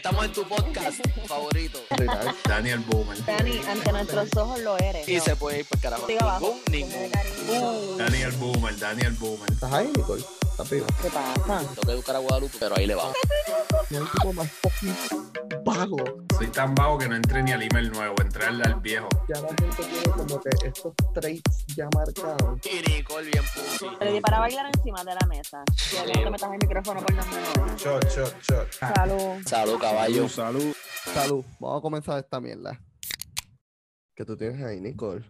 [0.00, 1.78] Estamos en tu podcast favorito.
[2.48, 3.22] Daniel Boomer.
[3.26, 5.06] Dani, ante nuestros ojos lo eres.
[5.06, 6.06] Y se puede ir por carajo.
[6.06, 6.56] Siga abajo.
[6.70, 7.12] Ningún,
[7.46, 7.98] ningún.
[7.98, 9.52] Daniel Boomer, Daniel Boomer.
[9.52, 10.24] ¿Estás ahí, Nicole?
[10.50, 10.86] ¿Estás vivo?
[11.02, 11.58] ¿Qué pasa?
[11.68, 13.14] Tengo que educar a Guadalupe, pero ahí le vamos.
[13.90, 14.96] Hay tipo más fucking
[15.64, 15.98] vago.
[16.40, 19.10] Soy tan vago que no entré ni al email nuevo, entré al, al viejo.
[19.28, 22.58] Ya la gente tiene como que estos traits ya marcados.
[22.88, 23.44] Nicole bien.
[23.98, 25.62] Te di para bailar encima de la mesa.
[25.92, 27.82] Ya que no te metas el micrófono por las manos.
[27.82, 28.72] Shot, shot, shot.
[28.72, 29.42] Salud.
[29.44, 30.28] Salud, caballo.
[30.30, 30.74] salud.
[31.12, 31.44] Salud.
[31.60, 32.80] Vamos a comenzar esta mierda.
[34.14, 35.26] ¿Qué tú tienes ahí, Nicole?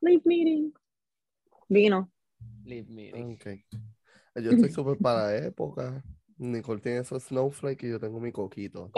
[0.00, 0.72] Leave meeting.
[1.68, 2.10] Vino.
[2.64, 3.34] Leave me.
[3.34, 3.46] Ok.
[4.42, 6.02] Yo estoy súper para época.
[6.50, 8.90] Nicole tiene esos snowflakes y yo tengo mi coquito.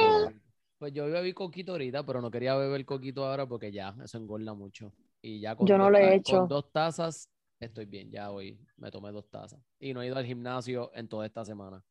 [0.79, 4.55] Pues yo bebí coquito ahorita, pero no quería beber coquito ahora porque ya, eso engorda
[4.55, 4.93] mucho.
[5.23, 6.33] Y ya con Yo no dos lo he ta- hecho.
[6.37, 7.31] Con dos tazas
[7.65, 9.61] estoy bien, ya hoy me tomé dos tazas.
[9.79, 11.85] Y no he ido al gimnasio en toda esta semana.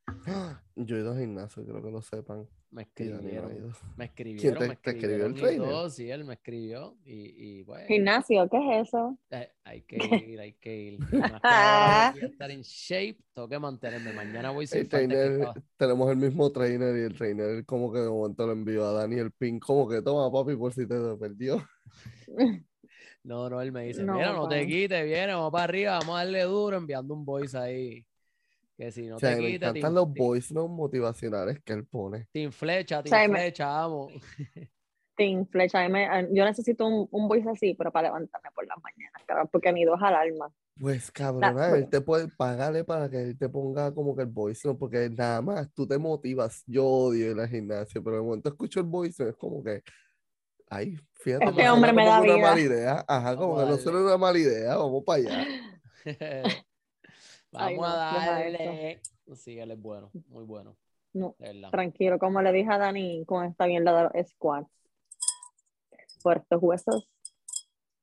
[0.76, 2.48] Yo he ido al gimnasio, creo que lo sepan.
[2.72, 3.52] Me escribieron,
[3.98, 5.60] me escribieron, te- me te escribió el trainer?
[5.60, 9.18] todo, sí, él me escribió y, y Gimnasio, ¿qué es eso?
[9.30, 11.00] eh, hay que ir, hay que ir.
[11.12, 11.42] Más
[12.20, 14.12] que estar en shape, tengo que mantenerme.
[14.12, 18.10] Mañana voy sin El trainer, tenemos el mismo trainer y el trainer como que de
[18.10, 21.64] momento lo envió a Dani el pin, como que toma papi por si te perdió.
[23.24, 26.16] No, no, él me dice, No, mira, no te quites, viene, vamos para arriba, vamos
[26.16, 28.06] a darle duro, enviando un voice ahí.
[28.78, 30.72] Que si no o sea, te me quites, te, encantan in- los te- voice notes
[30.72, 32.28] motivacionales que él pone.
[32.34, 34.12] te inflecha, te O sea, y me- vamos.
[35.16, 35.88] Sin flecha.
[35.90, 39.72] Me- yo necesito un, un voice así, pero para levantarme por las mañanas, cabrón, porque
[39.72, 40.52] ni dos alarmas.
[40.80, 44.30] Pues cabrona, pues- él te puede pagarle para que él te ponga como que el
[44.30, 46.64] voice note, porque nada más tú te motivas.
[46.66, 49.84] Yo odio ir al gimnasio, pero de momento escucho el voice note, es como que,
[50.74, 53.06] ay, fíjate, Este hombre me da una mala idea.
[53.08, 55.48] Ajá, como que no suena una mala idea, vamos para allá.
[57.56, 59.02] Ay, vamos no, a darle.
[59.36, 60.76] Sí, él es bueno, muy bueno.
[61.14, 61.36] No,
[61.72, 64.70] tranquilo, como le dije a Dani con esta mierda de los squats.
[66.24, 67.10] Por estos huesos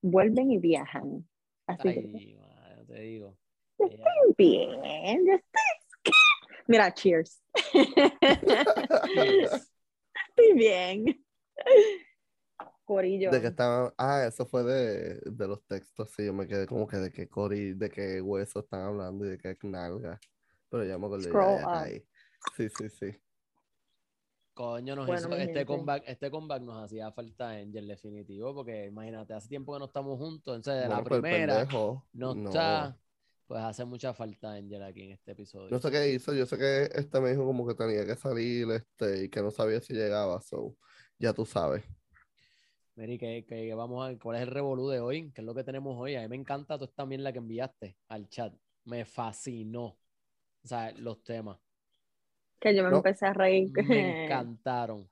[0.01, 1.29] vuelven y viajan.
[1.67, 3.37] Así que Ay, madre, te digo.
[3.79, 6.13] Estoy Ella- bien, yo estoy...
[6.69, 7.43] Mira, cheers.
[10.29, 11.25] estoy bien.
[12.95, 13.31] Corillo.
[13.31, 16.87] De que estaban, ah, eso fue de, de los textos, sí, yo me quedé como
[16.87, 20.19] que de qué cori, de qué hueso están hablando y de qué nalga.
[20.69, 22.05] Pero ya me acordé, ya, ahí.
[22.57, 23.17] Sí, sí, sí.
[24.55, 29.33] Coño, nos Bueno, hizo- este, comeback, este comeback nos hacía falta Angel definitivo, porque imagínate,
[29.33, 32.51] hace tiempo que no estamos juntos, entonces de la Bueno, primera pendejo, no, no.
[32.51, 32.99] está,
[33.47, 35.75] pues hace mucha falta Angel aquí en este episodio.
[35.75, 38.69] No sé qué hizo, yo sé que este me dijo como que tenía que salir
[38.73, 40.77] este, y que no sabía si llegaba, so,
[41.19, 41.85] ya tú sabes.
[43.01, 45.55] Mary, que, que vamos a ver cuál es el revolú de hoy, qué es lo
[45.55, 46.17] que tenemos hoy.
[46.17, 48.53] A mí me encanta toda esta mierda que enviaste al chat.
[48.85, 49.85] Me fascinó.
[50.63, 51.57] O sea, los temas.
[52.61, 52.97] Que yo me No.
[52.99, 53.71] empecé a reír.
[53.89, 55.09] Me encantaron.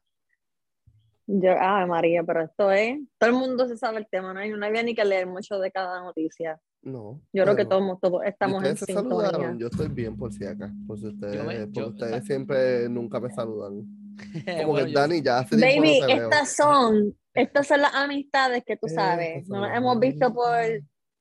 [1.26, 4.50] Yo, ay María, pero esto es, todo el mundo se sabe el tema, no hay,
[4.50, 6.58] no había ni que leer mucho de cada noticia.
[6.82, 7.20] No.
[7.34, 10.46] Yo creo que todos, todos ¿y estamos en se saludaron, yo estoy bien por si
[10.46, 13.84] acá, por si ustedes, me- porque yo- ustedes siempre nunca me saludan.
[14.62, 18.62] Como Bueno, que yo- Dani ya hace tiempo Baby, estas son, estas son las amistades
[18.64, 19.48] que tú sabes.
[19.48, 20.56] No las hemos visto por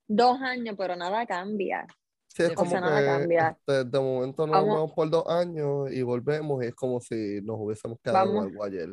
[0.08, 1.86] dos años, pero nada cambia.
[2.28, 3.58] Sí, es de como o sea, nada que cambia.
[3.60, 7.42] este, de momento nos Vamos- vemos por dos años y volvemos y es como si
[7.42, 8.46] nos hubiésemos quedado Vamos.
[8.52, 8.90] algo ayer.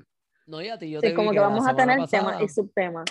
[0.46, 2.22] No, y a ti, yo Sí, te vi como que la vamos a tener pasada-
[2.38, 3.04] temas y subtemas.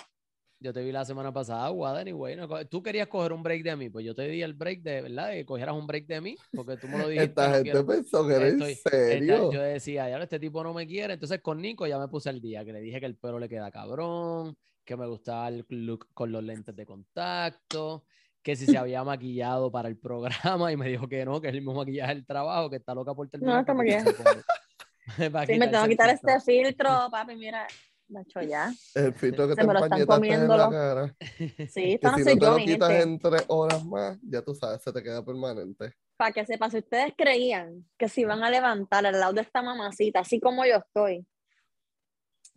[0.64, 3.64] Yo te vi la semana pasada, Guada, y bueno, co- tú querías coger un break
[3.64, 5.28] de mí, pues yo te di el break de, ¿verdad?
[5.28, 7.26] De que cogieras un break de mí, porque tú me lo dijiste.
[7.26, 9.52] Esta no gente quiero- pensó que era en esta- serio.
[9.52, 11.16] yo decía, ya este tipo no me quiere.
[11.16, 13.50] Entonces con Nico ya me puse al día, que le dije que el pelo le
[13.50, 18.06] queda cabrón, que me gustaba el look con los lentes de contacto,
[18.42, 21.54] que si se había maquillado para el programa y me dijo que no, que es
[21.56, 23.66] el mismo maquillaje del trabajo, que está loca por terminar.
[23.68, 26.30] está se pone- para Sí, me tengo que el quitar filtro.
[26.32, 27.68] este filtro, papi, mira.
[28.14, 28.72] Nacho, ya.
[28.96, 31.16] El filtro que Se te empañetaste en la cara.
[31.20, 33.04] Sí, Que no si no te yo, lo quitas gente.
[33.04, 35.94] en tres horas más, ya tú sabes, se te queda permanente.
[36.16, 39.62] Para que sepan, si ustedes creían que se iban a levantar al lado de esta
[39.62, 41.26] mamacita, así como yo estoy,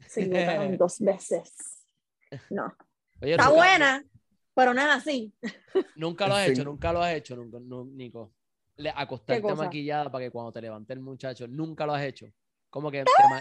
[0.07, 1.53] se equivocaron dos veces.
[2.51, 2.73] No.
[3.23, 4.05] Oye, Está buena,
[4.55, 5.33] pero no es así.
[5.97, 6.53] Nunca lo has Sí.
[6.53, 8.33] hecho, nunca lo has hecho, nunca, nu- Nico.
[8.77, 12.27] Le, acostarte maquillada para que cuando te levante el muchacho, nunca lo has hecho.
[12.69, 13.41] Como que te ma-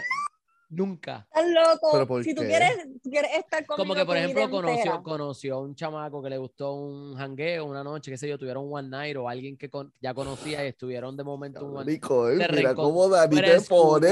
[0.68, 1.26] nunca.
[1.34, 1.88] Estás loco.
[1.92, 2.48] ¿Pero por si tú qué?
[2.48, 2.70] quieres,
[3.02, 6.38] tú quieres estar conmigo Como que, por ejemplo, conoció, conoció a un chamaco que le
[6.38, 9.68] gustó un jangueo una noche, qué sé yo, tuvieron un one night o alguien que
[9.70, 13.60] con- ya conocía y estuvieron de momento un one Rico, Te mira cómo Dani te
[13.62, 14.08] pone.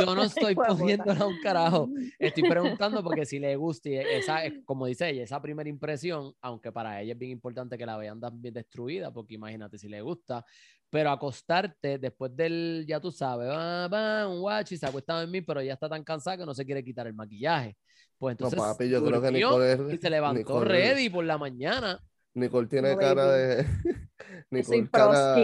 [0.00, 1.88] Yo no estoy poniéndola a un carajo.
[2.18, 6.34] Estoy preguntando porque si le gusta, y esa, es- como dice ella, esa primera impresión,
[6.40, 10.00] aunque para ella es bien importante que la vean también destruida, porque imagínate si le
[10.02, 10.44] gusta,
[10.90, 15.44] pero acostarte después del, ya tú sabes, va, va, un guachi, se acuesta a dormir,
[15.46, 17.76] pero ya está tan cansada que no se quiere quitar el maquillaje.
[18.18, 21.24] Pues No, entonces papi, yo creo que Nicole es- y se levantó Nicole- ready por
[21.24, 22.00] la mañana.
[22.34, 23.66] Nicole tiene No, cara de.
[24.50, 25.36] Nicole cara.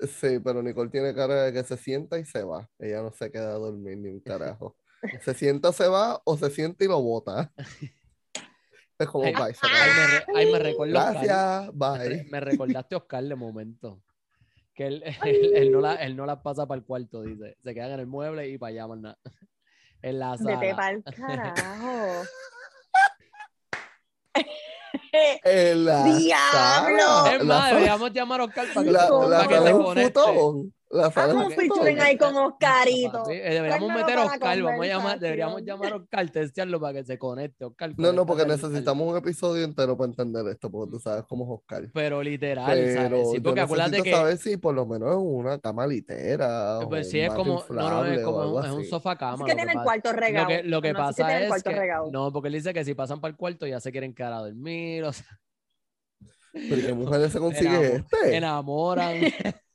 [0.00, 2.68] Sí, pero Nicole tiene cara de que se sienta y se va.
[2.78, 4.76] Ella no se queda a dormir ni un carajo.
[5.22, 7.52] Se sienta, se va o se sienta y lo bota.
[8.98, 10.34] Es como, Ay, bye, acabó.
[10.34, 10.88] me, re- me Oscar.
[10.88, 12.24] Gracias, bye.
[12.30, 14.02] me recordaste a Oscar de momento.
[14.78, 17.56] Que él, él, él no la, él no las pasa para el cuarto, dice.
[17.64, 19.18] Se quedan en el mueble y para allá más nada.
[20.00, 20.76] En la Vete sala.
[20.76, 22.22] pa'l carajo.
[25.42, 26.98] En la ¡Diablo!
[27.02, 27.32] sala.
[27.34, 29.54] Es La más, sala- deberíamos llamar a Oscar para que, La, se, la para que
[29.54, 30.20] sala se conecte.
[30.20, 30.74] futón.
[30.90, 33.28] La es Haz un un featuring ahí con Oscarito.
[33.30, 36.94] Eh, deberíamos Tráemelo meter a Oscar, vamos a llamar, deberíamos llamar a Oscar, testearlo para
[36.94, 37.66] que se conecte.
[37.66, 41.44] Oscar, No, no, porque necesitamos un episodio entero para entender esto, porque tú sabes cómo
[41.44, 41.90] es Oscar.
[41.92, 43.30] Pero literal, Pero ¿sabes?
[43.32, 44.12] Sí, porque acuérdate que.
[44.12, 47.62] saber si por lo menos es una cama litera Pues sí, es como.
[47.68, 48.64] No, no, es como.
[48.64, 49.44] Es un sofá Es cama.
[49.44, 50.48] que tiene el cuarto Lo regado.
[50.48, 51.70] que, lo que así pasa es que.
[51.70, 52.10] regado.
[52.10, 54.38] No, porque él dice que si pasan para el cuarto ya se quieren quedar a
[54.38, 55.26] dormir, o sea,
[56.52, 58.36] Pero ¿qué mujeres se consigue Enamo- este?
[58.36, 59.16] enamoran.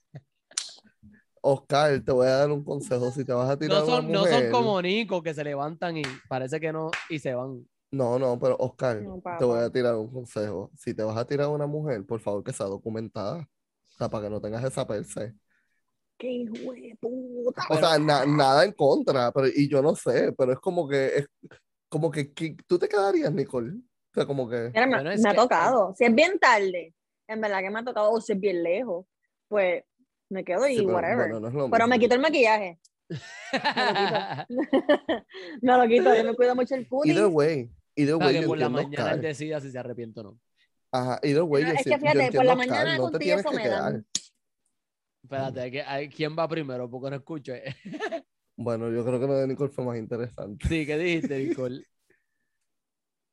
[1.45, 3.11] Oscar, te voy a dar un consejo.
[3.11, 5.33] Si te vas a tirar No a una son, no son mujer- como Nico que
[5.33, 7.67] se levantan y parece que no y se van.
[7.91, 10.71] No, no, pero Oscar, No, te voy a tirar un consejo.
[10.77, 13.39] Si te vas a tirar a una mujer, por favor que sea documentada.
[13.41, 15.33] O sea, para que no tengas esa perse.
[16.17, 17.63] ¡Qué hijo de puta!
[17.69, 21.17] O sea, na- nada en contra, pero y yo no sé, pero es como que
[21.17, 21.27] es
[21.89, 23.71] como que, que- tú te quedarías, Nicole.
[23.73, 25.93] O sea, como que Mira, me, Bueno, me ha que- tocado.
[25.97, 26.93] Si es bien tarde,
[27.27, 29.05] en verdad que me ha tocado, o si es bien lejos,
[29.49, 29.83] pues
[30.29, 31.17] me quedo y sí, pero, whatever.
[31.29, 32.79] bueno, no es lo Pero me quito el maquillaje.
[35.61, 37.11] me lo quito, yo me cuido mucho el cutis.
[37.11, 39.21] Either way, either Para way, que yo por la mañana él Oscar.
[39.21, 40.39] decida si se arrepiente o no.
[40.91, 43.19] Ajá, either way, yo, es que yo fíjate, por la Oscar, mañana no te contigo
[43.19, 43.81] tienes eso que me quedar.
[43.93, 44.05] dan.
[45.23, 46.89] Espérate, que hay- ¿quién va primero?
[46.89, 47.63] Porque no escuché.
[48.55, 50.67] Bueno, yo creo que lo de Nicole fue más interesante.
[50.67, 51.83] Sí, ¿qué dijiste, Nicole?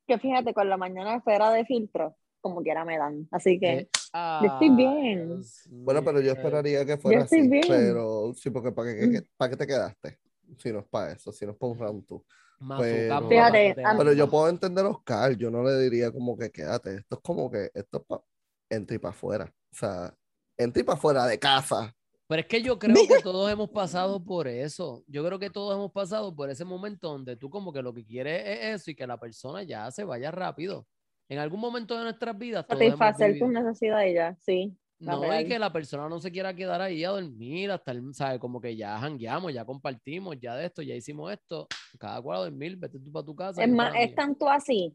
[0.07, 3.27] Que fíjate, con la mañana fuera de filtro, como quiera me dan.
[3.31, 5.27] Así que, Eh, Yo estoy bien.
[5.27, 7.63] Dios Bueno, pero yo esperaría que fuera estoy así, bien.
[7.67, 9.11] pero sí, porque ¿para qué, Mm.
[9.11, 10.19] qué- para qué te quedaste?
[10.57, 12.25] Si no es para eso, si no es para un round two.
[12.59, 16.95] Mazucamba, Fíjate, Pero yo puedo entender a Oscar, yo no le diría como que quédate,
[16.95, 18.21] esto es como que esto es para
[18.69, 20.13] entra y para afuera, o sea,
[20.57, 21.93] entra y para afuera de casa.
[22.27, 25.03] Pero es que yo creo que todos hemos pasado por eso.
[25.07, 28.05] Yo creo que todos hemos pasado por ese momento donde tú como que lo que
[28.05, 30.87] quieres es eso y que la persona ya se vaya rápido.
[31.31, 34.77] En algún momento de nuestras vidas satisfacer tus necesidades ya, sí.
[34.99, 35.47] No, y real.
[35.47, 38.37] que la persona no se quiera quedar ahí a dormir hasta el, ¿sabes?
[38.37, 41.69] Como que ya jangueamos, ya compartimos, ya de esto, ya hicimos esto.
[41.97, 43.63] Cada cual a dormir, vete tú para tu casa.
[43.63, 44.93] Es más, es tanto así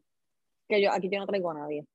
[0.69, 1.87] que yo aquí yo no traigo a nadie,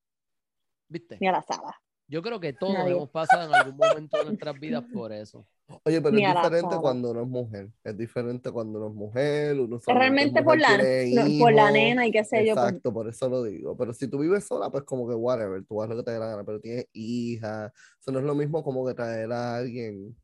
[0.88, 1.18] ¿Viste?
[1.20, 1.80] ni a la sala.
[2.08, 2.92] Yo creo que todos Nadie.
[2.92, 5.46] hemos pasado en algún momento de nuestras vidas por eso.
[5.84, 9.58] Oye, pero Ni es diferente cuando uno es mujer, es diferente cuando uno es mujer,
[9.60, 12.54] uno Es realmente por la, no, por la nena y qué sé yo.
[12.54, 13.76] pues, Exacto, por eso lo digo.
[13.76, 16.18] Pero si tú vives sola, pues como que whatever, tú haz lo que te dé
[16.18, 20.14] la gana, pero tienes hija, eso no es lo mismo como que traer a alguien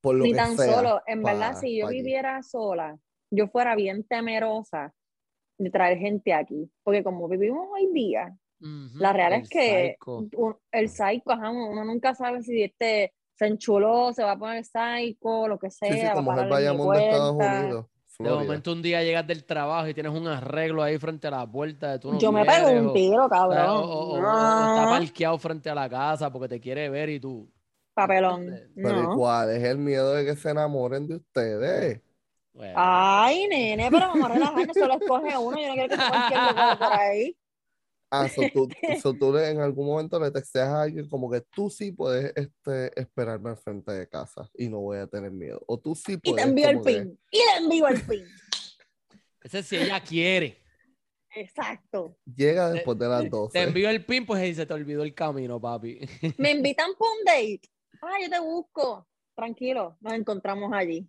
[0.00, 0.76] por lo ni que tan sea.
[0.76, 2.98] solo, en verdad, pa- si yo viviera sola,
[3.30, 4.94] yo fuera bien temerosa
[5.58, 10.28] de traer gente aquí, porque como vivimos hoy día, La real el es que psycho.
[10.36, 14.64] un- el psycho, ajá, uno, nunca sabe si este se enchuló, se va a poner
[14.64, 17.32] psycho, lo que sea, Sí, sí, va a como mi Bayamón de Estados.
[17.34, 17.86] Unidos,
[18.18, 21.50] De momento un día llegas del trabajo y tienes un arreglo ahí frente a la
[21.50, 23.66] puerta de tú no yo me pego un tiro, cabrón.
[23.68, 27.18] o- o- o- o está parqueado frente a la casa porque te quiere ver y
[27.20, 27.50] tú.
[27.92, 28.46] papelón.
[28.74, 29.16] Pero ¿y No.
[29.16, 32.00] cuál es el miedo de que se enamoren de ustedes?
[32.52, 36.40] bueno, Ay, nene, pero vamos a relajarnos, solo escoge uno, yo no quiero que cualquier
[36.40, 37.36] loco por ahí.
[38.10, 38.68] Ah, so tú,
[39.02, 42.32] so tú le- en algún momento le texteas a alguien como que tú sí puedes
[42.36, 45.60] este, esperarme al frente de casa y no voy a tener miedo.
[45.66, 46.44] O tú sí Y puedes.
[46.44, 48.24] te envío el que- pin, y le envío el pin.
[49.42, 50.58] ese si ella quiere.
[51.36, 52.16] Exacto.
[52.36, 53.62] Llega después de las Te 12.
[53.62, 55.98] envío el pin, pues y se te olvidó el camino, papi.
[56.38, 57.60] Me invitan para un date.
[58.00, 59.08] Ah, yo te busco.
[59.34, 61.08] Tranquilo, nos encontramos allí.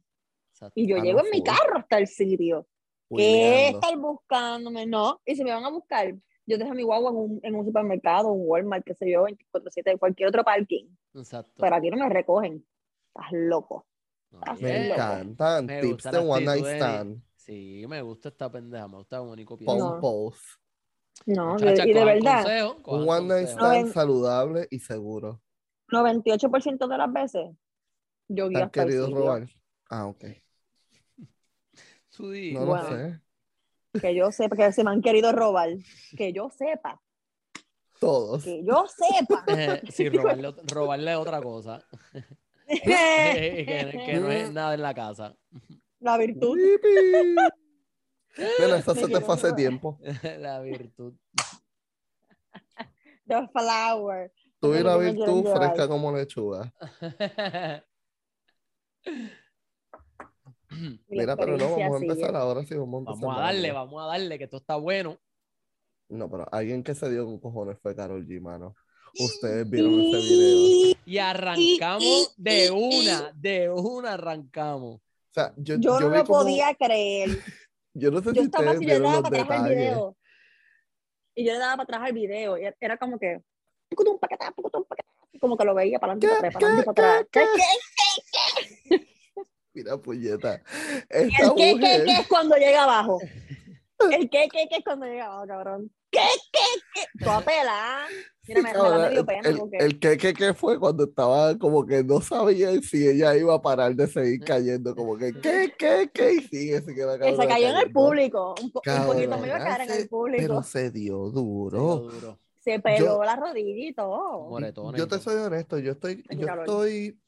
[0.51, 0.73] Exacto.
[0.79, 2.67] Y yo Ah, llego no, en mi carro hasta el sitio.
[3.15, 4.87] ¿Qué estar buscándome?
[4.87, 5.21] No.
[5.25, 8.31] Y si me van a buscar, yo dejo mi guagua en un, en un supermercado,
[8.31, 10.85] un Walmart, qué sé yo, 24-7, cualquier otro parking.
[11.13, 11.53] Exacto.
[11.61, 12.65] Pero aquí no me recogen.
[13.07, 13.85] Estás loco.
[14.59, 15.65] Me encantan.
[15.65, 17.21] Me Tips gusta de One Night Stand.
[17.35, 19.75] Sí, me gusta esta pendeja, me gusta Pon piensa.
[19.77, 19.99] No.
[19.99, 20.43] post.
[21.25, 23.47] No, Muchachas, y de verdad, consejo, Un One Night.
[23.49, 25.41] Stand saludable y seguro.
[25.89, 27.49] 98% de las veces,
[28.29, 29.15] yo ¿Te guío han hasta el sitio.
[29.15, 29.49] robar?
[29.89, 30.25] Ah, ok.
[32.49, 32.65] No Bueno.
[32.65, 33.21] lo sé.
[33.99, 35.69] Que yo sepa, que se me han querido robar.
[36.17, 37.01] Que yo sepa,
[37.99, 38.43] Todos.
[38.43, 39.43] que yo sepa.
[39.47, 41.83] Eh, sí, robarle, robarle otra cosa.
[42.67, 45.35] que, que no es nada en la casa.
[45.99, 46.55] La virtud.
[46.55, 47.35] Pipi.
[48.59, 49.99] Nena, esa se te fue hace tiempo.
[50.39, 51.13] la virtud.
[53.27, 54.31] The flower.
[54.59, 56.73] Tú y la virtud fresca como lechuga.
[60.79, 63.21] Mi Mira, pero no, vamos a empezar ahora sí, vamos a empezar.
[63.21, 65.17] vamos a darle, vamos a darle, que esto está bueno.
[66.09, 68.75] No, pero alguien que se dio con cojones fue Carol G, mano.
[69.19, 70.95] Ustedes vieron ese video.
[71.05, 74.95] Y arrancamos de una, de una arrancamos.
[74.97, 75.01] O
[75.33, 77.29] sea, yo, Yo no vi lo como- podía creer.
[77.97, 79.59] Yo no sé Yo si estaba ustedes así, yo le vieron daba los para atrás
[79.61, 79.89] al detalles.
[79.93, 80.17] video.
[81.33, 82.57] Y yo le daba para atrás al video.
[82.57, 83.41] Y era como que.
[85.39, 87.27] Como que lo veía para adelante, para atrás, para adelante, para atrás.
[87.31, 87.45] ¿Qué,
[88.89, 89.07] qué,
[89.75, 90.61] Mira, puñeta.
[91.09, 92.03] El qué, qué, mujer.
[92.05, 93.19] qué es cuando llega abajo.
[94.11, 95.91] El qué, qué, qué es cuando llega abajo, cabrón.
[96.11, 96.19] ¿Qué,
[96.51, 96.59] qué,
[96.93, 97.23] qué?
[97.25, 98.05] Toda pelada.
[98.47, 99.77] Mira, me, da medio el- pena el, porque.
[99.77, 103.61] el que, que, que fue cuando estaba como que no sabía si ella iba a
[103.61, 106.33] parar de seguir cayendo, como que, ¿qué, qué, qué?
[106.33, 108.53] Y sigue, sigue la que se cayó en el público.
[108.61, 110.41] Un, po- un poquito Cabrón, me iba a caer en el público.
[110.41, 111.79] Pero se dio Se dio duro.
[111.97, 112.39] duro.
[112.59, 114.93] Se peló yo- la rodilla y todo.
[114.95, 117.19] Yo te soy honesto, yo estoy, yo estoy,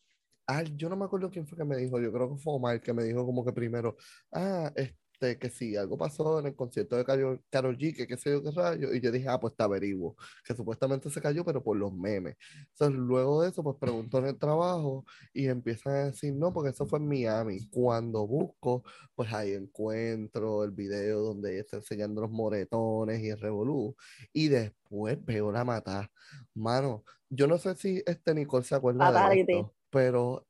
[0.48, 2.82] ah, yo no me acuerdo quién fue que me dijo, yo creo que fue Omar
[2.82, 3.98] que me dijo como que primero,
[4.32, 8.18] ah, este, que sí, algo pasó en el concierto de Karol, Karol G, que qué
[8.18, 11.44] sé yo qué rayo, y yo dije, ah, pues te averiguo, que supuestamente se cayó,
[11.44, 12.38] pero por los memes.
[12.70, 16.70] Entonces, luego de eso, pues pregunto en el trabajo y empiezan a decir, no, porque
[16.70, 17.68] eso fue en Miami.
[17.70, 18.84] Cuando busco,
[19.16, 23.96] pues ahí encuentro el video donde ella está enseñando los moretones y el revolú,
[24.34, 26.12] y después veo la matar.
[26.54, 30.46] Mano, yo no sé si este Nicole se acuerda de esto, pero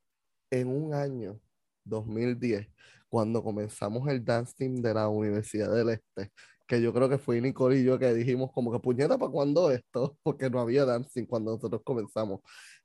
[0.50, 1.40] en un año,
[1.84, 2.68] 2010,
[3.08, 6.32] cuando comenzamos el dance team de la Universidad del Este,
[6.66, 9.70] que yo creo que fue Nicole y yo que dijimos como que puñeta, ¿para cuándo
[9.70, 10.18] esto?
[10.24, 12.40] Porque no había team cuando nosotros comenzamos.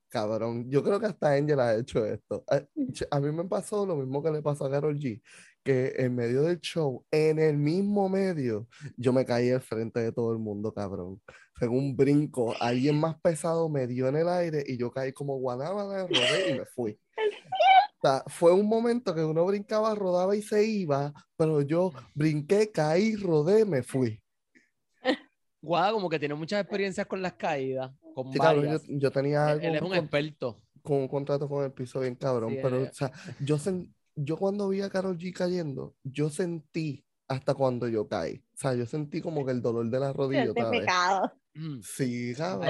[0.10, 2.44] Cabrón, yo creo que hasta Angel ha hecho esto.
[2.50, 5.22] A, ch- a mí me pasó lo mismo que le pasó a Karol G,
[5.64, 8.68] que en medio del show, en el mismo medio,
[8.98, 11.22] yo me caí al frente de todo el mundo, cabrón.
[11.56, 15.38] Fue un brinco, alguien más pesado me dio en el aire y yo caí como
[15.38, 17.00] guanábana, rodé y me fui.
[17.96, 22.70] O sea, fue un momento que uno brincaba, rodaba y se iba, pero yo brinqué,
[22.70, 24.22] caí, rodé, me fui.
[25.62, 29.48] Guada como que tiene muchas experiencias con las caídas, con Sí, cabrón, yo, yo tenía
[29.48, 30.62] algo Él es un con, experto.
[30.82, 34.38] con un contrato con el piso bien cabrón, Sí, pero o sea, yo, sen- yo
[34.38, 38.36] cuando vi a Karol G cayendo, yo sentí hasta cuando yo caí.
[38.54, 40.86] O sea, yo sentí como que el dolor de la rodilla otra vez.
[41.56, 41.82] Mm.
[41.84, 42.68] Sí, cabrón.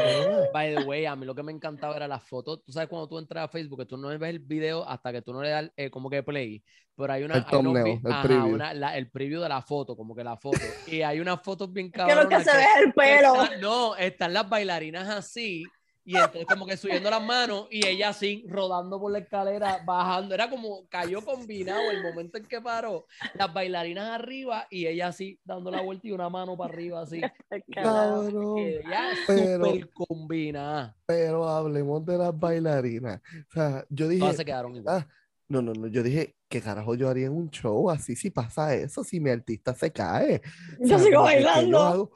[0.53, 2.63] By the way, a mí lo que me encantaba era las fotos.
[2.65, 5.21] Tú sabes cuando tú entras a Facebook, que tú no ves el video hasta que
[5.21, 6.61] tú no le das eh, como que play.
[6.95, 7.35] Pero hay una.
[7.35, 8.53] El hay thumbnail, el ajá, preview.
[8.55, 10.59] una- la- el preview de la foto, como que la foto.
[10.87, 12.43] Y hay unas fotos bien Que lo que cabronas.
[12.43, 13.43] se ve es el pelo.
[13.43, 15.63] Está- no, están las bailarinas así.
[16.05, 20.35] Y entonces como que subiendo las manos y ella así rodando por la escalera, bajando.
[20.35, 23.05] Era como cayó combinado el momento en que paró.
[23.35, 27.21] Las bailarinas arriba y ella así dando la vuelta y una mano para arriba así.
[27.73, 28.57] Cabrón.
[28.57, 30.95] Ella Pero- súper combinada.
[31.05, 33.21] Pero hablemos de las bailarinas.
[33.49, 34.97] O sea, yo dije, Todas se quedaron igual.
[35.01, 35.07] ah,
[35.47, 38.73] no, no, no, yo dije, ¿qué carajo yo haría en un show así si pasa
[38.75, 40.41] eso, si mi artista se cae?
[40.79, 41.81] O Yo sea, sigo como que, ¿qué yo bailando.
[41.81, 42.11] hago?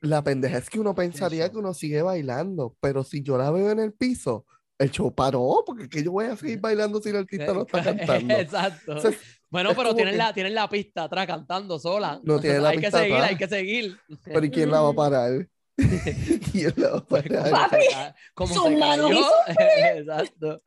[0.00, 3.70] La pendeja es que uno pensaría que uno sigue bailando, pero si yo la veo
[3.70, 4.46] en el piso,
[4.78, 7.82] el show paró, porque que yo voy a seguir bailando si el artista no está
[7.84, 8.34] cantando.
[8.34, 8.96] Exacto.
[8.96, 9.10] O sea,
[9.50, 12.18] bueno, pero tienen, que- la, tienen la pista atrás cantando sola.
[12.24, 13.30] No tiene la hay que seguir, atrás.
[13.30, 13.98] hay que seguir.
[14.24, 15.46] Pero ¿y quién la va a parar?
[16.52, 18.14] ¿Quién la va a Pues, parar?
[18.46, 19.10] Sus manos.
[19.48, 20.62] Exacto.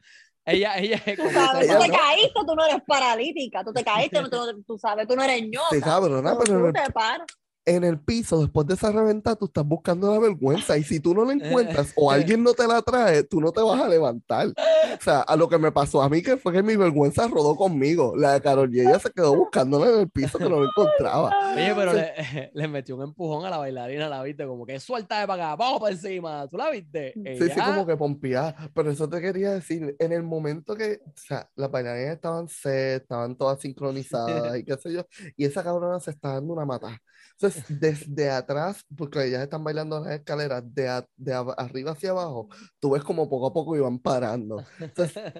[0.45, 1.67] Ella, ella, se ¿Sabes?
[1.69, 3.63] Tú te no- caíste, tú no eres paralítica.
[3.63, 5.67] Tú te caíste, no- tú, tú sabes, tú no eres ñoca.
[5.71, 7.25] Sí, cabrona, Tú- pero tú te paras.
[7.65, 10.77] En el piso, después de esa reventada, tú estás buscando la vergüenza.
[10.77, 13.61] Y si tú no la encuentras o alguien no te la trae, tú no te
[13.61, 14.47] vas a levantar.
[14.47, 17.55] O sea, a lo que me pasó a mí, que fue que mi vergüenza rodó
[17.55, 18.13] conmigo.
[18.17, 21.31] La de Carol y ella se quedó buscándola en el piso que no la encontraba.
[21.53, 22.13] Oye, pero le,
[22.53, 25.55] le metió un empujón a la bailarina, la viste, como que suelta de para acá,
[25.55, 26.47] vamos para encima.
[26.47, 27.13] ¿Tú la viste?
[27.15, 28.55] Sí, sí, como que pompeada.
[28.73, 33.03] Pero eso te quería decir, en el momento que, o sea, las bailarinas estaban set,
[33.03, 35.05] estaban todas sincronizadas y qué sé yo,
[35.37, 36.99] y esa cabrona se está dando una mata.
[37.33, 41.91] Entonces, desde atrás, porque ellas están bailando en las escaleras, de, a- de a- arriba
[41.91, 42.47] hacia abajo,
[42.79, 44.63] tú ves como poco a poco iban parando.
[44.79, 45.33] Entonces,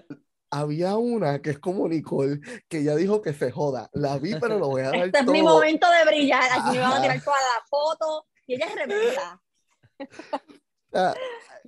[0.52, 3.90] había una que es como Nicole, que ella dijo que se joda.
[3.94, 5.56] La vi, pero lo voy a dar Este es mi todo.
[5.56, 6.44] momento de brillar.
[6.52, 8.28] Aquí me van a tirar toda la foto.
[8.46, 9.18] Y ella es rebelde.
[10.94, 11.14] Ah,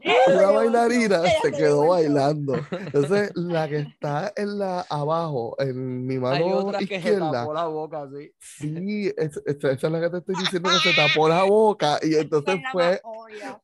[0.01, 2.53] Eso Una yo- bailarina se quedó bailando.
[2.69, 7.31] Entonces, la que está en la abajo, en mi Hay mano otra que se izquierda,
[7.31, 8.07] tapó la boca
[8.39, 11.97] sí, es- es- esa es la que te estoy diciendo que se tapó la boca
[12.03, 13.01] y entonces la fue,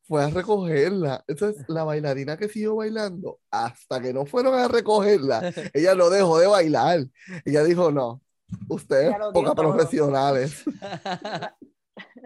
[0.07, 1.23] fue a recogerla.
[1.27, 6.39] Entonces, la bailarina que siguió bailando, hasta que no fueron a recogerla, ella no dejó
[6.39, 7.01] de bailar.
[7.45, 8.21] Ella dijo, no,
[8.69, 9.53] ustedes lo todo.
[9.53, 10.63] profesionales.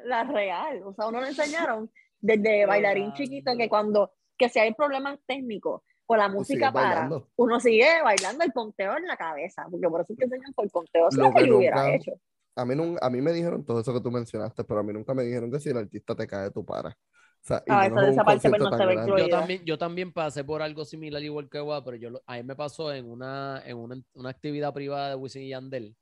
[0.06, 0.84] La real.
[0.86, 1.92] O sea, uno le enseñaron
[2.26, 7.30] desde bailarín chiquito que cuando, que si hay problemas técnicos o la música para, bailando.
[7.36, 10.70] uno sigue bailando el conteo en la cabeza, porque por eso es que enseñan por
[10.72, 11.04] conteo.
[11.04, 12.12] Lo es lo que que yo hubiera hecho.
[12.58, 15.14] A mí, a mí me dijeron todo eso que tú mencionaste, pero a mí nunca
[15.14, 16.94] me dijeron que si el artista te cae, tú paras.
[16.96, 19.18] O sea, y Ah, menos esa- parte, pues, no se.
[19.20, 22.38] Yo también, yo también pasé por algo similar igual que Gua, pero yo lo- a
[22.38, 25.96] mí me pasó en una, en una, una actividad privada de Wisin y Yandel.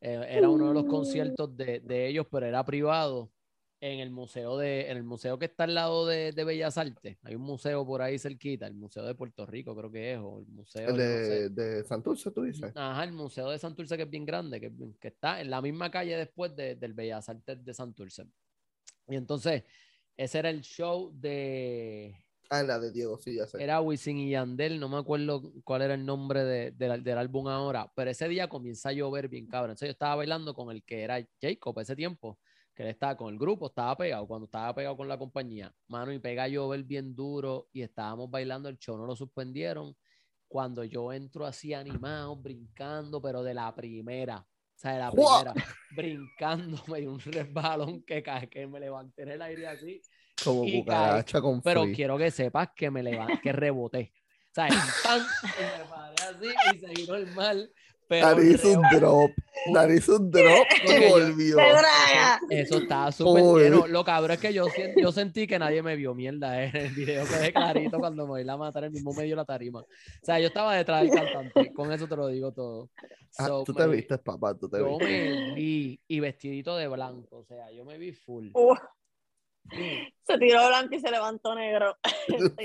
[0.00, 0.88] Eh, era uno de los Mm.
[0.88, 3.30] conciertos de, de ellos, pero era privado
[3.82, 7.16] en el museo de, en el museo que está al lado de, de Bellas Artes.
[7.22, 10.40] Hay un museo por ahí cerquita, el Museo de Puerto Rico, creo que es, o
[10.40, 11.04] el museo El yo no sé.
[11.04, 12.72] de, de Santurce, tú dices.
[12.74, 14.70] Ajá, el Museo de Santurce, que es bien grande, que,
[15.00, 18.26] que está en la misma calle después de- del Bellas Artes de Santurce.
[19.08, 19.64] Y entonces,
[20.16, 22.14] ese era el show de.
[22.50, 23.62] Ah, la de Diego, sí, ya sé.
[23.62, 27.48] Era Wisin y Yandel, no me acuerdo cuál era el nombre de- del- del álbum
[27.48, 29.70] ahora, pero ese día comienza a llover bien cabrón.
[29.70, 32.38] Entonces yo estaba bailando con el que era Jacob ese tiempo,
[32.74, 36.12] que él estaba con el grupo, estaba pegado, cuando estaba pegado con la compañía, mano,
[36.12, 39.96] y pega a llover bien duro y estábamos bailando, el show no lo suspendieron.
[40.48, 45.54] Cuando yo entro así animado, brincando, pero de la primera, o sea, de la primera,
[45.94, 50.00] brincándome y un resbalón que, cae, que me levanté en el aire así
[50.42, 51.94] Como cucaracha con pero free.
[51.94, 54.12] quiero que sepas que me levanté, que reboté.
[54.50, 57.70] O sea, y me paré así y seguí normal.
[57.70, 59.30] Pero Nariz un drop.
[59.72, 61.56] Nariz un drop Porque y yo- volvió.
[62.50, 63.86] Eso estaba súper lleno.
[63.86, 66.92] Lo cabrón es que yo, yo sentí que nadie me vio mierda eh, en el
[66.94, 67.24] video.
[67.26, 69.80] Quedé clarito cuando me iba a matar en el mismo medio de la tarima.
[69.80, 69.86] O
[70.22, 71.72] sea, yo estaba detrás del cantante.
[71.72, 72.90] Con eso te lo digo todo.
[73.38, 75.04] Ah, tú te me- viste, papá, tú te Yo viste.
[75.06, 77.38] me vi y vestidito de blanco.
[77.38, 78.48] O sea, yo me vi full.
[78.54, 78.74] Uh.
[80.26, 81.96] se tiró blanco y se levantó negro.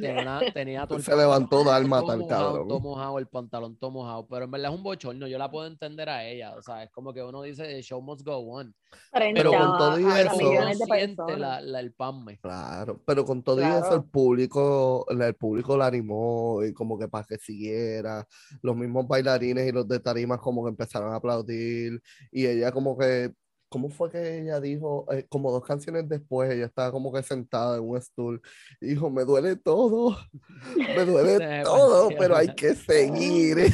[0.00, 2.68] Tenía, tenía todo el Se levantó pantalón todo el mojado, cabrón.
[2.68, 4.26] Todo mojado, el pantalón todo mojado.
[4.28, 5.26] Pero en verdad es un bochorno.
[5.26, 6.54] Yo la puedo entender a ella.
[6.56, 8.74] O sea, es como que uno dice, the show must go on.
[9.12, 12.38] frente Pero con todo y Pero eso- de siente la, la- el panme.
[12.38, 13.96] Claro, pero con todo y eso Claro.
[13.96, 18.26] el público, el público la animó y como que para que siguiera,
[18.62, 22.96] los mismos bailarines y los de tarimas como que empezaron a aplaudir y ella como
[22.96, 23.32] que,
[23.76, 25.04] ¿cómo fue que ella dijo?
[25.12, 28.40] Eh, como dos canciones después, ella estaba como que sentada en un stool
[28.80, 30.16] y dijo, me duele todo,
[30.76, 33.70] me duele todo, partieron pero hay que seguir.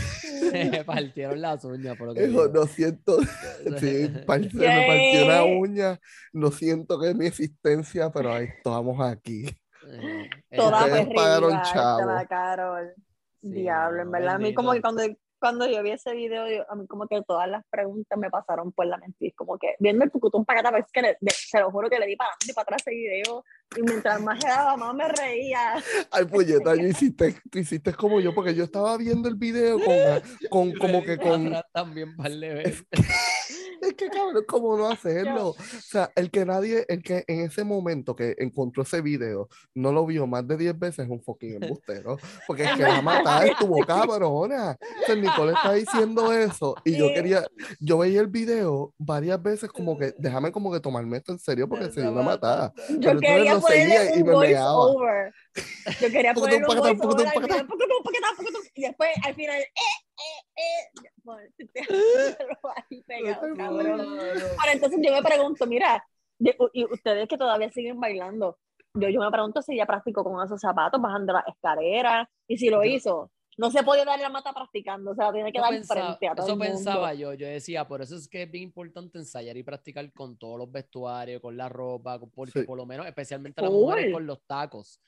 [0.51, 1.97] Se partieron las uñas.
[1.97, 3.19] Por lo que Dijo, no siento,
[3.79, 5.59] sí, par- se me partió ¿Qué?
[5.61, 6.01] uña,
[6.33, 9.47] no siento que es mi existencia, pero ahí estamos aquí.
[9.89, 12.07] Eh, Toda Ustedes perrilla, pagaron chavo.
[12.07, 12.93] la Carol.
[13.41, 14.35] Sí, Diablo, en verdad.
[14.35, 15.03] A mí como que cuando,
[15.43, 18.71] cuando yo vi ese video, yo- a mí como que todas las preguntas me pasaron
[18.71, 19.33] por la mente.
[19.37, 21.99] Como que viendo el tucutún para acá, es que le- de- se lo juro que
[21.99, 23.45] le di para adelante y para atrás ese video.
[23.77, 25.75] Y mientras más se daba, más me reía.
[26.11, 29.97] Ay, puñeta, yo hiciste, tú hiciste como yo, porque yo estaba viendo el video con,
[30.51, 32.87] con Y como que con, también par de veces.
[33.83, 35.51] es que cabrón, ¿cómo no hacerlo?
[35.51, 39.93] O sea, el que nadie, el que en ese momento que encontró ese video no
[39.93, 43.47] lo vio más de 10 veces es un fucking embustero, porque es que la matada
[43.47, 44.79] estuvo cabrona.
[45.03, 47.45] O sea, Nicole está diciendo eso y yo quería,
[47.81, 51.69] yo veía el video varias veces como que, déjame como que tomarme esto en serio
[51.69, 52.73] porque se dio una matada.
[52.99, 55.35] Yo quería seguía y me over.
[56.01, 57.67] Yo quería ponerle un voice over al
[58.75, 59.71] y después al final, eh,
[60.17, 61.11] eh, eh.
[61.23, 61.49] Bueno,
[62.91, 64.01] ahí pegado, cabrón.
[64.01, 66.05] Ahora, entonces yo me pregunto, mira,
[66.39, 68.59] y ustedes que todavía siguen bailando,
[68.95, 72.69] yo, yo me pregunto si ella practicó con esos zapatos bajando las escaleras, y si
[72.69, 75.71] lo hizo, no se podía dar la mata practicando, o sea, tiene que Yo dar
[75.73, 76.75] pensaba- frente a todo eso el mundo.
[76.75, 80.37] pensaba yo, yo decía, por eso es que es bien importante ensayar y practicar con
[80.39, 82.67] todos los vestuarios, con la ropa, porque Sí.
[82.67, 85.01] por lo menos, especialmente las mujeres con los tacos.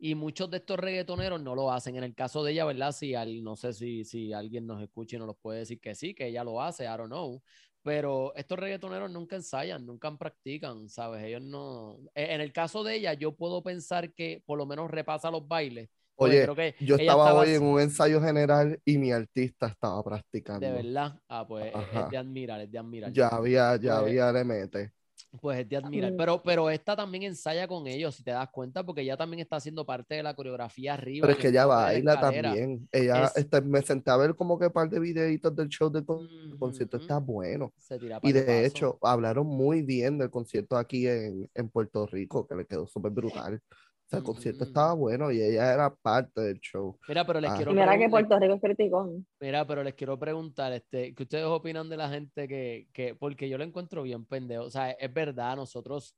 [0.00, 1.96] Y muchos de estos reggaetoneros no lo hacen.
[1.96, 2.92] En el caso de ella, ¿verdad?
[2.92, 6.14] Si al- no sé si, si alguien nos escucha y nos puede decir que sí,
[6.14, 7.42] que ella lo hace, I don't know.
[7.82, 11.24] Pero estos reggaetoneros nunca ensayan, nunca practican, ¿sabes?
[11.24, 11.98] Ellos no.
[12.14, 15.48] e- En el caso de ella, yo puedo pensar que por lo menos repasa los
[15.48, 15.88] bailes.
[16.18, 20.02] Oye, creo que yo estaba estaba hoy en un ensayo general y mi artista estaba
[20.02, 20.66] practicando.
[20.66, 21.20] De verdad.
[21.28, 22.04] Ah, pues es- Ajá.
[22.06, 23.12] es de admirar, es de admirar.
[23.12, 24.92] Ya había, ya Pues, había le mete.
[25.40, 26.12] Pues es de admirar.
[26.16, 29.56] Pero, pero esta también ensaya con ellos, si te das cuenta, porque ella también está
[29.56, 31.26] haciendo parte de la coreografía arriba.
[31.26, 32.88] Pero es que el ella baila también.
[32.90, 35.90] Ella, Es- este, me senté a ver como que un par de videitos del show
[35.90, 36.26] del con-
[36.58, 36.96] concierto.
[36.96, 37.72] Está bueno.
[37.78, 42.46] Se tira Y de hecho, hablaron muy bien del concierto aquí en, en Puerto Rico,
[42.46, 43.60] que le quedó súper brutal.
[44.08, 44.68] O sea, el concierto Mm.
[44.68, 46.98] estaba bueno y ella era parte del show.
[47.06, 47.56] Mira, pero les Ah.
[47.58, 49.26] quiero mira que Puerto Rico es criticón.
[49.38, 53.50] Mira, pero les quiero preguntar, este, ¿qué ustedes opinan de la gente que, que, porque
[53.50, 56.16] yo lo encuentro bien pendejo, o sea, es verdad, nosotros,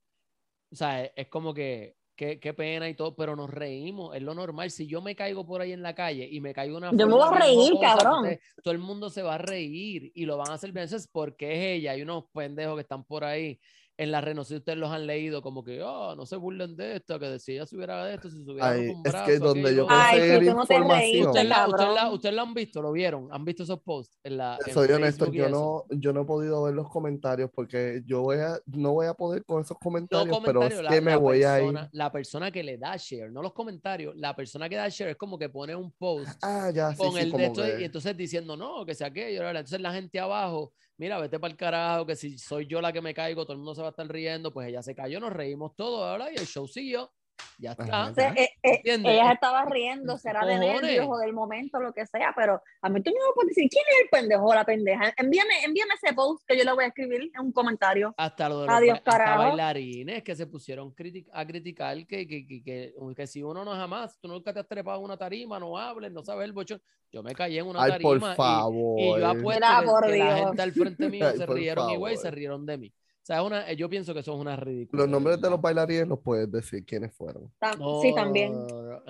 [0.71, 4.21] o sea, es, es como que, qué, qué pena y todo, pero nos reímos, es
[4.21, 6.91] lo normal, si yo me caigo por ahí en la calle y me caigo una
[6.93, 8.25] Yo me voy a reír, jocosa, cabrón.
[8.27, 10.95] entonces, todo el mundo se va a reír y lo van a hacer bien, eso
[10.95, 13.59] es porque es ella, hay unos pendejos que están por ahí
[13.97, 16.35] en la red, no sé si ustedes los han leído, como que, oh, no se
[16.35, 19.25] burlen de esto, que si ella subiera de esto, si subiera Ay, un es brazo,
[19.25, 19.95] que donde yo otro".
[19.97, 21.27] Ay, conseguí no información.
[21.27, 22.81] ¿Ustedes la, ustedes la- ustedes la han visto?
[22.81, 23.27] ¿Lo vieron?
[23.31, 24.17] ¿Han visto esos posts?
[24.23, 27.49] En la, en Soy honesto, y yo no, yo no he podido ver los comentarios
[27.53, 30.83] porque yo voy a, no voy a poder con esos No comentarios, pero es comentarios,
[30.83, 31.65] la, que me voy a ir.
[31.65, 35.11] persona, la persona que le da share, no los comentarios, la persona que da share
[35.11, 37.77] es como que pone un post Ah, ya, sí, con sí, el de esto y
[37.77, 41.57] que- entonces diciendo no, que sea aquello, entonces la gente abajo, mira, vete para el
[41.57, 43.89] carajo, que si soy yo la que me caigo, todo el mundo se va a
[43.89, 46.31] estar riendo, pues ella se cayó, nos reímos todos, ¿verdad?
[46.31, 47.11] Y el show siguió,
[47.57, 48.11] ya está.
[48.35, 52.33] Eh, eh, ella Es- estaba riendo, será de nervios o del momento, lo que sea,
[52.35, 55.13] pero a mí tú no me puedes decir quién es el pendejo o la pendeja.
[55.17, 58.13] Envíame, envíame ese post que yo le voy a escribir en un comentario.
[58.17, 60.93] Hasta lo de los Adiós, hasta bailarines que se pusieron
[61.33, 64.67] a criticar que, que, que, que, que si uno no jamás, tú nunca te has
[64.67, 66.81] trepado en una tarima, no hables, no sabes el bochón.
[67.11, 68.99] Yo me caí en una Ay, tarima por y- favor.
[68.99, 71.89] y, yo apuesto Mira, que, por que la gente al frente mío Ay, se rieron
[71.89, 72.35] igual y se favor.
[72.37, 72.93] rieron de mí.
[73.21, 75.03] O sea, una, eh, yo pienso que eso es una ridícula.
[75.03, 77.53] Los nombres de los bailarines los puedes decir quiénes fueron.
[77.59, 78.51] Tam- sí, también.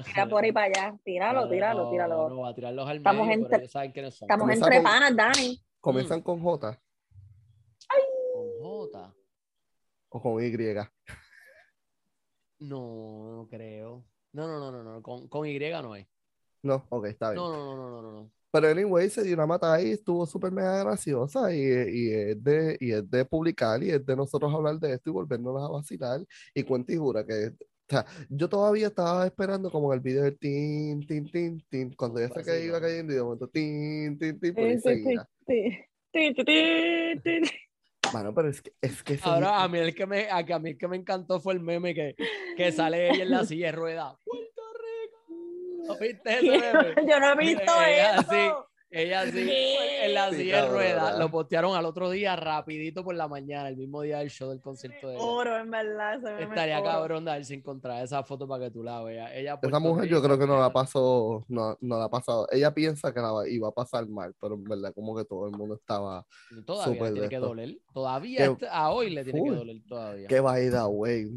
[0.04, 1.00] Tira por ahí para allá.
[1.04, 2.30] Tíralo, tíralo, tíralo.
[2.30, 4.26] No, va a tirarlos al Estamos medio, entre- saben quiénes son.
[4.26, 5.64] Estamos Comienza entre con- panas, Dani.
[5.80, 6.24] ¿Comienzan Mm.
[6.24, 6.82] con J
[8.34, 9.16] Con J.
[10.10, 10.52] o con Y?
[12.60, 14.06] No, no creo.
[14.34, 15.02] No, no, no, no, no.
[15.02, 16.06] Con, con Y no es.
[16.64, 17.42] No, ok, está bien.
[17.42, 18.32] No, no, no, no, no, no, no.
[18.52, 22.78] Pero anyway, se dio una mata ahí, estuvo súper mega graciosa y, y, es de,
[22.80, 26.22] y es de publicar y es de nosotros hablar de esto y volvernos a vacilar.
[26.54, 27.56] Y cuenta y jura que, o
[27.88, 32.20] sea, yo todavía estaba esperando como en el video de tin, tin, tin, tin, cuando
[32.20, 34.82] ya que iba cayendo y de momento tin, tin, tin, por ahí Sí,
[36.14, 37.42] sí, seguía.
[38.14, 40.72] Mano, pero es que, es que Ahora, a mí el que me, a, a mí
[40.72, 42.16] el que me encantó fue el meme que,
[42.58, 44.16] que sale ella en la silla de ruedas.
[45.84, 45.98] ¿No.
[47.08, 48.71] Yo no he visto Ella eso.
[48.92, 48.98] Sí.
[48.98, 50.06] Ella sí, ¿Qué?
[50.06, 50.96] en la Sí, silla de ruedas.
[51.04, 51.20] cabrona.
[51.20, 54.60] Lo postearon al otro día, rapidito por la mañana, el mismo día del show del
[54.62, 55.24] concierto de ella.
[55.24, 56.20] Oro, en verdad.
[56.20, 56.90] meme Estaría oro.
[56.90, 59.32] cabrón de ver si encontrar esa foto para que tú la veas.
[59.34, 62.48] Ella, Esa mujer yo creo que no la pasó, no, no la ha pasado.
[62.52, 65.46] Ella piensa que la va- iba a pasar mal, pero en verdad como que todo
[65.48, 66.26] el mundo estaba
[66.66, 67.78] Todavía súper le tiene que doler.
[67.94, 69.58] Todavía Que a hoy le tiene que full.
[69.58, 70.28] doler todavía.
[70.28, 71.28] que by the way,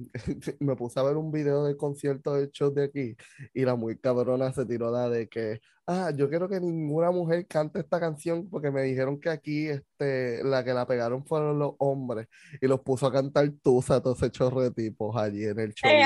[0.61, 3.17] me puse a ver un video del concierto del show de aquí
[3.53, 7.47] y la muy cabrona se tiró la de que, ah, yo quiero que ninguna mujer
[7.47, 11.75] cante esta canción porque me dijeron que aquí este, la que la pegaron fueron los
[11.79, 12.29] hombres
[12.61, 15.91] y los puso a cantar Tusa, todo ese chorro de tipos allí en el show.
[15.91, 16.05] ¡Eh,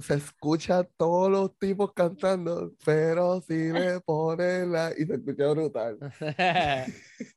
[0.00, 4.92] se escucha a todos los tipos cantando, pero si le ponen la...
[4.96, 5.98] y se escucha brutal.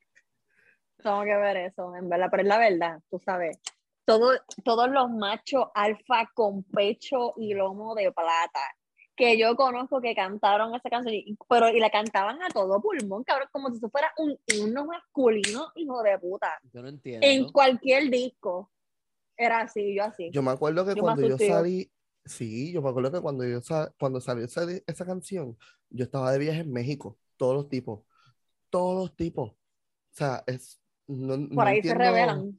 [1.02, 3.58] Tengo que ver eso, en verdad, pero es la verdad, tú sabes.
[4.04, 4.32] Todo,
[4.64, 8.60] todos los machos alfa con pecho y lomo de plata
[9.18, 13.24] que yo conozco que cantaron esa canción, y- pero y la cantaban a todo pulmón,
[13.24, 16.52] cabrón, como si eso fuera un himno masculino, hijo de puta.
[16.72, 17.26] Yo no entiendo.
[17.26, 18.70] En cualquier disco.
[19.36, 20.30] Era así, yo así.
[20.32, 21.92] Yo me acuerdo que Yo cuando yo salí,
[22.24, 25.56] sí, yo me acuerdo que cuando yo sa- cuando salió esa, esa canción,
[25.90, 28.00] yo estaba de viaje en México, todos los tipos,
[28.70, 29.50] todos los tipos.
[29.52, 29.56] O
[30.10, 32.58] sea, es no, no Por ahí se revelan.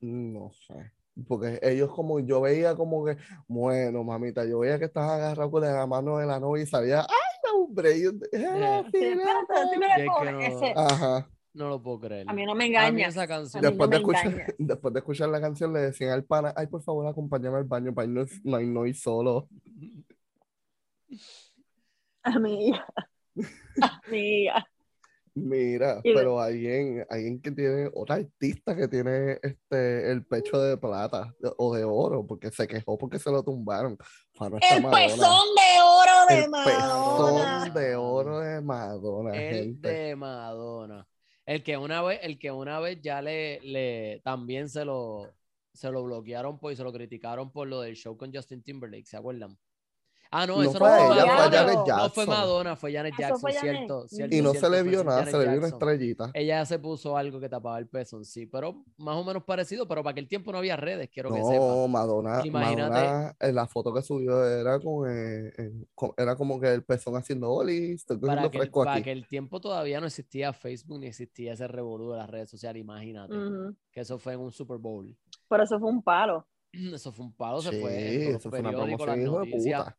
[0.00, 0.92] No sé.
[1.26, 3.16] Porque ellos como, yo veía como que,
[3.48, 7.00] bueno, mamita, yo veía que estabas agarrado con la mano de la novia y sabía,
[7.00, 8.00] ¡ay, hombre!
[8.00, 10.56] Yo, "Ah, Sí, Sí, sí, espérate, la sí me Y le es pone que no-
[10.56, 11.28] ese- Ajá.
[11.54, 12.28] No lo puedo creer.
[12.28, 13.14] A mí no me A mí engañas.
[13.14, 13.62] esa canción.
[13.62, 14.22] Después, no de escuchar,
[14.58, 17.94] después de escuchar la canción le decían al pana, ay, por favor, acompáñame al baño
[17.94, 19.48] para no, no, no ir solo.
[22.22, 22.84] Amiga.
[24.06, 24.66] Amiga.
[25.38, 30.78] Mira, Y pero alguien, alguien que tiene, otra artista que tiene este el pecho de
[30.78, 33.98] plata de- o de oro, porque se quejó porque se lo tumbaron.
[34.40, 34.90] El Madonna.
[34.90, 37.64] pezón de oro de El Madonna.
[37.66, 39.88] pezón de oro de Madonna, El gente.
[39.88, 41.06] de Madonna.
[41.44, 45.34] El que una vez, el que una vez ya le, le también se lo,
[45.74, 49.06] se lo bloquearon por, y se lo criticaron por lo del show con Justin Timberlake,
[49.06, 49.56] ¿se acuerdan?
[50.38, 51.56] Ah, no, No eso fue no ella, fue fue Madonna.
[51.56, 52.26] Janet No fue Jackson.
[52.28, 53.72] Madonna, fue Janet Eso Jackson, fue Janet.
[53.76, 55.60] cierto, cierto, Y no cierto, se le fue vio nada, Janet se le vio una
[55.68, 55.88] Jackson.
[55.90, 56.30] estrellita.
[56.34, 60.02] Ella se puso algo que tapaba el pezón, sí, pero más o menos parecido, pero
[60.02, 61.54] para aquel tiempo no había redes, quiero que sepa.
[61.56, 62.90] No, Madonna, Imagínate.
[62.90, 66.84] Madonna, en la foto que subió era con, eh, en- con- era como que el
[66.84, 69.00] pezón haciendo olis, estoy Para aquel, fresco para aquí.
[69.00, 73.34] aquel tiempo todavía no existía Facebook ni existía ese revolú de las redes sociales, imagínate,
[73.90, 75.16] que eso fue en un Super Bowl.
[75.48, 76.46] Pero eso fue un palo.
[76.94, 77.90] Eso fue un palo, se Sí, fue
[78.32, 79.96] los eso fue una promoción hijo de puta.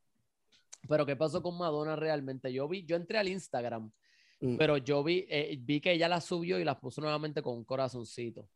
[0.87, 2.51] Pero ¿qué pasó con Madonna realmente?
[2.51, 3.91] Yo vi, yo entré al Instagram,
[4.39, 4.55] Mm.
[4.57, 7.63] pero yo vi, eh, vi que ella las subió y las puso nuevamente con un
[7.65, 8.47] corazoncito.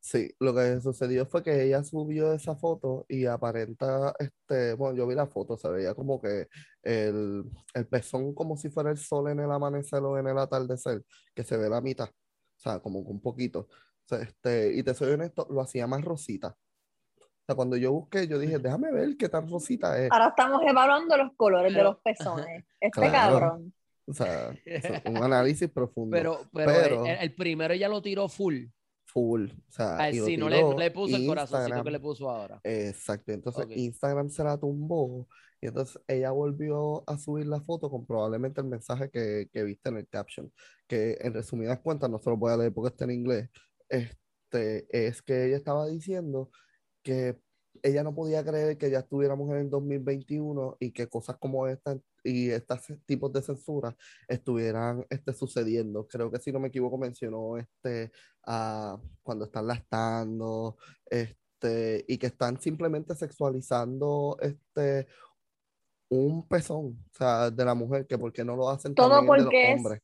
[0.00, 5.06] Sí, lo que sucedió fue que ella subió esa foto y aparenta, este, bueno, yo
[5.06, 6.46] vi la foto, se veía como que
[6.82, 7.44] el,
[7.74, 11.02] el pezón como si fuera el sol en el amanecer o en el atardecer,
[11.34, 13.60] que se ve la mitad, o sea, como un poquito.
[13.60, 16.56] O sea, este, y te soy honesto, lo hacía más rosita.
[17.48, 20.12] Sea, cuando yo busqué, yo dije, déjame ver qué tan rosita es.
[20.12, 22.62] Ahora estamos evaluando los colores de los pezones.
[22.78, 23.40] Este Claro.
[23.40, 23.74] cabrón.
[24.06, 24.54] O sea,
[25.06, 26.14] un análisis profundo.
[26.14, 28.66] Pero, pero, Pero- el, el primero ella lo tiró full.
[29.06, 29.46] Full.
[29.50, 31.84] O sea, Ah, sí, no le, no le puso el corazoncito Instagram.
[31.86, 32.60] que le puso ahora.
[32.64, 33.70] Exacto, entonces Ok.
[33.76, 35.26] Instagram se la tumbó
[35.62, 39.88] y entonces ella volvió a subir la foto con probablemente el mensaje que, que viste
[39.88, 40.52] en el caption,
[40.86, 43.48] que en resumidas cuentas, no se lo voy a leer porque está en inglés,
[43.88, 46.50] este, es que ella estaba diciendo
[47.02, 47.38] que
[47.82, 51.96] ella no podía creer que ya estuviéramos en el 2021 y que cosas como esta
[52.24, 56.06] y estos tipos de censura estuvieran este, sucediendo.
[56.08, 58.10] Creo que si no me equivoco mencionó este,
[58.46, 65.06] a cuando están lastando, este, y que están simplemente sexualizando este,
[66.10, 69.24] un pezón, o sea, de la mujer, que por qué no lo hacen Todo también
[69.24, 70.00] de porque los es- hombres.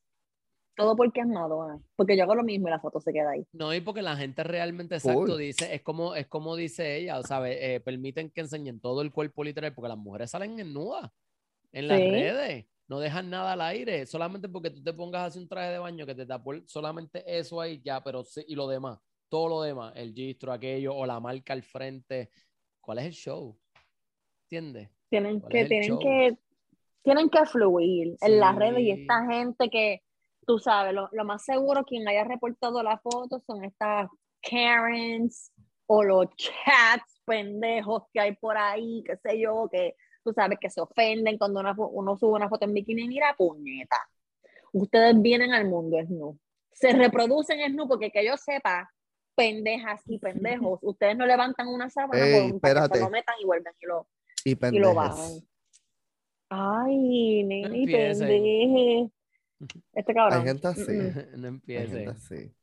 [0.75, 1.79] Todo porque es Madonna.
[1.95, 3.45] Porque yo hago lo mismo y la foto se queda ahí.
[3.53, 7.57] No, y porque la gente realmente, exacto, dice, es como, es como dice ella, ¿sabes?
[7.61, 11.13] Eh, permiten que enseñen todo el cuerpo literal, porque las mujeres salen en nuda
[11.71, 12.09] en las Sí.
[12.09, 15.79] redes, no dejan nada al aire, solamente porque tú te pongas así un traje de
[15.79, 19.61] baño que te tapó solamente eso ahí, ya, pero sí, y lo demás, todo lo
[19.61, 22.29] demás, el gistro, aquello, o la marca al frente,
[22.79, 23.57] ¿cuál es el show?
[24.43, 24.89] ¿Entiendes?
[25.09, 25.99] Tienen ¿Cuál que, tienen show?
[25.99, 26.37] que,
[27.01, 30.01] tienen que fluir en las redes y esta gente que,
[30.45, 34.09] tú sabes, lo, lo más seguro quien haya reportado la foto son estas
[34.41, 35.51] Karens
[35.87, 40.69] o los chats pendejos que hay por ahí, qué sé yo, que tú sabes que
[40.69, 43.97] se ofenden cuando una uno sube una foto en bikini, mira, puñeta.
[44.73, 46.37] Ustedes vienen al mundo nu.
[46.71, 48.91] Se reproducen nu porque que yo sepa,
[49.35, 52.97] pendejas y pendejos, ustedes no levantan una sábana Ey, por un para que espérate.
[52.99, 54.07] se lo metan y vuelven y lo,
[54.43, 55.31] Y y lo bajan.
[56.49, 59.11] Ay, nene, pendeje.
[59.93, 60.39] Este cabrón.
[60.39, 60.91] Hay gente así.
[60.91, 61.13] Mm, mm.
[61.41, 62.07] no Hay gente empiece.
[62.07, 62.55] así.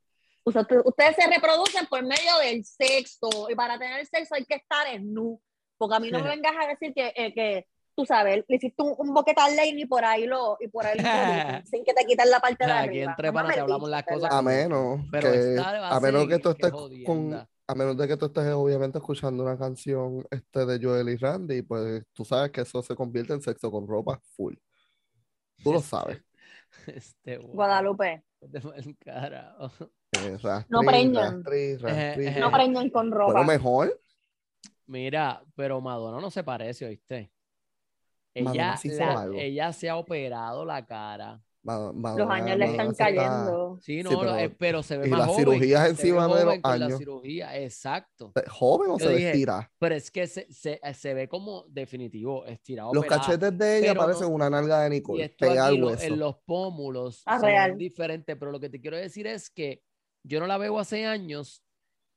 [0.45, 4.87] Ustedes, ustedes se reproducen por medio del sexo y para tener sexo hay que estar
[4.89, 5.41] en nu.
[5.79, 8.83] Porque a mí no me vengas a decir que, eh, que tú sabes, le hiciste
[8.83, 11.03] un, un boquete al y por ahí lo, y por ahí lo
[11.67, 13.11] sin que te quiten la parte de Aquí arriba.
[13.11, 16.51] entre panas te hablamos las cosas A menos Pero que, a a menos que tú
[16.51, 16.73] estés
[17.05, 17.35] con,
[17.67, 21.63] a menos de que tú estés obviamente escuchando una canción este de Joel y Randy,
[21.63, 24.55] pues tú sabes que eso se convierte en sexo con ropa full.
[25.63, 26.21] Tú lo sabes.
[26.87, 28.25] Este, Guadalupe.
[28.41, 31.43] Eh, rastri, No preñan.
[31.45, 32.27] rastri, rastri.
[32.27, 32.53] Eh, no eh.
[32.53, 33.45] preñan con ropa.
[33.45, 34.01] Mejor.
[34.87, 37.33] Mira, pero Madonna no se parece, ¿oíste?
[38.35, 41.41] Sí la- ella se ha operado la cara.
[41.65, 43.79] Ma- Los años le están se está- cayendo.
[43.81, 45.45] Sí, no, Sí, pero- eh, pero, se ve y más las joven.
[45.45, 46.99] cirugías encima de los con la años.
[46.99, 48.33] cirugía, exacto.
[48.51, 49.71] ¿Joven o Yo se dije, estira?
[49.79, 52.93] Pero es que se, se, se ve como definitivo, estirado.
[52.93, 53.23] Los operada.
[53.27, 55.81] cachetes de ella pero parecen no- una nalga de Y Nicole, esto pegada aquí al
[55.81, 56.05] lo- hueso.
[56.05, 57.79] en los pómulos Ah, son real.
[57.79, 59.83] diferentes, pero lo que te quiero decir es que
[60.25, 61.63] yo no la veo hace años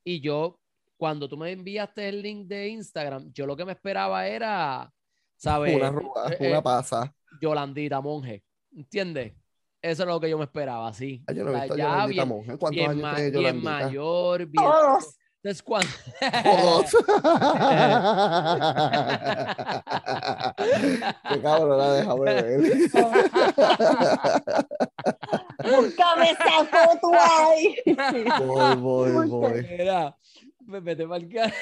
[0.03, 0.59] y yo,
[0.97, 4.91] cuando tú me enviaste el link de Instagram, yo lo que me esperaba era,
[5.35, 5.75] ¿sabes?
[5.75, 7.15] Una arruga, Eh, una eh, pasa.
[7.41, 8.43] Yolandita Monje,
[8.75, 9.33] ¿entiendes?
[9.81, 11.23] Eso es lo que yo me esperaba, sí.
[11.27, 12.43] Ay, yo no he visto a ya Yolandita bien.
[12.57, 14.63] ¿Cuántos bien años ma- tiene bien mayor, bien...
[14.63, 15.17] Todos.
[15.43, 15.89] Entonces, cuando...
[16.43, 16.91] Todos.
[21.29, 22.61] Qué cabrona, déjame ver.
[25.63, 27.75] Búscame esa foto ahí.
[28.39, 29.61] Voy, voy, voy.
[29.77, 30.17] Mira,
[30.65, 31.53] me pa'l cara.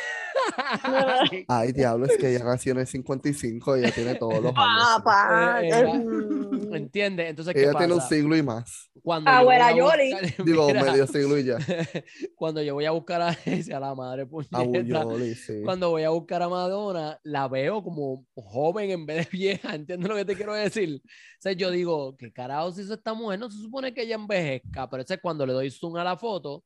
[1.47, 4.83] Ay, diablo, es que ella nació en el 55 y ella tiene todos los años.
[4.97, 5.59] Papá.
[5.63, 6.73] Eh, era- mm.
[6.73, 7.29] ¿Entiendes?
[7.29, 8.15] Entonces, ¿qué Ella tiene un pasa?
[8.15, 8.89] siglo y más.
[9.03, 10.11] Cuando Abuela yo voy a Yoli.
[10.13, 11.57] buscar- Digo, Mira, medio siglo y ya.
[12.35, 15.61] cuando yo voy a buscar a a la madre puñeta, sí.
[15.63, 20.09] cuando voy a buscar a Madonna, la veo como joven en vez de vieja, ¿entiendes
[20.09, 21.01] lo que te quiero decir?
[21.05, 23.39] O sea, yo digo, ¿qué carajo hizo esta mujer?
[23.39, 26.17] No se supone que ella envejezca, pero ese es cuando le doy zoom a la
[26.17, 26.63] foto,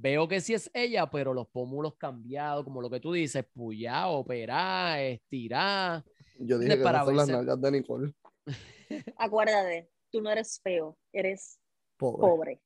[0.00, 4.06] veo que sí es ella, pero los pómulos cambiados, como lo que tú dices, puyá,
[4.08, 6.04] operá, estirá.
[6.38, 8.14] Yo dije que para no son las nalgas de Nicole.
[9.16, 11.58] Acuérdate, tú no eres feo, eres
[11.96, 12.20] Pobre.
[12.20, 12.60] pobre.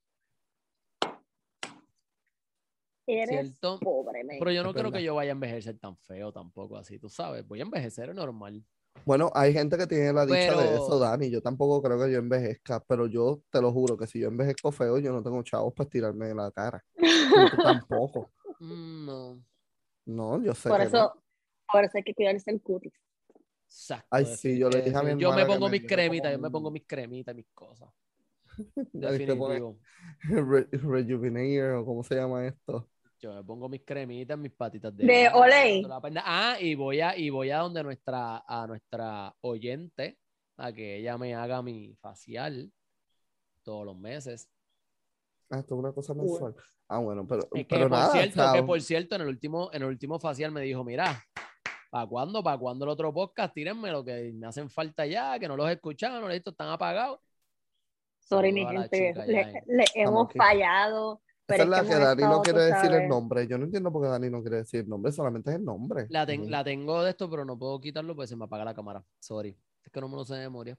[3.07, 3.81] Eres ¿Cierto?
[3.81, 4.39] pobre, men.
[4.39, 4.99] Pero yo no Es creo verdad.
[4.99, 8.15] que yo vaya a envejecer tan feo tampoco así, tú sabes, voy a envejecer es
[8.15, 8.65] normal.
[9.05, 11.31] Bueno, hay gente que tiene la dicha de eso, Dani.
[11.31, 14.71] Yo tampoco creo que yo envejezca, pero yo te lo juro que si yo envejezco
[14.73, 16.85] feo, yo no tengo chavos para tirarme en la cara.
[17.63, 18.31] Tampoco.
[18.61, 19.43] Mm, no.
[20.07, 21.23] No, yo sé Por que eso, no.
[21.73, 22.93] por eso hay que cuidarse el cutis.
[23.69, 24.07] Exacto.
[24.11, 26.71] Ay, sí, yo le dije a mi Yo me pongo mis cremitas, yo me pongo
[26.71, 27.89] mis cremitas, mis cosas.
[28.93, 29.79] Definitivo.
[30.23, 32.89] Re- Rejuvenator o cómo se llama esto.
[33.23, 35.87] Yo me pongo mis cremitas, mis patitas de, De Olay.
[36.25, 40.19] Ah, y voy a, y voy a donde nuestra, a nuestra oyente,
[40.57, 42.73] a que ella me haga mi facial
[43.63, 44.51] todos los meses.
[45.51, 46.57] Ah, esto es una cosa mensual.
[46.89, 49.71] Ah, bueno, pero, Es que, pero por nada, cierto, que por cierto, en el último,
[49.73, 51.23] en el último facial me dijo, mira,
[51.91, 52.43] ¿para cuándo?
[52.43, 53.55] ¿Para cuándo el otro podcast?
[53.55, 57.21] Tírenme lo que me hacen falta ya, que no los escuchaban, no estos están apagados.
[58.19, 60.39] Sorry, mi gente, le, hemos aquí.
[61.49, 63.09] Esa Pero es la que Dani no quiere decir el sabes.
[63.09, 63.47] nombre.
[63.49, 66.07] Yo no entiendo por qué Dani no quiere decir el nombre, solamente es el nombre.
[66.09, 68.75] La, ten- la tengo de esto, pero no puedo quitarlo porque se me apaga la
[68.75, 69.05] cámara.
[69.19, 69.57] Sorry.
[69.85, 70.79] Es que no me lo sé de memoria.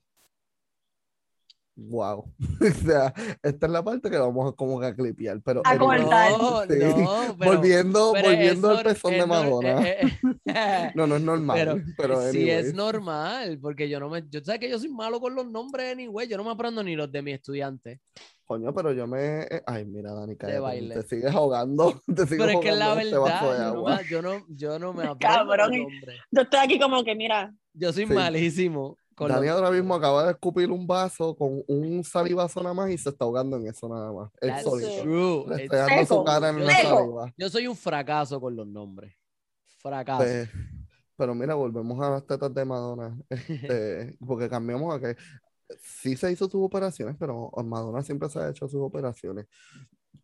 [1.75, 2.31] Wow.
[2.61, 5.41] o sea, esta es la parte que vamos a como que a clipear.
[5.41, 6.31] Pero A anyway, comentar.
[6.31, 7.01] No, Sí.
[7.03, 9.81] no, pero- volviendo, pero volviendo al pezón de Madonna.
[9.89, 9.97] eh,
[10.45, 11.57] eh, no, no es normal.
[11.57, 15.19] pero Pero, sí es normal, porque yo no me, yo sé que yo soy malo
[15.19, 17.99] con los nombres anyway, yo no me aprendo ni los de mis estudiantes.
[18.53, 19.41] Coño, pero yo me.
[19.43, 20.95] eh, Ay, mira, Dani, cállate, baile.
[21.01, 22.01] Te sigues ahogando.
[22.05, 23.97] Te sigues Pero es que es la este vaso de verdad, yo no, agua.
[23.97, 25.71] me, yo no, yo no me Cabrón.
[26.31, 28.13] Yo estoy aquí como que, mira, Yo soy Sí.
[28.13, 32.73] malísimo con Dani los ahora mismo acaba de escupir un vaso con un salivazo nada
[32.73, 34.31] más y se está ahogando en eso nada más.
[34.41, 35.01] That's solito.
[35.03, 35.45] true.
[35.55, 37.33] Le está dando su cara en la saliva.
[37.37, 39.13] Yo soy un fracaso con los nombres.
[39.77, 40.23] Fracaso.
[40.23, 40.49] Pues,
[41.15, 43.15] pero mira, volvemos a las tetas de Madonna.
[43.29, 45.15] este, porque cambiamos a que
[45.81, 49.45] sí se hizo sus operaciones, pero Madonna siempre se ha hecho sus operaciones.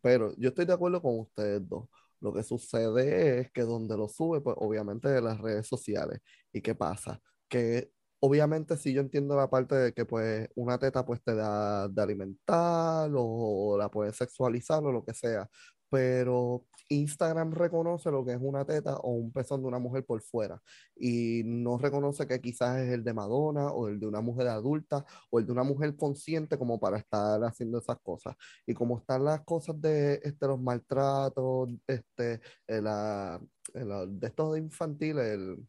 [0.02, 1.88] Pero yo estoy de acuerdo con ustedes dos.
[2.20, 6.20] Lo que sucede es que donde lo sube, pues obviamente de las redes sociales.
[6.52, 7.20] ¿Y qué pasa?
[7.48, 11.88] Que obviamente sí yo entiendo la parte de que pues una teta pues te da
[11.88, 15.48] de alimentar o la puedes sexualizar o lo que sea.
[15.90, 20.20] Pero Instagram reconoce lo que es una teta o un pezón de una mujer por
[20.22, 20.60] fuera
[20.96, 25.04] y no reconoce que quizás es el de Madonna o el de una mujer adulta
[25.30, 28.34] o el de una mujer consciente como para estar haciendo esas cosas.
[28.66, 33.40] Y como están las cosas de este, los maltratos, este, la-
[33.74, 35.68] eh, la- de estos de infantiles, el-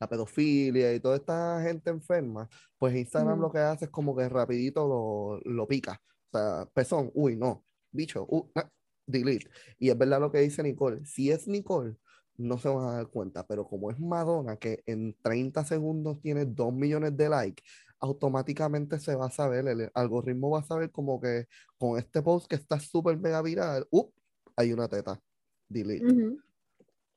[0.00, 2.48] la pedofilia y toda esta gente enferma,
[2.78, 3.42] pues Instagram Ujú.
[3.42, 6.00] lo que hace es como que rapidito lo, lo pica.
[6.32, 8.68] O sea, pezón, uy, no, bicho, uh, ah,
[9.06, 9.48] delete.
[9.78, 11.96] Y es verdad lo que dice Nicole, si es Nicole,
[12.36, 16.44] no se van a dar cuenta, pero como es Madonna, que en 30 segundos tiene
[16.44, 17.62] 2 millones de likes,
[18.00, 21.46] automáticamente se va a saber, el algoritmo va a saber como que
[21.78, 24.12] con este post que está súper mega viral, ¡up!
[24.56, 25.20] hay una teta,
[25.68, 26.04] delete.
[26.06, 26.40] ujú,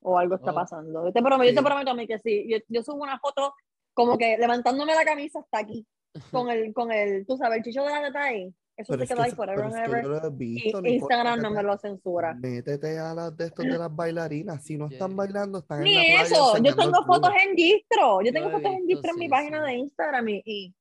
[0.02, 0.56] o algo está Oh.
[0.56, 1.06] pasando.
[1.06, 1.56] Yo te prometo, yo Sí.
[1.56, 2.46] te prometo a mí que sí.
[2.50, 3.54] Yo, yo subo una foto
[3.94, 5.86] como que levantándome la camisa hasta aquí,
[6.32, 8.54] con el, con el, tú sabes, el chicho de la teta ahí.
[8.78, 10.04] Eso Pero se es que queda ahí eso- forever and es que ever.
[10.04, 12.34] yo lo he Y visto, Instagram no me lo censura.
[12.36, 14.64] Métete a las de estos de las bailarinas.
[14.64, 15.16] Si no están Sí.
[15.16, 18.22] bailando, están en la Ni playa eso, yo tengo fotos en distro.
[18.22, 19.72] Yo tengo fotos en distro en mi sí, página sí.
[19.72, 20.76] de Instagram y, y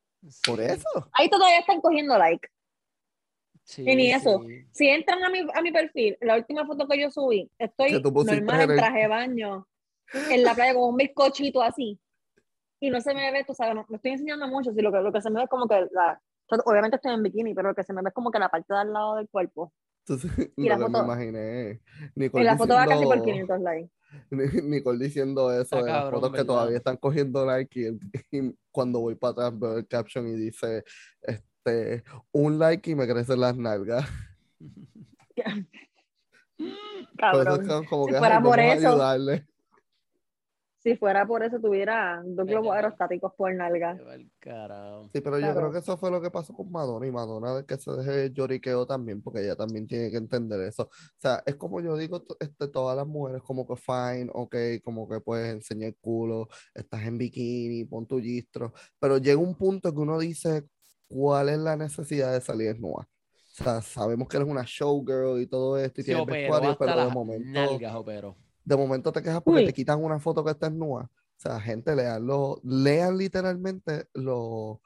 [0.46, 0.88] Por Sí, eso.
[1.12, 2.46] ahí todavía están cogiendo like.
[3.64, 4.42] sí, Y ni eso.
[4.46, 4.66] sí.
[4.72, 8.28] Si entran a mi, a mi perfil, la última foto que yo subí, estoy normal
[8.28, 9.66] en en el- traje de baño,
[10.30, 11.98] en la playa con un bizcochito así.
[12.78, 14.98] Y no se me ve, tú sabes, no, me estoy enseñando mucho, si lo que,
[15.00, 16.20] lo que se me ve es como que la,
[16.64, 18.72] obviamente estoy en bikini, pero lo que se me ve es como que la parte
[18.72, 19.72] de al lado del cuerpo.
[20.08, 21.80] Entonces, Y lo la que me foto- imaginé
[22.14, 23.90] Y la foto va casi por diciendo, 500 likes.
[24.64, 26.46] Nicole diciendo eso Está de las cabrón, fotos que ¿verdad?
[26.46, 30.84] todavía están cogiendo like y, y cuando voy para atrás veo el caption y dice
[31.22, 34.08] este un like y me crecen las nalgas.
[36.56, 37.66] Por eso es Cabrón.
[37.66, 38.88] como, como Si que fuera "Ay, por vamos a eso".
[38.88, 39.46] ayudarle.
[40.86, 43.98] Si fuera por eso, tuviera dos globos aerostáticos por nalga.
[45.12, 45.58] Sí, pero yo Claro.
[45.58, 48.86] creo que eso fue lo que pasó con Madonna y Madonna que se deje lloriqueo
[48.86, 50.84] también, porque ella también tiene que entender eso.
[50.84, 55.08] O sea, es como yo digo, este, todas las mujeres como que fine, ok, como
[55.08, 59.92] que puedes enseñar el culo, estás en bikini, pon tu gistro, pero llega un punto
[59.92, 60.68] que uno dice,
[61.08, 63.08] ¿cuál es la necesidad de salir desnuda?
[63.58, 67.08] O sea, sabemos que eres una showgirl y todo esto y Se tienes vestuario, pero
[67.08, 67.92] de momento nalgas.
[68.66, 69.66] De momento te quejas porque Uy.
[69.66, 71.04] te quitan una foto que está nua.
[71.04, 74.80] O sea, gente, lean, lo, lean literalmente lo,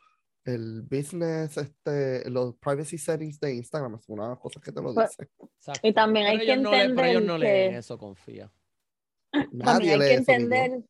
[0.45, 3.95] el business, este, los privacy settings de Instagram.
[3.95, 5.31] Es una de las cosas que te lo Pues, dice.
[5.57, 5.81] Exacto.
[5.89, 7.99] Y también hay Pero que ellos no le- pero ellos entender no leen que- eso,
[7.99, 8.53] confía.
[9.33, 10.83] Nadie También hay lee que eso, entender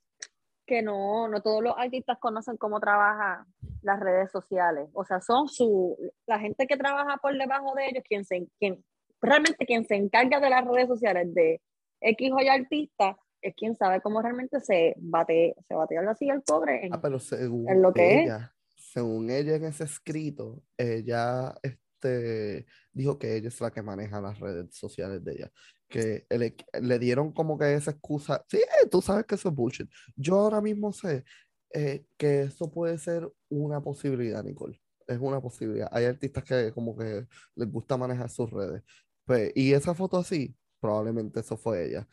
[0.66, 3.46] que no, no todos los artistas conocen cómo trabaja
[3.82, 4.88] las redes sociales.
[4.94, 8.82] O sea, son su, la gente que trabaja por debajo de ellos, quien se, quien,
[9.20, 11.60] realmente quien se encarga de las redes sociales de
[12.00, 16.42] X o Y artista, es quien sabe cómo realmente se bate, se batea silla el
[16.42, 18.24] pobre en- Ah, pero según en lo que es.
[18.24, 24.20] ella, según ella en ese escrito, ella este, dijo que ella es la que maneja
[24.20, 25.52] las redes sociales de ella.
[25.88, 28.44] que le, le dieron como que esa excusa.
[28.48, 28.60] Sí,
[28.92, 29.90] tú sabes que eso es bullshit.
[30.14, 31.24] Yo ahora mismo sé
[31.72, 34.80] eh, que eso puede ser una posibilidad, Nicole.
[35.08, 35.88] Es una posibilidad.
[35.90, 37.26] Hay artistas que como que
[37.56, 38.84] les gusta manejar sus redes.
[39.24, 42.08] Pues, y esa foto así, probablemente eso fue ella.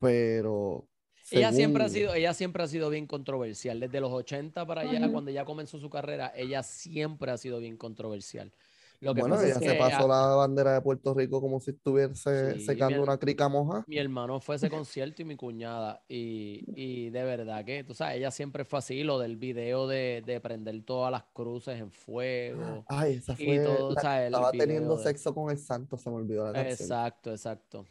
[0.00, 0.88] Pero
[1.30, 3.80] Ella siempre, ha sido, ella siempre ha sido bien controversial.
[3.80, 7.76] Desde los 80 para allá, cuando ella comenzó su carrera, ella siempre ha sido bien
[7.76, 8.52] controversial.
[9.00, 11.58] Lo que Bueno, pasa ella es que se pasó la bandera de Puerto Rico como
[11.60, 13.84] si estuviese Sí, secando mi- una crica moja.
[13.86, 16.04] mi hermano fue a ese concierto y mi cuñada.
[16.08, 20.22] Y, y de verdad que, tú sabes, ella siempre fue así, lo del video de,
[20.24, 22.84] de prender todas las cruces en fuego.
[22.88, 23.58] Ay, esa Y fue.
[23.58, 24.26] todo, la- ¿sabes?
[24.28, 26.88] El estaba teniendo de- sexo con el santo, se me olvidó la canción.
[26.88, 27.86] Exacto, exacto.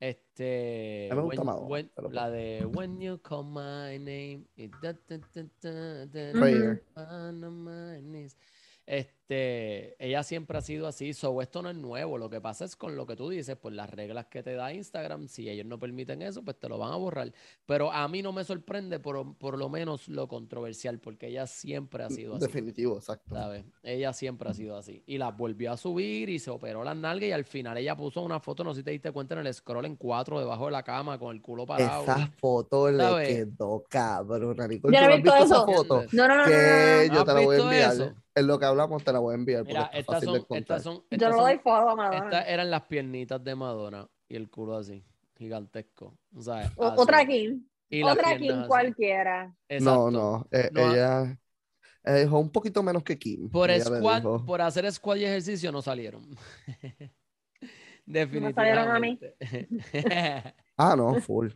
[0.00, 4.46] Este, me gusta when- Madonna, when- pero la de When You Call My Name,
[6.32, 6.82] Prayer.
[9.30, 12.16] Este, ella siempre ha sido así, so esto no es nuevo.
[12.16, 14.72] Lo que pasa es con lo que tú dices, pues las reglas que te da
[14.72, 17.30] Instagram, si ellos no permiten eso, pues te lo van a borrar.
[17.66, 22.04] Pero a mí no me sorprende por, por lo menos lo controversial, porque ella siempre
[22.04, 22.46] ha sido así.
[22.46, 23.34] Definitivo, exacto.
[23.34, 23.64] ¿sabes?
[23.82, 25.02] Ella siempre ha sido así.
[25.06, 28.22] Y las volvió a subir y se operó las nalgas y al final ella puso
[28.22, 30.70] una foto, no sé si te diste cuenta, en el scroll en cuatro debajo de
[30.72, 32.02] la cama con el culo parado.
[32.02, 33.28] Esa foto le ¿Sabes?
[33.28, 34.96] quedó cabrona, Nicole.
[34.96, 35.66] Yo ¿tú no he has visto eso.
[35.66, 36.04] foto?
[36.12, 37.14] No, no, no, no, no, no, Que no.
[37.14, 37.92] yo ¿Has te la voy a enviar.
[37.92, 38.14] eso?
[38.34, 40.34] En lo que hablamos te la voy a enviar porque Mira, está estas fácil son,
[40.34, 42.24] de estas Yo no son- doy follow a Madonna.
[42.24, 45.04] estas eran las piernitas de Madonna y el culo así,
[45.36, 46.16] gigantesco.
[46.34, 46.94] O sea, O- así.
[47.00, 47.66] Otra Kim.
[48.04, 48.66] Otra Kim así.
[48.68, 49.46] cualquiera.
[49.46, 50.10] No, Exacto.
[50.10, 51.38] no, eh, No, ella
[52.04, 53.48] eh, dijo un poquito menos que Kim.
[53.50, 53.70] Por,
[54.44, 56.22] por hacer squat y ejercicio no salieron.
[58.54, 59.18] salieron a mí.
[59.26, 59.36] Definitivamente.
[60.80, 61.48] Ah, no, full.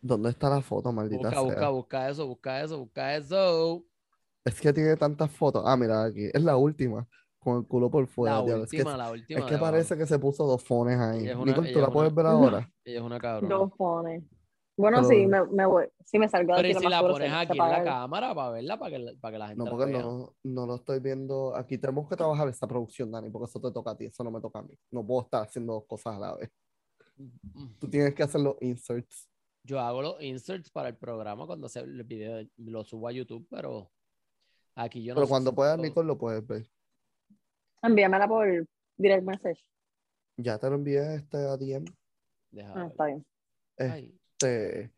[0.00, 1.68] ¿Dónde está la foto, maldita busca, busca, sea?
[1.70, 3.84] busca eso, busca eso, busca eso.
[4.44, 5.62] Es que tiene tantas fotos.
[5.66, 6.28] Ah, mira aquí.
[6.32, 7.06] Es la última.
[7.38, 8.38] Con el culo por fuera.
[8.38, 9.40] La diablo, es que, última, la última.
[9.40, 11.28] es que parece que se puso dos fones ahí.
[11.30, 12.72] Una- Nicole, ¿tú la es puedes una- ver ahora?
[12.84, 13.54] Ella es una cabrona.
[13.54, 14.24] Dos pone.
[14.76, 15.84] Bueno, Pero- sí, me, me voy.
[16.04, 18.34] Si me salgo de Pero aquí, si la pones se- se aquí en la cámara
[18.34, 20.02] para verla, para que, la- para que la gente No, la porque vea.
[20.02, 21.54] no, no lo estoy viendo.
[21.54, 24.30] Aquí tenemos que trabajar esta producción, Dani, porque eso te toca a ti, eso no
[24.30, 24.74] me toca a mí.
[24.90, 26.50] No puedo estar haciendo dos cosas a la vez.
[27.16, 27.78] Mm.
[27.78, 29.30] Tú tienes que hacer los inserts.
[29.64, 33.46] Yo hago los inserts para el programa cuando se el video lo subo a YouTube,
[33.48, 33.90] pero
[34.74, 36.66] aquí yo no Pero cuando puedas, Nicole, lo puedes ver.
[37.82, 38.46] Envíamela por
[38.96, 39.60] direct message.
[40.36, 41.84] Ya te lo envié este a DM.
[42.50, 42.86] Deja Ah, ver.
[42.90, 43.26] está bien.
[43.76, 44.92] Este,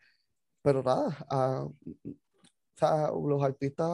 [0.62, 3.88] pero nada, ah, o sea, los artistas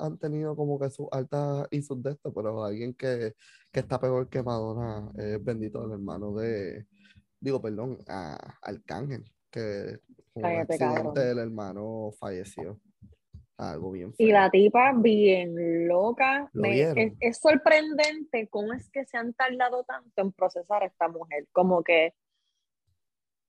[0.00, 3.34] han tenido como que sus altas y sus de esto, pero alguien que,
[3.70, 6.86] que está peor que Madonna es bendito el hermano de,
[7.38, 10.00] digo, perdón, a Arcángel, que
[10.34, 11.12] un accidente cabrón.
[11.16, 12.80] el hermano falleció.
[13.56, 14.32] Algo bien Y feo.
[14.34, 16.50] la tipa bien loca.
[16.52, 20.86] ¿Lo Me- es, es sorprendente cómo es que se han tardado tanto en procesar a
[20.86, 21.46] esta mujer.
[21.52, 22.14] Como que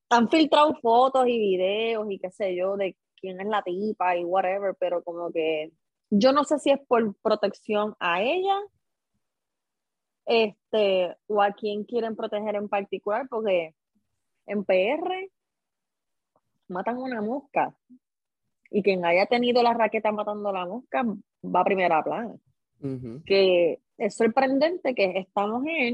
[0.10, 4.24] han filtrado fotos y videos y qué sé yo de quién es la tipa y
[4.24, 5.72] whatever, pero como que
[6.12, 8.60] yo no sé si es por protección a ella
[10.26, 13.74] este, o a quién quieren proteger en particular, porque
[14.48, 15.32] en PR
[16.68, 17.76] matan una mosca
[18.78, 21.04] y quien haya tenido la raqueta matando la mosca
[21.44, 22.36] va a primera plana.
[22.82, 23.24] Ujú.
[23.26, 25.94] Que es sorprendente que esta mujer,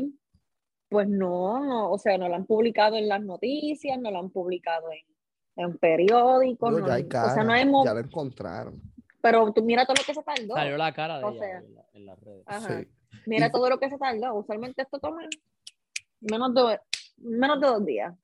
[0.90, 4.32] pues no, no, o sea, no la han publicado en las noticias, no la han
[4.32, 8.82] publicado en, en periódicos, no ya hay cara, o sea, no hemos, ya la encontraron.
[9.22, 10.56] pero tú mira todo lo que se tardó.
[10.56, 12.44] Salió la cara de O ella sea, en, la- en las redes.
[12.48, 12.80] Ajá.
[12.82, 12.88] Sí.
[13.28, 14.34] Mira Y- todo lo que se tardó.
[14.34, 15.22] Usualmente esto toma
[16.22, 16.80] menos de,
[17.18, 18.16] menos de dos días.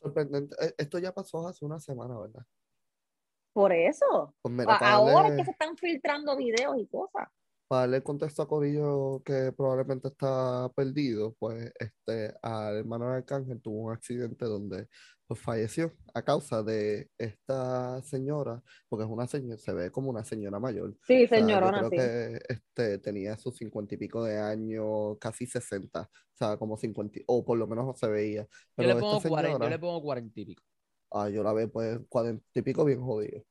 [0.00, 0.56] Sorprendente.
[0.60, 2.42] Eh, Esto ya pasó hace una semana, ¿verdad?
[3.52, 4.34] Por eso.
[4.42, 7.28] Pues mira, A- para ahora es que se están filtrando videos y cosas.
[7.68, 13.60] para darle contexto a Corillo que probablemente está perdido, pues este, al hermano de Arcángel
[13.62, 14.88] tuvo un accidente donde
[15.26, 20.22] pues, falleció a causa de esta señora, porque es una señora, se ve como una
[20.24, 20.94] señora mayor.
[21.06, 21.96] Sí, O sea, yo señorona, creo sí.
[21.96, 27.20] que este, tenía sus cincuenta y pico de años, casi sesenta, o sea, como cincuenta,
[27.26, 28.46] o por lo menos no se veía.
[28.76, 30.62] Yo le, esta pongo 40, yo le pongo 40 y pico.
[31.14, 33.44] Ah, yo la veo pues cuarenta y pico bien jodido.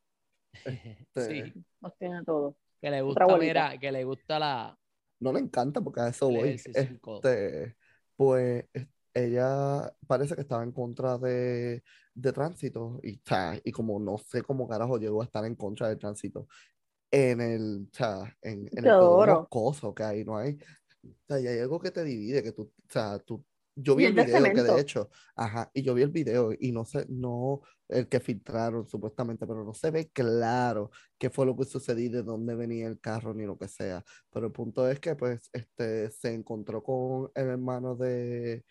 [1.16, 2.55] sí, Los tiene todo.
[2.82, 4.78] que le gusta, mira, que le gusta la,
[5.20, 6.62] No le encanta porque a eso voy.
[6.74, 7.76] Este,
[8.16, 11.84] pues es- ella parece que estaba en contra de,
[12.14, 15.89] de tránsito y, sea, y como no sé cómo carajo llegó a estar en contra
[15.89, 16.47] del tránsito
[17.12, 18.95] en el, o sea, en, en el.
[18.99, 20.57] Moscoso, que ahí no hay,
[21.03, 23.43] o sea, y hay algo que te divide, que tú, o sea, tú,
[23.82, 26.86] yo vi el video que de hecho, ajá, y yo vi el video y no
[26.86, 31.66] sé, no, el que filtraron supuestamente, pero no se ve claro qué fue lo que
[31.66, 34.04] sucedió, y de dónde venía el carro ni lo que sea.
[34.32, 38.64] Pero el punto es que pues este se encontró con el hermano de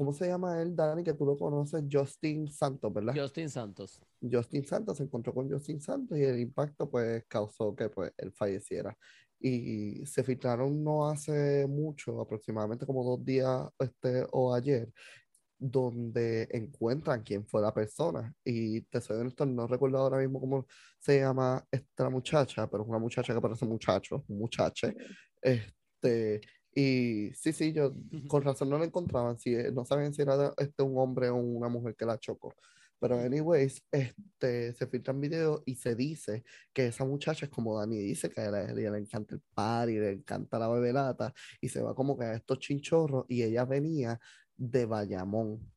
[0.00, 1.04] ¿cómo se llama él, Dani?
[1.04, 3.14] Que tú lo conoces, Justin Santos, ¿verdad?
[3.14, 4.00] Justin Santos.
[4.20, 8.32] Justin Santos se encontró con Justin Santos y el impacto pues causó que pues él
[8.32, 8.96] falleciera.
[9.40, 14.92] Y se filtraron no hace mucho, aproximadamente como dos días este, o ayer,
[15.58, 18.34] donde encuentran quién fue la persona.
[18.44, 20.66] Y te soy honesto, no recuerdo ahora mismo cómo
[20.98, 24.94] se llama esta muchacha, pero es una muchacha que parece muchacho, un muchache.
[25.40, 26.40] Este,
[26.74, 27.92] y sí, sí, yo
[28.28, 31.68] con razón no la encontraban, si, no sabían si era este, un hombre o una
[31.68, 32.54] mujer que la chocó.
[33.00, 37.98] Pero anyways, este, se filtran videos y se dice que esa muchacha es como Dani
[37.98, 41.94] dice, que a ella, le encanta el party, le encanta la bebelata, y se va
[41.94, 44.20] como que a estos chinchorros, y ella venía
[44.56, 45.72] de Bayamón,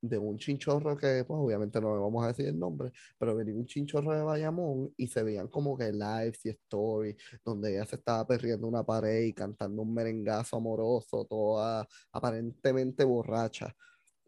[0.00, 3.54] de un chinchorro que, pues obviamente no le vamos a decir el nombre, pero venía
[3.54, 7.96] un chinchorro de Bayamón y se veían como que lives y stories, donde ella se
[7.96, 13.74] estaba perdiendo una pared y cantando un merengazo amoroso, toda aparentemente borracha.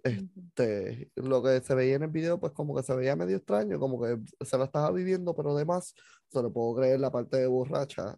[0.03, 3.79] Este, lo que se veía en el video, pues como que se veía medio extraño,
[3.79, 5.95] como que se la estaba viviendo, pero además,
[6.33, 8.17] solo puedo creer la parte de borracha,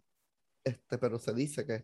[0.63, 1.83] este, pero se dice que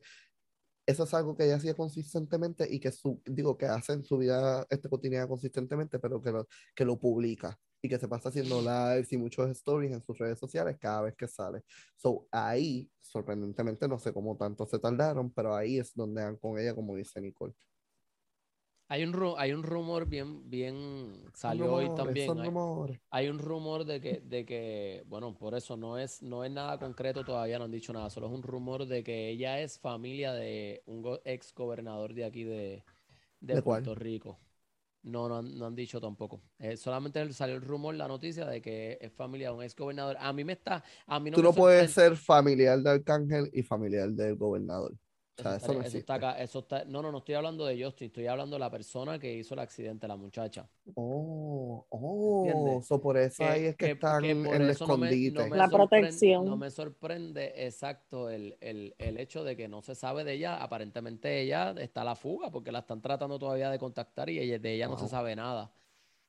[0.89, 4.17] eso es algo que ella hacía consistentemente y que su, digo, que hace en su
[4.17, 8.59] vida este, cotidiana consistentemente, pero que lo, que lo publica y que se pasa haciendo
[8.61, 11.63] lives y muchos stories en sus redes sociales cada vez que sale.
[11.95, 16.57] So, ahí, sorprendentemente, no sé cómo tanto se tardaron, pero ahí es donde dan con
[16.59, 17.53] ella, como dice Nicole.
[18.91, 22.39] Hay un, hay un rumor bien, bien, salió hoy también.
[22.39, 26.49] Hay, hay, un rumor de que, de que, bueno, por eso no es, no es
[26.49, 29.77] nada concreto, todavía no han dicho nada, solo es un rumor de que ella es
[29.77, 32.83] familia de un ex gobernador de aquí de,
[33.39, 34.39] de, Puerto Rico.
[35.03, 36.41] No, no han, no han dicho tampoco.
[36.57, 40.17] Eh, solamente salió el rumor, la noticia de que es familia de un ex gobernador.
[40.19, 43.61] A mí me está, a mí no Tú no puedes ser familiar de Arcángel y
[43.61, 44.95] familiar del gobernador.
[45.39, 49.33] Eso, está, no, no, no estoy hablando de Justin, estoy hablando de la persona que
[49.33, 50.67] hizo el accidente, la muchacha.
[50.95, 55.49] Oh, oh, por eso ahí es que, están en el escondite.
[55.49, 56.45] la protección.
[56.45, 60.61] No me sorprende exacto el, el, el, hecho de que no se sabe de ella.
[60.61, 64.73] Aparentemente ella está a la fuga porque la están tratando todavía de contactar y de
[64.73, 65.71] ella no se sabe nada.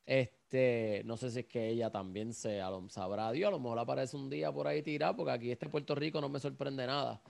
[0.07, 4.17] Este, no sé si es que ella también se, sabrá Dios, a lo mejor aparece
[4.17, 7.23] un día por ahí tirada, porque aquí este Puerto Rico no me sorprende nada.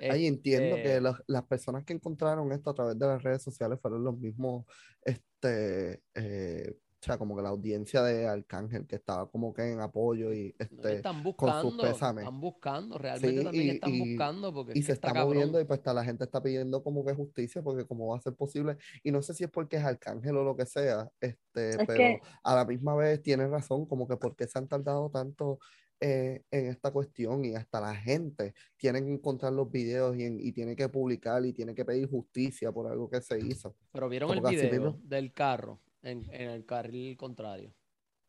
[0.00, 3.78] Ahí entiendo que este las personas que encontraron esto a través de las redes sociales
[3.80, 4.64] fueron los mismos,
[5.02, 9.80] este, eh, o sea, como que la audiencia de Arcángel que estaba como que en
[9.80, 14.92] apoyo y este, están buscando, con Están buscando, realmente también están buscando porque y se
[14.92, 18.16] está, moviendo y pues está, la gente está pidiendo como que justicia porque cómo va
[18.16, 18.78] a ser posible.
[19.02, 22.54] Y no sé si es porque es Arcángel o lo que sea, este, pero a
[22.54, 25.58] la misma vez tiene razón como que porque se han tardado tanto
[26.06, 30.52] eh, en esta cuestión y hasta la gente tiene que encontrar los videos y, y,
[30.52, 33.74] tiene que publicar y tiene que pedir justicia por algo que se hizo.
[33.90, 37.72] Pero vieron el video del carro en, en, el carril contrario.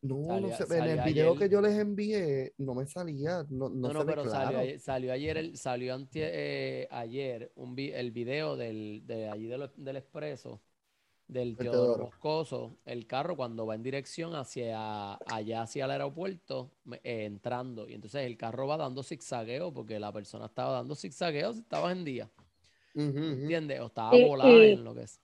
[0.00, 3.92] No, no sé, en el video que yo les envié no me salía, no, no,
[3.92, 9.48] no, pero salió, salió, ayer, el, salió eh, ayer un el video del, de allí
[9.48, 10.62] del, del Expreso
[11.28, 16.70] del Teodoro Moscoso, el carro cuando va en dirección hacia allá, hacia el aeropuerto,
[17.02, 17.88] eh, entrando.
[17.88, 21.90] Y entonces el carro va dando zigzagueo porque la persona estaba dando zigzagueo si estaba
[21.92, 22.30] en día.
[22.94, 23.80] ¿Entiendes?
[23.80, 25.20] O estaba volando en lo que es.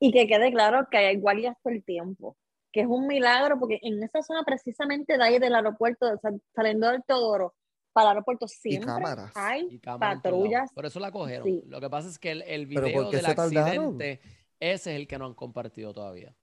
[0.00, 2.36] Y que quede claro que hay guardias todo el tiempo.
[2.70, 6.06] Que es un milagro porque en esa zona precisamente de ahí del aeropuerto,
[6.54, 7.54] saliendo del Teodoro,
[7.94, 8.92] para el aeropuerto siempre
[9.34, 10.70] hay patrullas.
[10.72, 11.62] Por eso la cogieron.
[11.66, 14.20] Lo que pasa es que el, el video del accidente
[14.60, 16.34] ese es el que no han compartido todavía.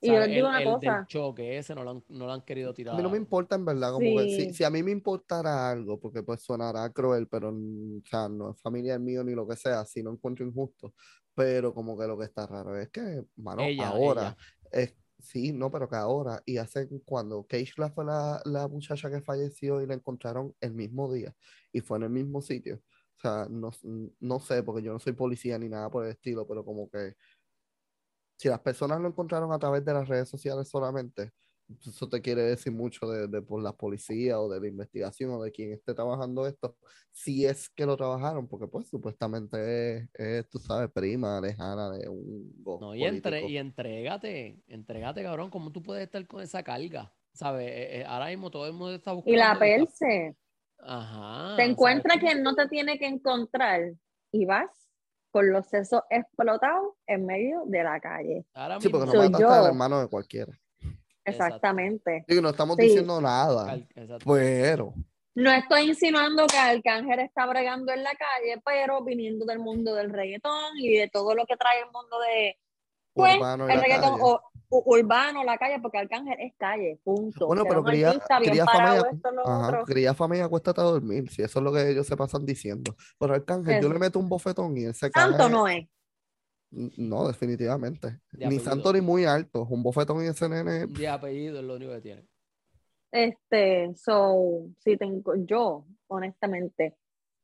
[0.00, 0.96] Y yo digo una el cosa.
[0.96, 2.94] Del choque, ese no lo, han, no lo han querido tirar.
[2.94, 5.98] A mí no me importa en verdad, como si, si, a mí me importara algo,
[5.98, 9.84] porque pues sonará cruel, pero o sea, no es familiar mío ni lo que sea,
[9.86, 10.92] si no encuentro injusto,
[11.34, 14.36] pero como que lo que está raro es que, mano, ahora,
[14.70, 19.22] Es, sí, no, pero que ahora, y hace cuando Keishla fue la, la muchacha que
[19.22, 21.34] falleció y la encontraron el mismo día,
[21.72, 22.82] y fue en el mismo sitio,
[23.16, 23.70] o sea, no,
[24.20, 27.14] no sé, porque yo no soy policía ni nada por el estilo, pero como que
[28.36, 31.32] si las personas lo encontraron a través de las redes sociales solamente,
[31.86, 35.50] eso te quiere decir mucho de, por la policía o de la investigación o de
[35.50, 36.76] quien esté trabajando esto,
[37.10, 42.52] si es que lo trabajaron, porque pues supuestamente es, tú sabes, prima, lejana de un...
[42.64, 47.12] No, y, entre, y entrégate, entrégate, cabrón, ¿cómo tú puedes estar con esa carga?
[47.32, 47.66] ¿Sabes?
[47.66, 49.34] Eh, eh, ahora mismo todo el mundo está buscando...
[49.34, 50.36] Y la perse.
[50.80, 51.56] Ajá.
[51.56, 53.94] Te encuentra quien no te tiene que encontrar
[54.30, 54.83] y vas
[55.34, 58.46] con los sesos explotados en medio de la calle.
[58.78, 60.52] sí, porque no mataste al hermano de cualquiera.
[61.24, 62.24] Exactamente.
[62.28, 63.76] Sí, no estamos diciendo nada,
[64.24, 64.94] pero...
[65.34, 70.10] No estoy insinuando que Arcángel está bregando en la calle, pero viniendo del mundo del
[70.10, 72.56] reggaetón y de todo lo que trae el mundo de,
[73.12, 74.22] Pues, el reggaetón calle.
[74.22, 77.46] o, urbano, la calle, porque Arcángel es calle, punto.
[77.46, 78.12] Bueno, pero bien
[78.42, 79.84] cría parado, familia, esto, ajá, otro.
[79.84, 82.96] cría familia, acuéstate a dormir, si eso es lo que ellos se pasan diciendo.
[83.18, 85.50] Pero Arcángel, yo le meto un bofetón y él se Santo cae.
[85.50, 85.86] no es.
[86.70, 88.20] No, definitivamente.
[88.32, 89.64] De Ni santo ni muy alto.
[89.70, 90.86] Un bofetón y ese nene.
[90.88, 92.26] De apellido es lo único que tiene.
[93.12, 96.96] Este, so, si tengo, yo, honestamente,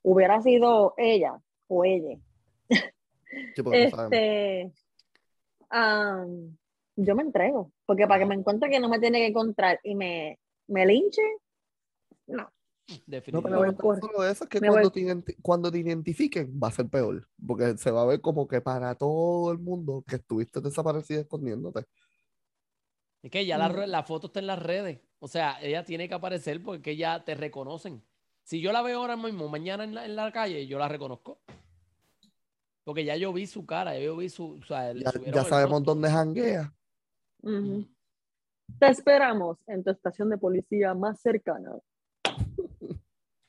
[0.02, 2.18] hubiera sido ella o ella,
[2.68, 4.72] sí, este,
[5.68, 6.56] am,
[6.96, 9.94] yo me entrego, porque para que me encuentre que no me tiene que encontrar y
[9.94, 10.38] me,
[10.68, 11.22] me linche,
[12.26, 12.36] no.
[12.88, 13.76] No, Definitivamente.
[13.80, 16.72] pero no solo eso, es que me cuando voy- te, cuando te identifiquen va a
[16.72, 17.28] ser peor.
[17.46, 21.84] Porque se va a ver como que para todo el mundo que estuviste desaparecida escondiéndote.
[23.22, 23.86] Es que ya la, Mm.
[23.90, 25.00] la foto está en las redes.
[25.20, 28.02] O sea, ella tiene que aparecer porque ya te reconocen.
[28.42, 31.38] Si yo la veo ahora mismo, mañana en la, en la calle, yo la reconozco.
[32.82, 34.58] Porque ya yo vi su cara, ya yo vi su.
[34.60, 35.94] O sea, le Ya, ya sabemos rostro.
[35.94, 36.74] dónde janguea.
[38.78, 41.72] Te esperamos en tu estación de policía más cercana.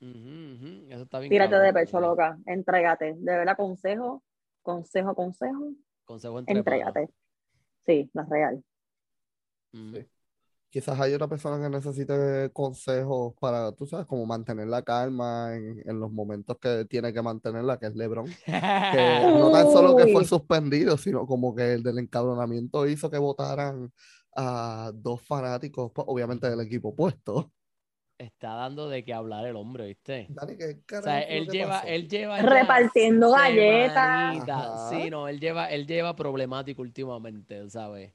[0.00, 1.30] Ujú, ujú, Eso está bien.
[1.30, 2.38] Tírate cabrón, de pecho, loca.
[2.46, 3.14] Entrégate.
[3.16, 4.22] De verdad, consejo,
[4.62, 5.72] consejo, consejo.
[6.04, 6.42] Consejo.
[6.46, 7.08] Entrégate.
[7.86, 8.64] Sí, la real.
[9.72, 10.06] Sí.
[10.72, 15.82] Quizás hay otra persona que necesite consejos para, tú sabes, como mantener la calma en,
[15.84, 18.24] en los momentos que tiene que mantenerla, que es LeBron.
[18.46, 18.52] Que
[19.38, 23.92] no tan solo que fue suspendido, sino como que el del encabronamiento hizo que votaran
[24.34, 27.52] a dos fanáticos, pues, obviamente del equipo opuesto.
[28.16, 30.26] Está dando de qué hablar el hombre, ¿viste?
[30.30, 31.86] Dani, ¿qué O sea, él que lleva, pasó?
[31.88, 34.88] él lleva Repartiendo galletas.
[34.88, 38.14] Sí, no, él lleva, él lleva problemático últimamente, ¿sabes?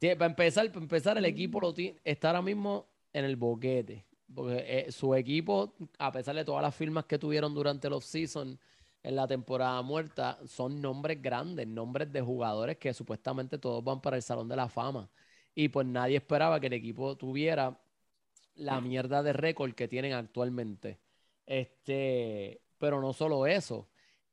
[0.00, 4.06] Para empezar, para empezar, el equipo lo ti- está ahora mismo en el boquete.
[4.32, 8.58] Porque eh, su equipo, a pesar de todas las firmas que tuvieron durante el off-season
[9.02, 14.16] en la temporada muerta, son nombres grandes, nombres de jugadores que supuestamente todos van para
[14.16, 15.08] el Salón de la Fama.
[15.54, 17.80] Y pues nadie esperaba que el equipo tuviera
[18.56, 20.98] la mierda de récord que tienen actualmente.
[21.46, 23.88] Este, pero no solo eso.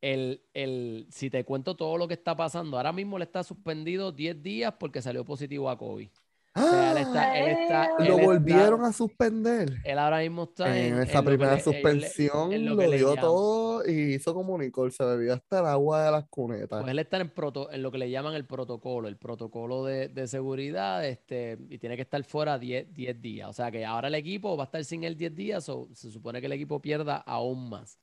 [0.06, 4.12] El, el, si te cuento todo lo que está pasando, ahora mismo le está suspendido
[4.12, 6.10] 10 días porque salió positivo a COVID.
[6.58, 7.90] O sea, él está, él está, ¡Ah!
[8.00, 9.74] él Lo está- volvieron a suspender.
[9.84, 13.86] él ahora mismo está en, En en esa primera suspensión en lo, dio llaman- todo
[13.86, 16.82] y hizo como Nicole, se bebió hasta el agua de las cunetas.
[16.82, 20.08] Pues él está en, proto- en lo que le llaman el protocolo, el protocolo de,
[20.08, 23.50] de seguridad, este, y tiene que estar fuera 10, 10 días.
[23.50, 26.10] O sea que ahora el equipo va a estar sin él 10 días, o se
[26.12, 27.98] supone que el equipo pierda aún más.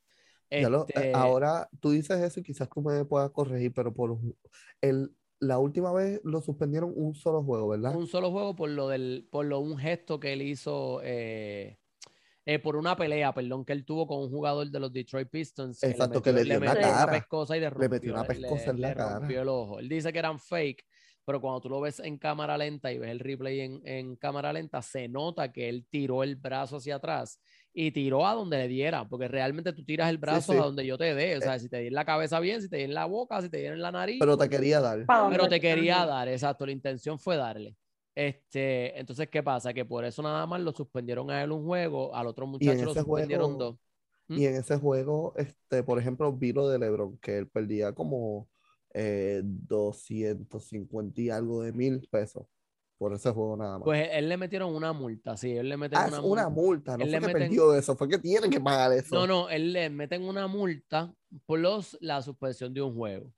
[0.61, 4.19] Lo- eh, Este, ahora tú dices eso y quizás tú me puedas corregir, pero por
[4.81, 7.95] el, la última vez lo suspendieron un solo juego, ¿verdad?
[7.97, 11.79] un solo juego por lo del, por lo un gesto que él hizo, eh,
[12.45, 15.83] eh, por una pelea, perdón, que él tuvo con un jugador de los Detroit Pistons.
[15.83, 18.71] Exacto, que le dio en la metió una pescosa y le rompió, metió una pescosa
[18.71, 19.19] en la le cara.
[19.19, 19.79] rompió el ojo.
[19.79, 20.85] Él dice que eran fake,
[21.25, 24.53] pero cuando tú lo ves en cámara lenta y ves el replay en, en cámara
[24.53, 27.41] lenta, se nota que él tiró el brazo hacia atrás
[27.75, 30.59] y tiró a donde le diera, porque realmente tú tiras el brazo sí.
[30.59, 32.69] a donde yo te dé, o sea, si te di en la cabeza bien, si
[32.69, 35.07] te di en la boca, si te di en la nariz, Pero te quería dar.
[35.31, 37.75] Pero te quería dar, exacto, la intención fue darle.
[38.15, 39.73] Este, entonces, ¿qué pasa?
[39.73, 42.91] Que por eso nada más lo suspendieron a él un juego, al otro muchacho lo
[42.91, 43.79] ese suspendieron juego- dos.
[44.29, 44.39] ¿Mm?
[44.39, 48.49] Y en ese juego, este, por ejemplo, vi lo de LeBron, que él perdía como
[48.93, 52.47] eh, 250 y algo de mil pesos
[53.03, 53.85] por ese juego nada más.
[53.85, 56.95] Pues él le metieron una multa, sí, él le meten Ah, es una una multa.
[56.95, 59.15] multa, no Él fue le que meten- perdió eso, fue que tienen que pagar eso.
[59.15, 61.13] No, no, él le meten una multa
[61.47, 63.33] por los, la suspensión de un juego.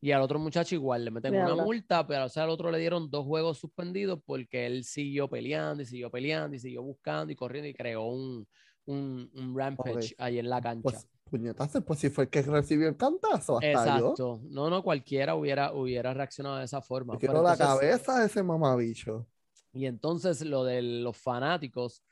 [0.00, 2.78] Y al otro muchacho igual, le meten una multa, pero o sea, al otro le
[2.78, 7.36] dieron dos juegos suspendidos porque él siguió peleando y siguió peleando y siguió buscando y
[7.36, 8.46] corriendo y creó un,
[8.86, 10.14] un, un rampage Ok.
[10.18, 10.82] ahí en la cancha.
[10.82, 14.08] Pues, puñetazo, pues si fue el que recibió el cantazo, hasta yo.
[14.08, 14.40] Exacto.
[14.44, 17.14] No, no, cualquiera hubiera, hubiera reaccionado de esa forma.
[17.14, 19.26] Yo Pero quiero la cabeza de ese mamabicho.
[19.72, 22.02] Y entonces lo de los fanáticos,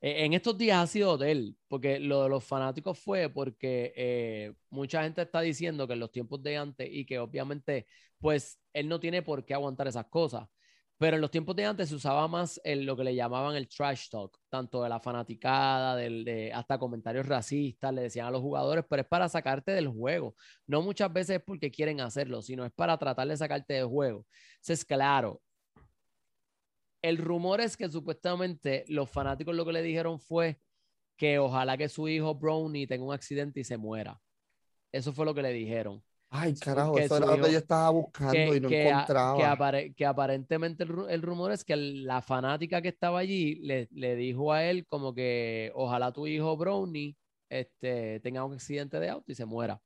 [0.00, 3.92] eh, en estos días ha sido de él, porque lo de los fanáticos fue porque
[3.96, 7.86] eh, mucha gente está diciendo que en los tiempos de antes y que obviamente
[8.18, 10.48] pues él no tiene por qué aguantar esas cosas,
[10.98, 13.68] pero en los tiempos de antes se usaba más el, lo que le llamaban el
[13.68, 15.98] trash talk, tanto de la fanaticada,
[16.54, 20.34] hasta comentarios racistas, le decían a los jugadores, pero es para sacarte del juego,
[20.66, 24.24] no muchas veces es porque quieren hacerlo, sino es para tratar de sacarte del juego.
[24.56, 25.42] Entonces, claro,
[27.02, 30.58] el rumor es que supuestamente los fanáticos lo que le dijeron fue
[31.16, 34.20] que ojalá que su hijo Brownie tenga un accidente y se muera.
[34.90, 36.02] Eso fue lo que le dijeron.
[36.36, 38.88] Ay, carajo, que eso era lo que hijo- yo estaba buscando Que, y no que
[38.88, 39.36] a- encontraba.
[39.38, 43.54] que apare- que aparentemente el, el rumor es que el- la fanática que estaba allí
[43.56, 47.16] le, le dijo a él como que ojalá tu hijo Brownie
[47.48, 49.80] este, tenga un accidente de auto y se muera.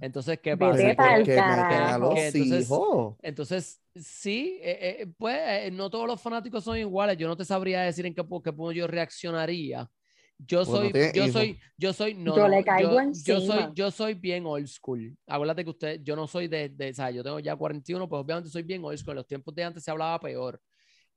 [0.00, 0.76] Entonces, ¿qué pasa?
[0.78, 1.44] Pero pa'l ¿por qué meten
[1.82, 3.16] a los Que entonces- hijos?
[3.22, 7.16] Entonces, sí, eh, eh, pues eh, no todos los fanáticos son iguales.
[7.18, 9.90] Yo no te sabría decir en qué, qué punto yo reaccionaría.
[10.46, 14.14] Yo soy, yo soy, yo soy, no, Yo le caigo yo, yo soy, yo soy
[14.14, 15.16] bien old school.
[15.26, 18.20] Acuérdate que usted, yo no soy de, de, o sea, yo tengo ya 41, pues
[18.22, 19.12] obviamente soy bien old school.
[19.12, 20.60] En los tiempos de antes se hablaba peor.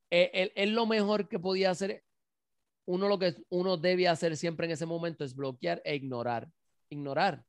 [0.09, 2.03] Eh, el- es lo mejor que podía hacer.
[2.85, 6.49] Uno lo que uno debe hacer siempre en ese momento es bloquear e ignorar.
[6.89, 7.43] Ignorar.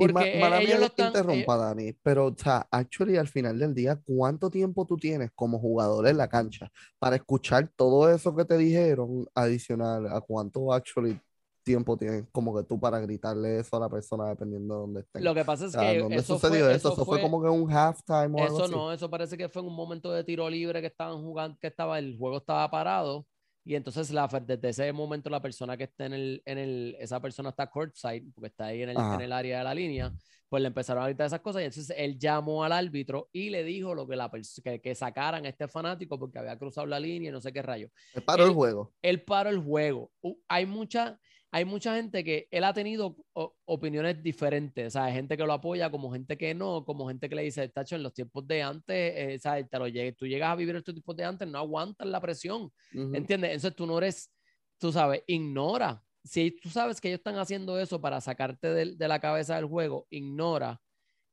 [0.00, 3.16] Ma- Porque eh, mala mía ellos lo están, eh, interrumpa, Dani, pero, o sea, actually,
[3.16, 7.68] al final del día, ¿cuánto tiempo tú tienes como jugador en la cancha para escuchar
[7.76, 11.20] todo eso que te dijeron adicional a cuánto actually
[11.64, 15.22] tiempo tienes como que tú para gritarle eso a la persona dependiendo de dónde estén?
[15.24, 16.88] Lo que pasa O es sea, que ¿dónde eso sucedió fue, eso?
[16.92, 18.72] Eso fue como que un halftime o algo Eso así.
[18.72, 21.66] no, eso parece que fue en un momento de tiro libre que estaban jugando, que
[21.68, 23.26] estaba, el juego estaba parado.
[23.68, 27.20] Y entonces la, desde ese momento la persona que está en el, en el, esa
[27.20, 30.10] persona está courtside, porque está ahí en el, en el área de la línea,
[30.48, 33.62] pues le empezaron a gritar esas cosas y entonces él llamó al árbitro y le
[33.64, 34.30] dijo lo que la
[34.64, 37.60] que, que sacaran a este fanático porque había cruzado la línea y no sé qué
[37.60, 38.94] rayo Él paró el juego.
[39.02, 40.10] él paró el juego.
[40.22, 41.20] U- Hay mucha,
[41.50, 43.16] hay mucha gente que él ha tenido
[43.64, 47.28] opiniones diferentes, o sea, hay gente que lo apoya, como gente que no, como gente
[47.28, 49.68] que le dice, Tacho, en los tiempos de antes, eh, ¿sabes?
[49.68, 52.70] Te lo llegues- tú llegas a vivir estos tiempos de antes, no aguantas la presión,
[52.92, 53.14] Ujú.
[53.14, 53.50] ¿entiendes?
[53.52, 54.30] Entonces tú no eres,
[54.78, 56.04] tú sabes, ignora.
[56.22, 59.64] Si tú sabes que ellos están haciendo eso para sacarte del- de, la cabeza del
[59.64, 60.82] juego, ignora,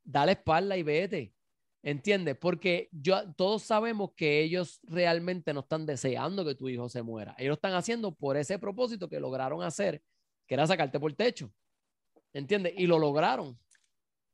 [0.04, 1.36] dale espalda y vete.
[1.88, 2.36] ¿Entiendes?
[2.36, 7.36] Porque yo, todos sabemos que ellos realmente no están deseando que tu hijo se muera.
[7.38, 10.02] Ellos lo están haciendo por ese propósito que lograron hacer,
[10.48, 11.54] que era sacarte por el techo.
[12.34, 12.74] ¿Entiendes?
[12.76, 13.56] Y lo lograron.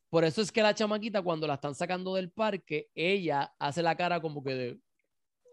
[0.09, 3.97] Por eso es que la chamaquita, cuando la están sacando del parque, ella hace la
[3.97, 4.79] cara como que de,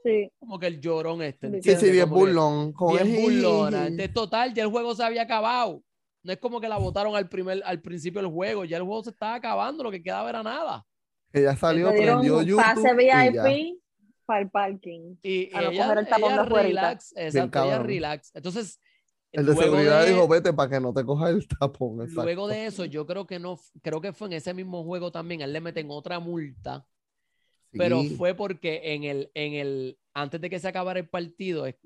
[0.05, 0.30] Sí.
[0.38, 1.49] como que el llorón este.
[1.49, 1.80] Sí, Sí, ¿entiendes?
[1.84, 2.72] sí, bien burlón.
[2.94, 3.86] bien burlona.
[3.88, 5.82] Entonces, total, ya el juego se había acabado.
[6.22, 9.03] No es como que la votaron al primer, al principio del juego, ya el juego
[9.03, 10.86] se estaba acabando, lo que quedaba era nada.
[11.33, 13.45] Ella salió, prendió un YouTube pase y ya.
[13.45, 13.79] VIP
[14.24, 15.16] para el parking.
[15.22, 18.31] Y A no ella, coger el tapón ella de relax, exacto, ella relax.
[18.35, 18.81] Entonces,
[19.33, 22.03] El de seguridad de- dijo, vete para que no te coja el tapón.
[22.03, 22.22] exacto.
[22.24, 25.41] Luego de eso, yo creo que no, creo que fue en ese mismo juego también,
[25.43, 26.87] él le meten otra multa,
[27.72, 28.11] pero Sí.
[28.16, 31.76] fue porque en el, en el, antes de que se acabara el partido, es-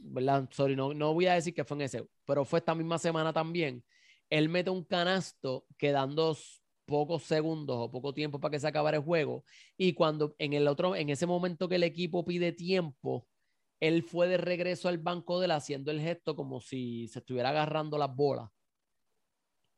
[0.00, 0.48] ¿verdad?
[0.52, 3.32] Sorry, no, no voy a decir que fue en ese, pero fue esta misma semana
[3.32, 3.84] también.
[4.30, 6.36] Él mete un canasto quedando
[6.88, 9.44] pocos segundos o poco tiempo para que se acabara el juego.
[9.76, 13.28] Y cuando en el otro, en ese momento que el equipo pide tiempo,
[13.78, 17.50] él fue de regreso al banco de él haciendo el gesto como si se estuviera
[17.50, 18.50] agarrando las bolas.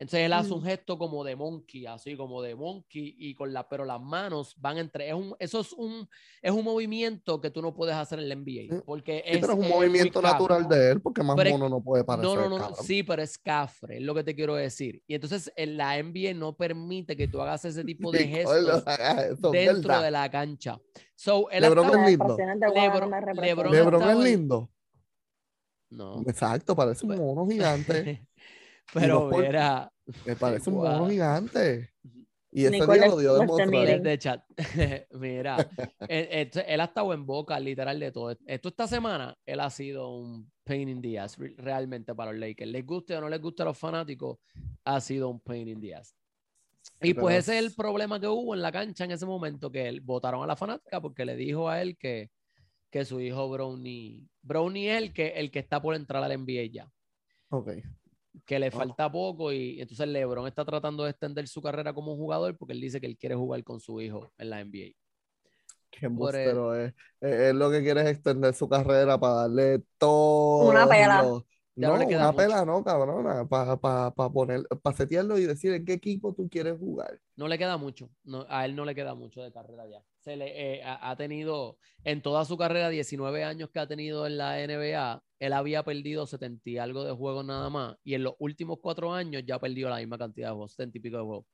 [0.01, 0.64] Entonces él hace un Mm.
[0.64, 4.78] gesto como de monkey, así como de monkey, y con la, pero las manos van
[4.78, 5.07] entre.
[5.09, 6.09] Es un, eso es un,
[6.40, 8.82] es un movimiento que tú no puedes hacer en la NBA.
[8.86, 10.32] Porque Sí, pero es un muy movimiento cafre.
[10.38, 12.34] natural de él, porque más Pero es- mono no puede parecer.
[12.34, 15.03] No, no, no, sí, pero es cafre, es lo que te quiero decir.
[15.07, 19.53] Y entonces en la NBA no permite que tú hagas ese tipo de gestos eso,
[19.53, 20.03] es dentro verdad.
[20.05, 20.80] de la cancha.
[21.14, 22.36] So, él LeBron estaba- es lindo.
[22.38, 23.38] Lebron-.
[23.38, 24.70] Lebron LeBron es lindo.
[25.90, 26.22] No.
[26.26, 28.26] Exacto, parece un Pues- mono gigante.
[28.93, 29.91] Pero por- mira,
[30.26, 31.91] Me parece un mono gigante.
[32.53, 34.18] Y ese Nicole, día lo dio de mostrar.
[34.18, 34.43] chat.
[35.12, 35.57] Mira,
[36.09, 38.36] él, él- ha estado en boca literal de todo.
[38.45, 42.41] Esto esta semana, él ha sido un pain in the ass re- realmente para los
[42.41, 42.68] Lakers.
[42.70, 44.38] Les guste o no les guste a los fanáticos,
[44.84, 46.16] ha sido un pain in the ass.
[47.01, 49.70] Y Pero pues ese es el problema que hubo en la cancha en ese momento,
[49.70, 52.30] que él, votaron a la fanática porque le dijo a él que,
[52.91, 56.64] que su hijo Brownie, Brownie es el que, el que está por entrar al NBA
[56.72, 56.91] ya,
[57.51, 57.70] Ok.
[58.46, 58.78] Que le Oh.
[58.78, 62.80] falta poco y entonces LeBron está tratando de extender su carrera como jugador porque él
[62.80, 64.96] dice que él quiere jugar con su hijo en la NBA.
[65.90, 66.92] Qué embustero es.
[67.20, 70.70] Eh, Él lo que quiere es extender su carrera para darle todo.
[70.70, 71.22] Una pela.
[71.88, 72.42] No, no le queda una mucho.
[72.42, 73.48] pela no, cabrona.
[73.48, 77.20] Para pa, pa poner, para setearlo y decir en qué equipo tú quieres jugar.
[77.36, 80.02] No le queda mucho, no, a él no le queda mucho de carrera ya.
[80.18, 84.26] Se le, eh, ha, ha tenido, en toda su carrera, 19 años que ha tenido
[84.26, 88.24] en la NBA, él había perdido 70 y algo de juegos nada más, y en
[88.24, 91.16] los últimos cuatro años ya ha perdido la misma cantidad de juegos, 70 y pico
[91.16, 91.46] de juegos.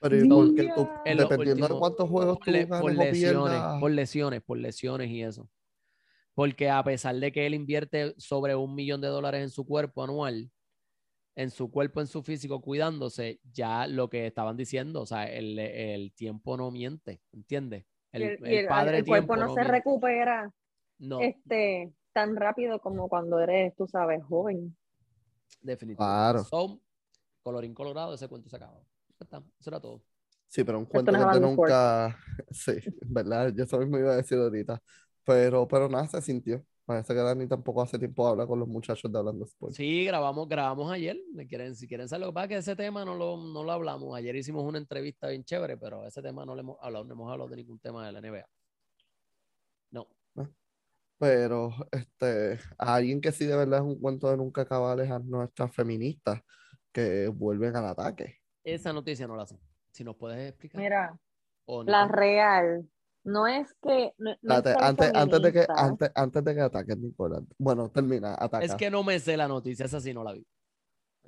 [0.00, 1.02] Pero ¿y por qué tú, Mira.
[1.06, 3.90] En los dependiendo de cuántos juegos tú por, le- ganes por o lesiones, pierdas, por
[3.90, 5.48] lesiones, por lesiones y eso.
[6.34, 10.02] Porque a pesar de que él invierte sobre un millón de dólares en su cuerpo
[10.04, 10.50] anual,
[11.36, 15.58] en su cuerpo, en su físico, cuidándose, ya lo que estaban diciendo, o sea, el,
[15.58, 17.86] el tiempo no miente, ¿entiendes?
[18.12, 19.72] El, Y el, el padre el cuerpo tiempo no se miente.
[19.72, 20.52] recupera
[20.98, 24.76] No, este, tan rápido como cuando eres, tú sabes, joven.
[25.60, 26.32] definitivamente.
[26.32, 26.44] Claro.
[26.44, 26.80] So,
[27.42, 28.80] colorín colorado, ese cuento se acaba.
[29.58, 30.02] Eso era todo.
[30.48, 32.16] Sí, pero un cuento no que nunca.
[32.50, 32.72] Sí,
[33.02, 33.52] ¿verdad?
[33.56, 34.80] Yo eso mismo iba a decir ahorita.
[35.24, 36.64] Pero, pero nada, se sintió.
[36.84, 39.72] Parece que Dani tampoco hace tiempo habla con los muchachos de Hablando Sport.
[39.72, 41.18] Sí, grabamos, grabamos ayer.
[41.32, 43.72] ¿Me quieren, si quieren saber lo que pasa que ese tema no lo, no lo
[43.72, 44.14] hablamos.
[44.14, 47.32] Ayer hicimos una entrevista bien chévere, pero ese tema no le hemos hablado, no hemos
[47.32, 48.46] hablado de ningún tema de la NBA.
[49.92, 50.08] No.
[51.16, 55.18] Pero este, alguien que sí de verdad es un cuento de nunca acabar es a
[55.20, 56.42] nuestras feministas
[56.92, 58.40] que vuelven al ataque.
[58.62, 59.58] Esa noticia no la sé.
[59.90, 60.80] Si nos puedes explicar.
[60.80, 61.18] Mira,
[61.64, 62.86] O la real.
[63.24, 64.12] No es que.
[64.18, 67.42] No, no es Espérate, ser antes, antes de que, antes, antes de que ataques, Nicolás.
[67.58, 68.64] Bueno, termina, ataca.
[68.64, 70.46] Es que no me sé la noticia, esa sí no la vi.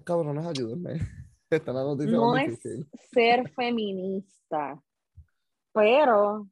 [0.05, 0.93] Cabrones, ayúdenme.
[1.51, 2.89] Esta es la noticia no es difícil.
[3.13, 4.83] ser feminista,
[5.73, 6.49] pero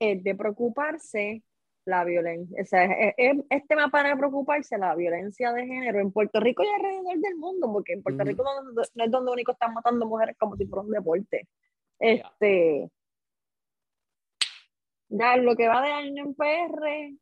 [0.00, 1.42] es de preocuparse
[1.86, 2.60] la violencia.
[2.60, 6.62] O sea, es, es- es tema para preocuparse la violencia de género en Puerto Rico
[6.62, 8.28] y alrededor del mundo, porque en Puerto Ujú.
[8.28, 11.48] Rico no, no es donde único están matando mujeres como si fuera un deporte.
[11.98, 12.90] Este.
[15.08, 17.16] Ya lo que va de año en PR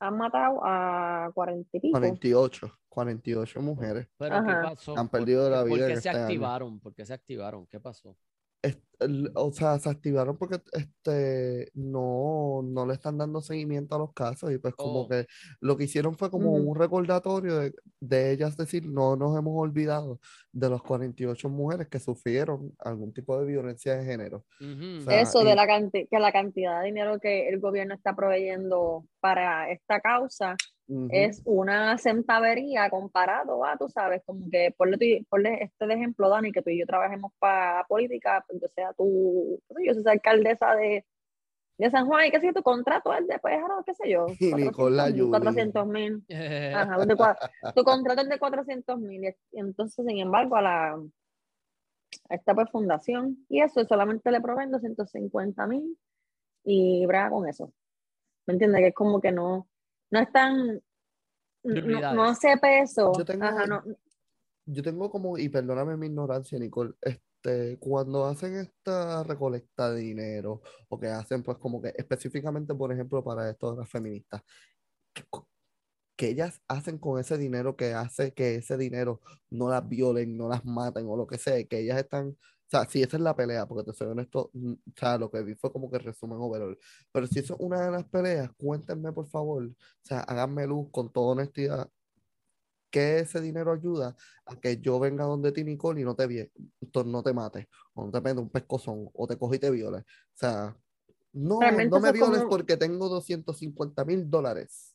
[0.00, 1.98] han matado a cuarenta y pico.
[1.98, 4.08] 48, 48 mujeres.
[4.16, 4.46] Pero Ajá.
[4.62, 4.98] ¿qué pasó?
[4.98, 6.20] Han ¿Por perdido qué- la ¿Por vida qué en se este año.
[6.26, 6.80] activaron?
[6.80, 7.66] ¿Por qué se activaron?
[7.66, 8.16] ¿Qué pasó?
[8.62, 8.78] Es-
[9.34, 14.50] o sea, se activaron porque este, no, no le están dando seguimiento a los casos
[14.52, 15.08] y pues como Oh.
[15.08, 15.26] que
[15.60, 16.70] lo que hicieron fue como Ujú.
[16.72, 20.18] un recordatorio de, de ellas decir, no nos hemos olvidado
[20.52, 24.44] de las 48 mujeres que sufrieron algún tipo de violencia de género.
[24.60, 24.98] Ujú.
[24.98, 27.94] O sea, Eso y- de la canti- que la cantidad de dinero que el gobierno
[27.94, 30.56] está proveyendo para esta causa
[30.88, 31.08] Ujú.
[31.12, 36.50] es una centavería comparado a, tú sabes, como que ponle, ponle este de ejemplo, Dani,
[36.50, 38.60] que tú y yo trabajemos para política, pues
[38.96, 41.04] qué sé yo soy alcaldesa de,
[41.78, 44.10] de San Juan y qué sé yo, tu contrato es de, pues, ahora, qué sé
[44.10, 46.24] yo, Y Nicole la 400 mil, 400 mil.
[46.74, 47.38] Ajá, de cua-
[47.74, 49.24] tu contrato es de 400 mil.
[49.24, 50.98] y Entonces, sin embargo, a la
[52.30, 55.98] a esta pues, fundación y eso solamente le proveen 250 mil
[56.64, 57.72] y brega con eso.
[58.46, 58.80] ¿Me entiendes?
[58.80, 59.68] Que es como que no,
[60.10, 60.82] no es tan.
[61.64, 63.12] No, no hace peso.
[63.16, 63.82] Yo tengo- Ajá, no,
[64.66, 66.94] Yo tengo como, y perdóname mi ignorancia, Nicole,
[67.48, 72.92] este, cuando hacen esta recolecta de dinero, o que hacen pues como que específicamente, por
[72.92, 74.42] ejemplo, para esto de las feministas,
[75.14, 75.48] ¿qué, co-
[76.16, 79.20] qué ellas hacen con ese dinero que hace que ese dinero
[79.50, 82.36] no las violen, no las maten o lo que sea, que ellas están, o
[82.70, 85.42] sea, si esa es la pelea, porque te soy honesto, mm, o sea, lo que
[85.42, 86.78] vi fue como que resumen overall,
[87.12, 90.88] pero si eso es una de las peleas, cuéntenme por favor, o sea, háganme luz
[90.92, 91.90] con toda honestidad
[92.90, 94.16] que ese dinero ayuda
[94.46, 96.50] a que yo venga donde ti, Nicole, y no te, vie-
[97.04, 99.98] no te mate, o no te pende un pescozón, o te coge y te viole.
[99.98, 100.76] O sea,
[101.32, 104.94] no, Realmente no me violes como- porque tengo 250 mil dólares.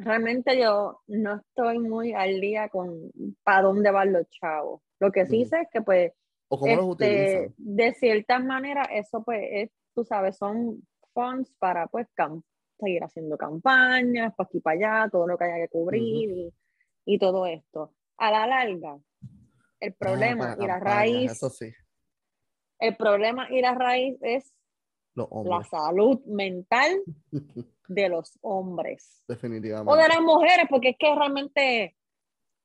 [0.00, 3.10] realmente yo no estoy muy al día con
[3.42, 4.80] para dónde van los chavos.
[5.00, 5.48] Lo que sí Ujú.
[5.50, 6.12] sé es que, pues,
[6.48, 7.54] O cómo los este, utilizan.
[7.58, 12.06] de cierta manera, eso pues es, tú sabes, son funds para pues
[12.78, 16.54] seguir haciendo campañas, para aquí para allá, todo lo que haya que cubrir y,
[17.10, 17.94] y todo esto.
[18.18, 18.98] A la larga,
[19.80, 21.72] el Ah, problema y la raíz, Eso sí,
[22.80, 24.52] el problema y la raíz es
[25.14, 27.02] la salud mental
[27.88, 29.90] de los hombres definitivamente.
[29.90, 31.96] o de las mujeres, porque es que realmente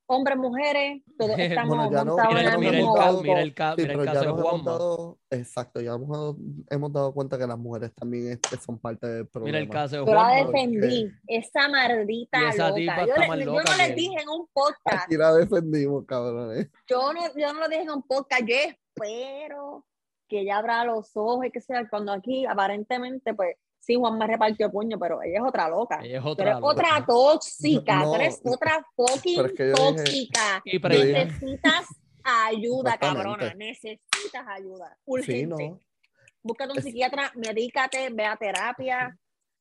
[0.08, 1.32] hombres, mujeres, todos
[1.68, 3.24] estamos Bueno, ya no- montados Mira, en el- el mira el mismo ca- auto.
[3.24, 4.72] mira el ca- Sí, mira el caso de Juanma.
[4.72, 6.38] dado, exacto, ya hemos dado,
[6.70, 9.46] hemos dado cuenta que las mujeres también es- son parte del problema.
[9.58, 10.46] Mira el caso de Yo la Juanma.
[10.52, 13.08] defendí, esa maldita Y esa tipa loca.
[13.08, 16.70] Yo, le- más yo loca no les dije en un podcast, Aquí la defendimos, cabrones.
[16.90, 19.86] yo no, yo no lo dije en un podcast, yo espero
[20.30, 24.26] que ella abra los ojos y que sea cuando aquí aparentemente pues sí Juan me
[24.28, 26.00] repartió puño, pero ella es otra loca.
[26.04, 26.54] Ella es otra.
[26.60, 26.66] loca.
[26.68, 30.64] otra tóxica, No, tú eres otra fucking pero es que yo dije- tóxica.
[30.90, 31.86] Necesitas
[32.24, 33.54] ayuda, cabrona.
[33.56, 34.96] Necesitas ayuda.
[34.98, 35.70] Sí, Urgente.
[35.70, 35.80] no.
[36.42, 39.18] Búscate un Es- psiquiatra, medícate, ve a terapia.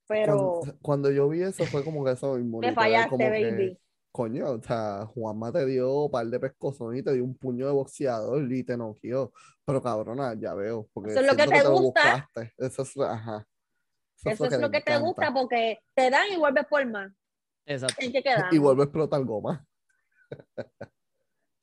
[0.08, 2.58] Pero Cuando, cuando yo vi eso fue como que eso mismo.
[2.58, 3.78] me fallaste, como que, baby.
[4.10, 7.66] coño, o sea, Juanma te dio un par de pescozones y te dio un puño
[7.66, 9.32] de boxeador y te noqueó.
[9.64, 10.88] Pero cabrona, ya veo.
[10.92, 12.26] Porque Eso es lo que te lo gusta.
[12.32, 12.52] buscaste.
[12.58, 13.46] Eso es, ajá.
[14.24, 15.06] Eso es lo que te encanta.
[15.06, 17.12] gusta porque te dan y vuelves por más.
[17.66, 17.96] Exacto.
[17.98, 18.52] ¿En qué quedamos?
[18.52, 19.66] Y vuelve a explotar goma.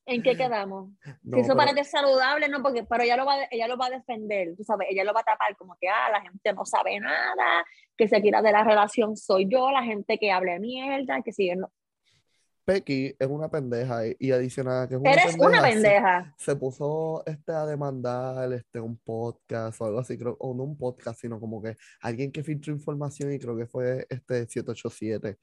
[0.05, 0.89] ¿En qué quedamos?
[1.21, 3.85] No, si eso pero- parece saludable, no, porque, pero ella lo, va, ella lo va
[3.87, 6.65] a defender, tú sabes, ella lo va a tapar como que, ah, la gente no
[6.65, 7.63] sabe nada,
[7.95, 11.55] que se quiera de la relación soy yo, la gente que hable mierda, que sigue,
[11.55, 11.71] no.
[12.73, 16.35] Becky es una pendeja y, y adicional que es una Eres una se- pendeja.
[16.37, 20.77] Se, puso este, a demandar este, un podcast o algo así, creo, o no un
[20.77, 25.37] podcast, sino como que alguien que filtró información y creo que fue este 787.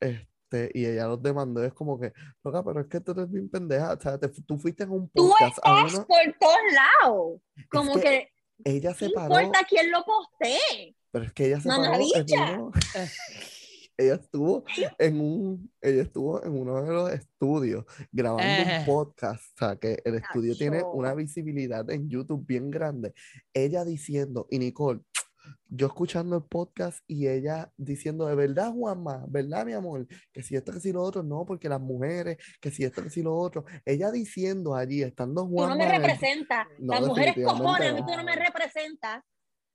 [0.00, 2.12] Este, y ella los demandó, es como que,
[2.44, 5.08] loca, pero es que tú eres bien pendeja, o sea, te- tú fuiste en un
[5.10, 6.56] Tú podcast a estás uno, por todos
[7.02, 7.40] lados.
[7.70, 8.28] Como que que,
[8.64, 10.94] ella ¿qué se paró, importa quién lo postee?
[11.10, 12.70] pero es que ella se paró
[13.98, 14.64] ella estuvo
[14.98, 18.78] en un, ella estuvo en uno de los estudios grabando Eh.
[18.80, 23.12] un podcast, o sea, que el estudio tiene una visibilidad en YouTube bien grande.
[23.52, 25.00] Ella diciendo, y Nicole,
[25.68, 30.06] yo escuchando el podcast y ella diciendo, de verdad, Juanma, ¿verdad, mi amor?
[30.32, 33.10] Que si esto, que si lo otro, no, porque las mujeres, que si esto, que
[33.10, 33.64] si lo otro.
[33.84, 36.66] Ella diciendo allí, estando Tú no Juanma, me representas.
[36.78, 38.06] No, Las mujeres cojones, a mí no.
[38.06, 39.22] tú no me representas.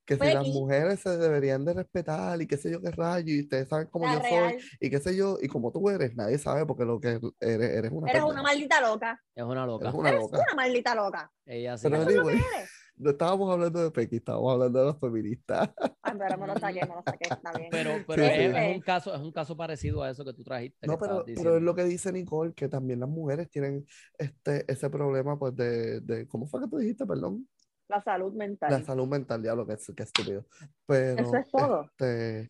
[0.04, 0.52] Que si las Becky.
[0.52, 4.06] mujeres se deberían de respetar y qué sé yo qué rayo, y ustedes saben cómo
[4.12, 4.54] yo real.
[4.60, 7.70] soy, y qué sé yo, y como tú eres, nadie sabe porque lo que eres,
[7.70, 9.20] eres una Eres una maldita loca.
[9.34, 9.86] Es una loca.
[9.88, 10.38] eres una Eres loca.
[10.38, 11.32] una maldita loca.
[11.46, 11.88] Ella sí.
[11.88, 12.70] Pero Eso es lo que anyway, eres.
[12.96, 15.70] no estábamos hablando de Pequi, estábamos hablando de los feministas.
[16.02, 17.68] Ay, pero me lo saqué, me lo saqué, está bien.
[17.70, 18.58] Pero, pero Sí, es, sí.
[18.58, 20.86] es un caso, es un caso parecido a eso que tú trajiste.
[20.86, 23.86] No, pero, pero es lo que dice Nicole, que también las mujeres tienen
[24.18, 27.48] este, ese problema, pues, de, de, ¿cómo fue que tú dijiste, perdón?
[27.88, 28.70] La salud mental.
[28.70, 30.44] La salud mental, diablo, que, que estúpido.
[30.86, 31.82] Pero, Eso es todo.
[31.84, 32.40] este,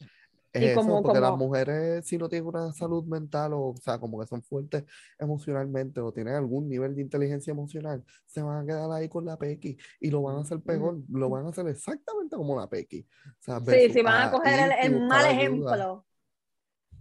[0.53, 3.71] es Y eso, como- porque las como- mujeres, si no tienen una salud mental, o,
[3.71, 4.85] o sea, como que son fuertes
[5.19, 9.37] emocionalmente, o tienen algún nivel de inteligencia emocional, se van a quedar ahí con la
[9.37, 13.05] Pequi y lo van a hacer peor, lo van a hacer exactamente como la Pequi.
[13.27, 15.31] O sea, Sí, sí, van a coger el, mal ayuda.
[15.33, 16.07] ejemplo.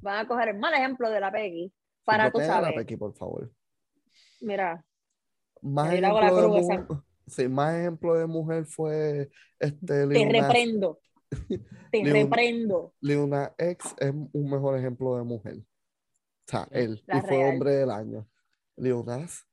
[0.01, 1.67] Van a coger el mal ejemplo de la Peggy.
[1.69, 1.73] Sí,
[2.03, 2.75] Para tú bloqueen a la sabes.
[2.77, 3.51] Pequi, por favor.
[4.41, 4.84] Mira,
[5.61, 10.99] Más la ejemplo de mu- sí, más ejemplo de mujer fue este te reprendo.
[11.91, 12.93] Te reprendo.
[13.01, 15.57] Lil Nas X es un mejor ejemplo de mujer.
[15.57, 15.63] O
[16.47, 17.03] sea, él.
[17.07, 18.28] La y fue hombre del año.
[18.76, 19.45] Lil Nas,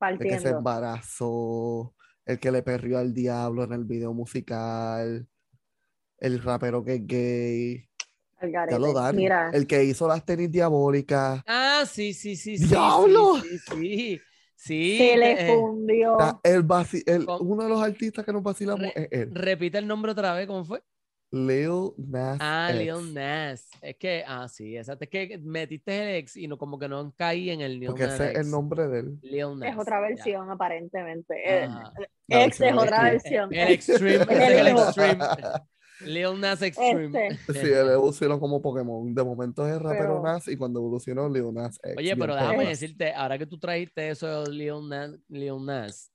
[0.00, 1.94] el que se embarazó,
[2.24, 5.26] el que le perrió al diablo en el video musical,
[6.18, 7.88] el rapero que es gay.
[8.52, 9.12] Ya lo.
[9.12, 11.42] Mira, El que hizo las tenis diabólicas.
[11.46, 12.56] Ah, sí, sí, sí.
[12.56, 13.40] sí, ¡Diablo!
[13.42, 14.20] Sí, sí, sí.
[14.60, 16.16] Sí, se le eh, fundió.
[16.16, 19.08] O sea, el vaci- el- Con- uno de los artistas que nos vacilamos Re- es
[19.12, 19.30] él.
[19.32, 20.82] repite el nombre otra vez, ¿cómo fue?
[21.30, 22.80] Lil Nas Ah, X.
[22.80, 23.68] Lil Nas.
[23.82, 25.04] Es que, ah, sí, exacto.
[25.04, 28.04] Es que metiste el ex y no, como que no caí en el Lil Porque
[28.04, 29.18] Nas ese es el nombre de él.
[29.22, 29.70] Lil Nas.
[29.72, 30.08] es otra ya.
[30.08, 31.34] versión, aparentemente.
[31.46, 31.92] Eh, Ajá.
[32.26, 33.54] La Ex es otra versión.
[33.54, 35.24] El extreme, el extreme.
[36.04, 37.28] Lil Nas Extreme.
[37.28, 37.52] Este.
[37.52, 39.14] Sí, él evolucionó como Pokémon.
[39.14, 41.94] De momento es rapero Pero- Nas y cuando evolucionó Lil Nas X.
[41.96, 46.10] Oye, pero déjame decirte, ahora que tú trajiste eso de Lil Nas, Lil Nas,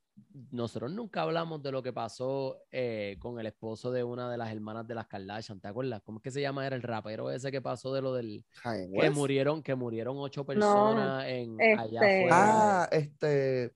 [0.52, 4.52] nosotros nunca hablamos de lo que pasó eh, con el esposo de una de las
[4.52, 6.02] hermanas de las Kardashian, ¿te acuerdas?
[6.04, 6.66] ¿Cómo es que se llama?
[6.68, 9.16] Era el rapero ese que pasó de lo del que West.
[9.16, 12.30] murieron, que murieron ocho personas en allá este- afuera.
[12.32, 13.74] Ah, este.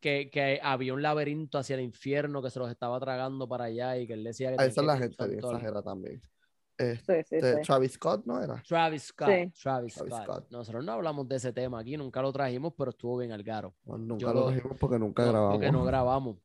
[0.00, 3.96] Que, que había un laberinto hacia el infierno que se los estaba tragando para allá
[3.98, 6.22] y que él decía que Ah, esa es la gente bien exagera también.
[6.78, 7.46] Este, sí, sí.
[7.62, 8.62] Travis Scott, ¿no era?
[8.66, 9.52] Travis Scott, Sí.
[9.62, 10.22] Travis, Travis Scott.
[10.24, 10.50] Scott.
[10.50, 13.74] Nosotros no hablamos de ese tema aquí, nunca lo trajimos, pero estuvo bien al garo.
[13.84, 15.54] Bueno, nunca Yo lo lo- dijimos porque nunca No, grabamos.
[15.56, 16.36] Porque no grabamos.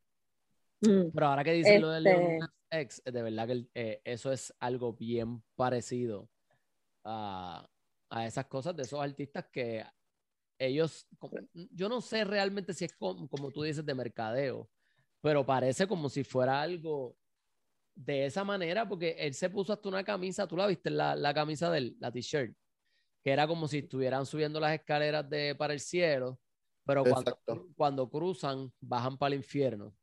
[0.81, 1.11] Mm.
[1.13, 2.49] Pero ahora que dicen lo de Lil Este-
[2.81, 6.27] X, de verdad que eh, eso es algo bien parecido
[7.05, 7.65] a,
[8.09, 9.85] a esas cosas de esos artistas que
[10.57, 14.69] ellos, como- yo no sé realmente si es como, como tú dices de mercadeo,
[15.21, 17.17] pero parece como si fuera algo
[17.95, 21.33] de esa manera, porque él se puso hasta una camisa, tú la viste, la, la
[21.33, 22.55] camisa de él, la t-shirt,
[23.23, 26.39] que era como si estuvieran subiendo las escaleras de, para el cielo,
[26.85, 27.39] pero cuando,
[27.75, 29.95] cuando cruzan, bajan para el infierno.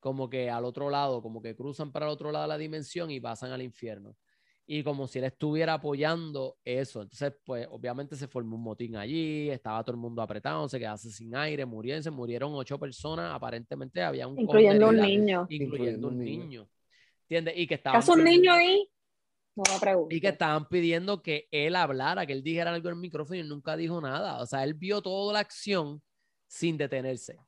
[0.00, 3.10] Como que al otro lado, como que cruzan para el otro lado de la dimensión
[3.10, 4.16] y pasan al infierno.
[4.68, 7.02] Y como si él estuviera apoyando eso.
[7.02, 11.10] Entonces, pues obviamente se formó un motín allí, estaba todo el mundo apretado, se quedase
[11.10, 15.46] sin aire, murieron, se murieron ocho personas, aparentemente había un Incluyendo un niño.
[15.48, 16.68] Incluyendo un Incluyendo un niño.
[17.22, 17.54] ¿Entiendes?
[17.56, 18.90] Y que estaban ¿Acaso un pidiendo- niño ahí?
[19.56, 19.64] No
[20.10, 23.40] y que estaban pidiendo que él hablara, que él dijera algo en el micrófono y
[23.40, 24.42] él nunca dijo nada.
[24.42, 26.02] O sea, él vio toda la acción
[26.46, 27.38] sin detenerse.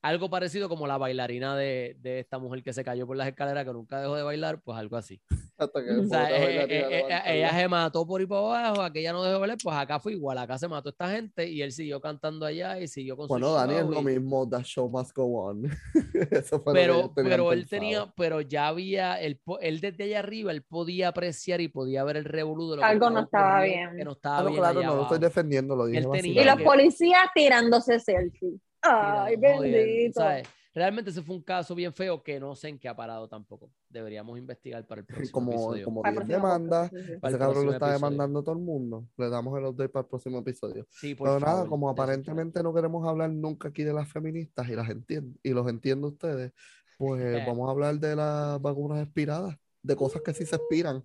[0.00, 3.66] Algo parecido como la bailarina de, de esta mujer que se cayó por las escaleras,
[3.66, 5.20] que nunca dejó de bailar, pues algo así.
[5.58, 8.40] Hasta que O O sea, otra eh, eh, eh, ella se mató por ir para
[8.42, 11.48] abajo, aquella no dejó de bailar, pues acá fue igual, acá se mató esta gente
[11.48, 14.48] y él siguió cantando allá y siguió con Bueno, su Dani es show lo mismo,
[14.48, 15.64] The Show Must Go On.
[16.30, 17.68] Eso fue lo que pero, pero él pensado.
[17.80, 22.16] tenía, pero ya había, él, él desde allá arriba, él podía apreciar y podía ver
[22.18, 23.98] el revolú de lo que Algo no estaba ocurriendo, bien.
[23.98, 26.44] Que no estaba Ah, bien claro, no lo estoy defendiendo, lo dije Él tenía Y
[26.44, 28.60] los que- policías tirándose selfie.
[28.82, 30.20] Ay, bendito.
[30.20, 30.46] ¿sabes?
[30.78, 33.70] Realmente ese fue un caso bien feo que no sé en qué ha parado tampoco.
[33.88, 35.84] Deberíamos investigar para el próximo Como, episodio.
[35.84, 37.18] como Para el 10 próximo demandas, podcast, sí, sí.
[37.20, 37.94] Para el ese cabrón lo está episodio.
[38.10, 39.08] demandando a todo el mundo.
[39.16, 40.86] Le damos el update para el próximo episodio.
[40.88, 44.76] Sí, por Pero nada, como aparentemente no queremos hablar nunca aquí de las feministas y
[44.76, 46.52] las entiendo y los entiendo ustedes,
[46.96, 47.44] pues Eh.
[47.46, 51.02] vamos a hablar de las vacunas expiradas, de cosas que sí se expiran.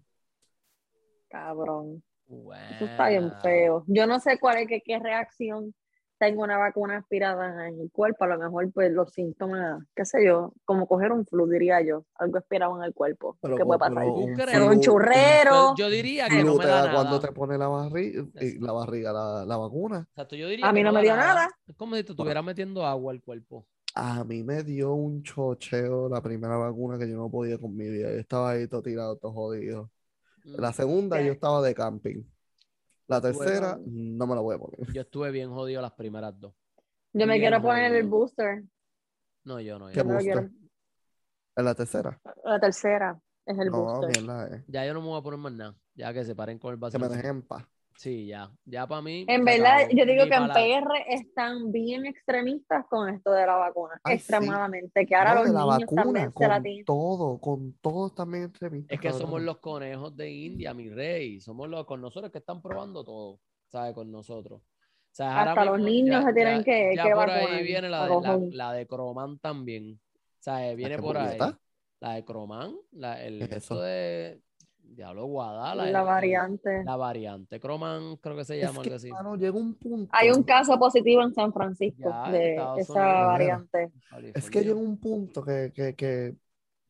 [1.29, 2.03] Cabrón.
[2.75, 3.83] Eso está bien feo.
[3.87, 5.73] Yo no sé cuál es, qué, qué reacción
[6.23, 10.25] tengo una vacuna aspirada en el cuerpo, a lo mejor pues los síntomas, qué sé
[10.25, 13.37] yo, como coger un flu, diría yo, algo aspirado en el cuerpo.
[13.41, 13.95] Pero ¿Qué puede pasar?
[13.95, 14.35] pero ¿Tú un?
[14.37, 15.75] Pero un churrero.
[15.75, 17.27] Yo diría que no me da da cuando nada.
[17.27, 20.07] te pone la barriga, Es- la barriga, la, la vacuna.
[20.09, 21.49] Exacto, yo diría A que mí no me da dio nada.
[21.67, 23.65] Es como si te estuvieras metiendo agua al cuerpo.
[23.95, 27.89] A mí me dio un chocheo la primera vacuna que yo no podía con mi
[27.89, 28.11] vida.
[28.11, 29.91] Yo estaba ahí todo tirado, todo jodido.
[30.45, 30.55] Mm.
[30.61, 31.27] La segunda ¿Qué?
[31.27, 32.23] yo estaba de camping.
[33.07, 33.83] La tercera Bueno.
[33.91, 34.91] no me la voy a poner.
[34.93, 36.53] Yo estuve bien jodido las primeras dos.
[37.13, 38.09] Yo me Bien quiero poner el jodido.
[38.17, 38.63] booster,
[39.43, 39.87] No, yo no.
[39.89, 40.13] ¿Qué yo no.
[40.13, 40.41] lo quiero.
[40.41, 40.59] booster?
[41.55, 42.21] En la tercera.
[42.43, 44.09] la tercera es el No, booster.
[44.23, 44.63] mierda, eh.
[44.67, 45.75] Ya yo no me voy a poner más nada.
[45.95, 46.99] Ya que se paren con el Que vacío.
[46.99, 47.65] me dejen en paz.
[47.95, 48.51] Sí, ya.
[48.65, 49.25] Ya para mí.
[49.27, 49.91] En verdad, acabó.
[49.97, 54.21] yo digo que en PR están bien extremistas con esto de la vacuna, Ay, sí.
[54.21, 56.85] extremadamente, que ahora No, los niños vacuna, también se la con tienen.
[56.85, 58.93] todo, con todos también entrevistas.
[58.95, 61.39] Es que somos los conejos de India, mi rey.
[61.39, 63.93] Somos los con nosotros que están probando todo, ¿sabes?
[63.93, 64.61] Con nosotros.
[64.61, 67.87] O sea, ahora Hasta los mismo niños se tienen que- ya que por ahí viene
[67.89, 69.93] la de, la, la de Croman también.
[69.93, 71.27] O sea, viene por ahí.
[71.37, 71.59] puñeta?
[71.99, 73.79] La de Croman, la, el ¿Qué es eso?
[73.79, 74.41] de
[74.95, 75.85] Diablo Guadala.
[75.89, 76.83] La variante.
[76.83, 77.59] La variante.
[77.59, 79.09] Croman, creo que se Es llama que, así.
[79.09, 80.09] mano, llega un punto.
[80.13, 83.27] Hay un caso positivo en San Francisco Ya, de esa Unidos.
[83.27, 83.91] variante.
[84.33, 86.35] Es que llega un punto que, que, que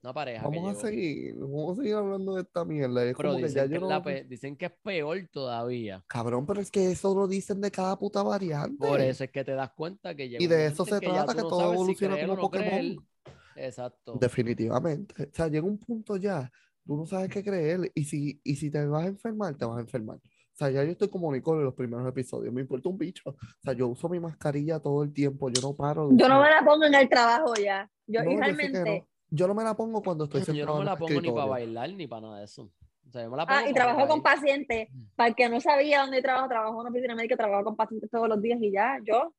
[0.04, 0.42] Una pareja.
[0.42, 0.82] que vamos a llegó.
[0.82, 3.06] seguir, vamos a seguir hablando de esta mierda.
[3.06, 4.72] Es Pero como que ya dicen que, yo es la no- pe- dicen que es
[4.84, 6.04] peor todavía.
[6.08, 8.78] Cabrón, pero es que eso lo dicen de cada puta variante.
[8.86, 11.42] Por eso es que te das cuenta que llega Y de eso se trata, que
[11.42, 12.96] no todo si evoluciona como no creer.
[12.96, 13.08] Pokémon.
[13.56, 14.18] Exacto.
[14.20, 15.24] Definitivamente.
[15.24, 16.52] O sea, llega un punto ya,
[16.86, 17.92] tú no sabes qué creer.
[17.96, 20.18] Y si, y si te vas a enfermar, te vas a enfermar.
[20.18, 22.54] O sea, ya yo estoy como Nicole en los primeros episodios.
[22.54, 23.32] Me importa un bicho.
[23.32, 25.50] O sea, yo uso mi mascarilla todo el tiempo.
[25.50, 26.10] Yo no paro.
[26.10, 27.90] de Yo no me la pongo en el trabajo ya.
[28.06, 29.00] Yo, No, y yo realmente.
[29.00, 29.08] no.
[29.36, 31.32] Yo no me la pongo cuando estoy Yo sentado no me la el pongo ni
[31.32, 32.70] para bailar ni para nada de eso.
[33.08, 34.90] O sea, yo me la pongo Ah, y trabajo con pacientes.
[34.92, 35.04] Mm.
[35.16, 38.12] Para el que no sabía dónde trabajo, trabajo en una oficina médica, trabajo con pacientes
[38.12, 39.34] todos los días y ya, yo.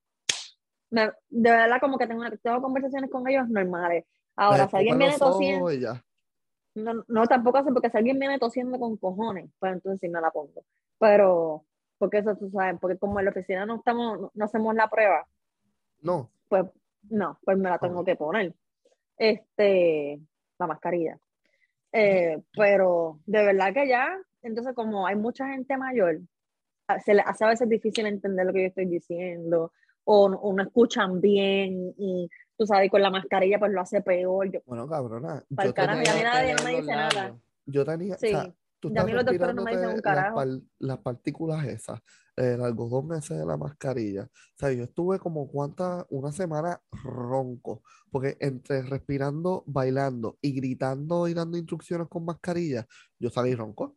[0.91, 4.05] me- de verdad, como que tengo, una- tengo conversaciones con ellos normales.
[4.37, 5.71] Ahora, Les si alguien viene tosiendo.
[6.75, 10.21] No, no, tampoco hace, porque si alguien viene tosiendo con cojones, pues entonces sí me
[10.21, 10.65] la pongo.
[10.99, 11.65] Pero,
[11.99, 15.27] porque eso tú sabes, porque como en la oficina no estamos, no, hacemos la prueba,
[16.03, 16.31] No.
[16.49, 16.65] pues
[17.11, 18.55] no, pues me la tengo que poner.
[19.17, 20.21] Este,
[20.59, 21.19] la mascarilla.
[21.93, 24.09] Eh, pero de verdad que ya,
[24.43, 26.21] entonces como hay mucha gente mayor,
[26.89, 29.73] a- se les hace a veces difícil entender lo que yo estoy diciendo,
[30.05, 34.51] o, o no escuchan bien, y tú sabes, con la mascarilla pues lo hace peor.
[34.51, 35.43] Yo, Bueno, cabrona.
[35.55, 37.37] Pa'l Yo carajo, ya nadie me dice nada.
[37.67, 39.89] yo tenía, o Sí, sea, tú ya a estás mí los doctores no me dicen
[39.89, 40.37] un las, carajo.
[40.37, 42.01] par- las partículas esas,
[42.37, 44.25] el algodón ese de la mascarilla.
[44.25, 51.29] O sea, yo estuve como cuántas, una semana ronco, porque entre respirando, bailando y gritando
[51.29, 52.87] y dando instrucciones con mascarilla,
[53.19, 53.97] yo salí ronco.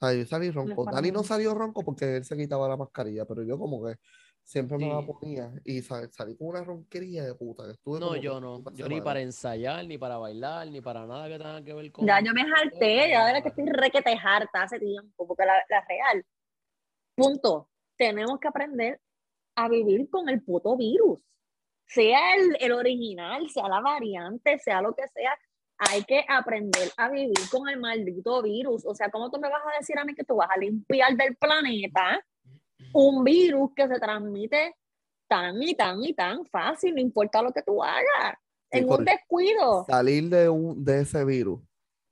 [0.00, 0.84] O sea, yo salí ronco.
[0.84, 3.96] para Dani no salió ronco porque él se quitaba la mascarilla, pero yo como que
[4.44, 5.06] siempre me la Sí.
[5.06, 7.64] ponía y sal- salí con una ronquería de puta.
[7.64, 8.62] que estuve No, yo no.
[8.74, 12.06] Yo ni para ensayar, ni para bailar, ni para nada que tenga que ver con.
[12.06, 15.54] Ya yo me harté, ya de verdad que estoy requete harta hace tiempo, porque la,
[15.68, 16.24] la real,
[17.14, 19.00] punto, tenemos que aprender
[19.56, 21.20] a vivir con el puto virus,
[21.86, 25.36] sea el, el original, sea la variante, sea lo que sea,
[25.78, 29.62] hay que aprender a vivir con el maldito virus, o sea, ¿cómo tú me vas
[29.72, 32.24] a decir a mí que tú vas a limpiar del planeta
[32.92, 34.74] un virus que se transmite
[35.28, 38.36] tan y tan y tan fácil, no importa lo que tú hagas,
[38.70, 39.84] en un descuido?
[39.88, 41.60] salir de, un, de ese virus,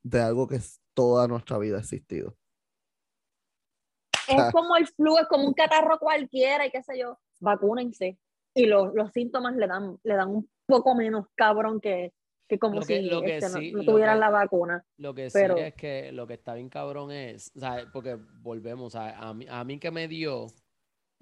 [0.03, 2.37] de algo que es toda nuestra vida ha existido.
[4.29, 4.51] Es Ah.
[4.53, 8.19] como el flu, es como un catarro cualquiera y qué sé yo, vacúnense.
[8.55, 12.13] Y los, los síntomas le dan, le dan un poco menos cabrón que,
[12.49, 14.85] que como Lo que- si lo que este, no- sí- no, lo tuvieran la vacuna.
[14.99, 18.17] Lo que Pero- sí es que lo que está bien cabrón es, o sea, porque
[18.41, 20.47] volvemos, o sea, a mí, a mí que me dio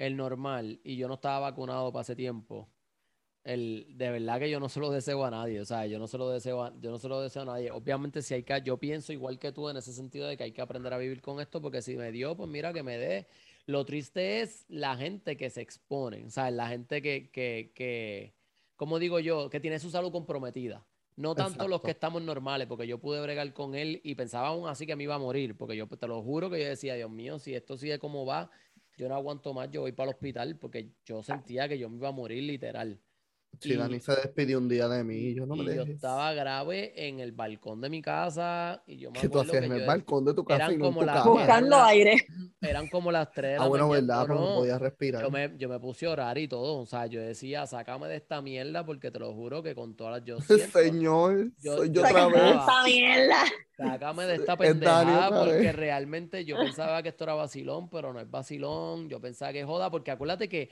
[0.01, 2.71] el normal y yo no estaba vacunado para ese tiempo,
[3.45, 6.07] el, de verdad que yo no se lo deseo a nadie, o sea, yo no
[6.07, 7.71] se lo deseo a, yo no se lo deseo a nadie.
[7.71, 10.53] Obviamente si hay que, yo pienso igual que tú en ese sentido de que hay
[10.53, 13.27] que aprender a vivir con esto, porque si me dio, pues mira que me dé.
[13.67, 18.33] Lo triste es la gente que se expone, o sea, la gente que, que, que,
[18.77, 20.83] como digo yo, que tiene su salud comprometida.
[21.17, 24.67] No tanto los que estamos normales, porque yo pude bregar con él y pensaba aún
[24.67, 27.11] así que me iba a morir, porque yo te lo juro que yo decía, Dios
[27.11, 28.51] mío, si esto sigue como va,
[28.97, 31.97] yo no aguanto más, yo voy para el hospital, porque yo sentía que yo me
[31.97, 33.01] iba a morir literal.
[33.59, 35.83] Si Y- Dani se despidió un día de mí, y yo no me y yo
[35.83, 39.67] estaba grave en el balcón de mi casa y yo me ¿Qué tú hacías que
[39.67, 41.31] en el balcón de tu casa eran y no en como tu las- cama?
[41.31, 42.17] Buscando la- aire.
[42.63, 44.07] eran como las 3 de la Ah, bueno, mañana.
[44.07, 45.23] verdad, porque no no, podía respirar.
[45.23, 48.17] yo me, yo me puse a orar y todo, o sea, yo decía, sácame de
[48.17, 51.91] esta mierda porque te lo juro que con todas las yo siento, Señor, Yo- soy
[51.91, 52.51] yo otra Sácame vez.
[52.61, 53.45] esta mierda.
[53.77, 58.31] sácame de esta pendejada porque realmente yo pensaba que esto era vacilón, pero no es
[58.31, 60.71] vacilón, yo pensaba que joda, porque acuérdate que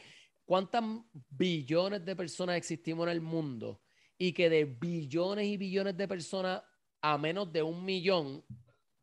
[0.48, 0.82] cuántas
[1.28, 3.82] billones de personas existimos en el mundo
[4.16, 6.62] y que de billones y billones de personas
[7.02, 8.42] a menos de un millón,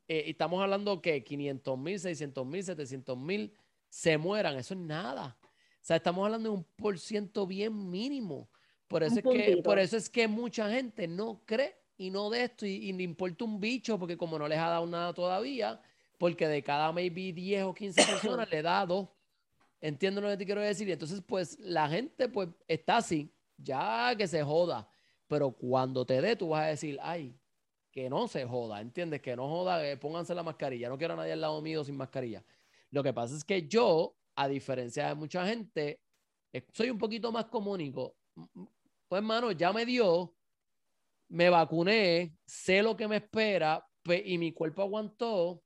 [0.07, 3.53] eh, estamos hablando que 500 mil, 600 mil, 700 mil
[3.87, 5.37] se mueran, eso es nada.
[5.43, 5.47] O
[5.83, 8.49] sea, estamos hablando de un por ciento bien mínimo.
[8.87, 12.45] Por eso, es que, por eso es que mucha gente no cree y no de
[12.45, 15.79] esto y, y le importa un bicho porque como no les ha dado nada todavía,
[16.17, 19.09] porque de cada maybe 10 o 15 personas le da dos.
[19.85, 20.87] Entiendo lo que te quiero decir.
[20.89, 23.31] Y entonces, pues, la gente, pues, está así.
[23.55, 24.89] Ya que se joda.
[25.27, 27.39] Pero cuando te dé, tú vas a decir, ay,
[27.91, 28.81] que no se joda.
[28.81, 29.21] ¿Entiendes?
[29.21, 30.89] Que no joda, eh, pónganse la mascarilla.
[30.89, 32.43] No quiero a nadie al lado mío sin mascarilla.
[32.89, 36.01] Lo que pasa es que yo, a diferencia de mucha gente,
[36.51, 38.15] eh, soy un poquito más comúnico.
[38.33, 40.35] Pues, hermano, ya me dio,
[41.29, 45.61] me vacuné, sé lo que me espera pues, y mi cuerpo aguantó.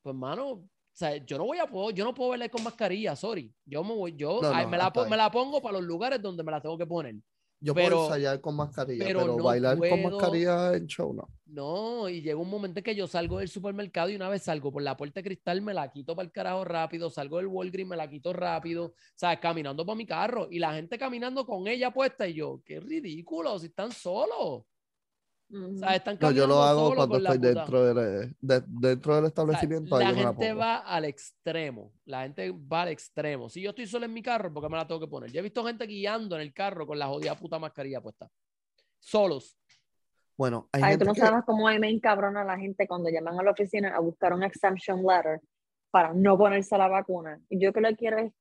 [0.00, 0.66] Pues, hermano,
[0.98, 3.54] sea, yo no voy a poder, yo no puedo verla con mascarilla, sorry.
[3.64, 6.20] Yo me voy, yo No, ay, no, me, la, me la pongo para los lugares
[6.20, 7.14] donde me la tengo que poner.
[7.60, 11.28] Yo Pero- puedo ensayar con mascarilla, pero pero, no bailar con mascarilla en show no.
[11.46, 14.70] No, y llega un momento en que yo salgo del supermercado y una vez salgo
[14.70, 17.90] por la puerta de cristal, me la quito para el carajo rápido, salgo del Walgreens,
[17.90, 21.66] me la quito rápido, o sea, caminando por mi carro y la gente caminando con
[21.66, 24.64] ella puesta y yo, qué ridículo, si están solos.
[25.50, 25.74] Ujú.
[25.76, 29.26] O sea, están No, yo lo hago cuando estoy dentro del, de- dentro del O
[29.26, 29.96] sea, establecimiento.
[29.96, 31.92] ahí la gente va al extremo.
[32.04, 33.48] La gente va al extremo.
[33.48, 35.32] Si yo estoy solo en mi carro, ¿por qué me la tengo que poner?
[35.32, 38.28] Yo he visto gente guiando en el carro con la jodida puta mascarilla puesta.
[38.98, 39.56] Solos.
[40.36, 42.86] Bueno, hay Ay, gente tú no que- sabes cómo a mí me encabrona la gente
[42.86, 45.40] cuando llaman a la oficina a buscar un exemption letter
[45.90, 47.40] para no ponerse la vacuna.
[47.48, 48.32] Y yo que lo que quiero es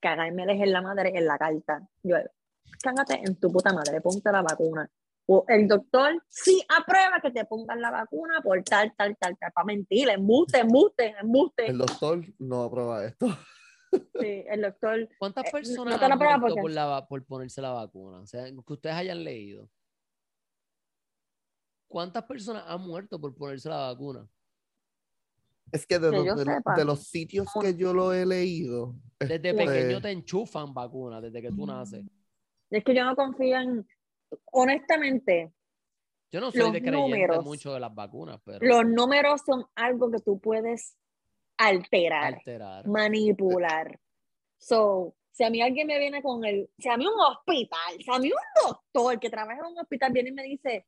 [0.00, 1.86] cagarme en la madre en la carta.
[2.02, 2.16] Yo,
[2.82, 4.90] cágate en tu puta madre, ponte la vacuna.
[5.28, 9.52] O el doctor sí aprueba que te pongan la vacuna por tal, tal, tal, tal.
[9.52, 11.66] Para mentir, embuste, embuste, embuste.
[11.66, 13.26] el doctor no aprueba esto.
[14.20, 15.08] Sí, el doctor.
[15.18, 17.70] ¿Cuántas Eh, personas no te la han muerto porque- por, la va- por ponerse la
[17.70, 18.18] vacuna?
[18.20, 19.68] O sea, que ustedes hayan leído.
[21.88, 24.28] ¿Cuántas personas han muerto por ponerse la vacuna?
[25.72, 26.74] Es que de, Que los- de, los- sepa.
[26.74, 31.40] de los sitios que yo lo he leído, Desde Pues- pequeño te enchufan vacunas, desde
[31.42, 32.04] que tú naces.
[32.70, 33.86] Es que yo no confío en.
[34.52, 35.52] Honestamente,
[36.32, 37.44] Yo no soy Los de creyente números.
[37.44, 40.96] mucho de las vacunas, pero los números son algo que tú puedes
[41.56, 42.34] alterar.
[42.34, 42.86] alterar.
[42.86, 43.98] manipular.
[44.58, 48.10] So, si a mí alguien me viene con el, si a mí un hospital, si
[48.10, 50.86] a mí un doctor que trabaja en un hospital viene y me dice,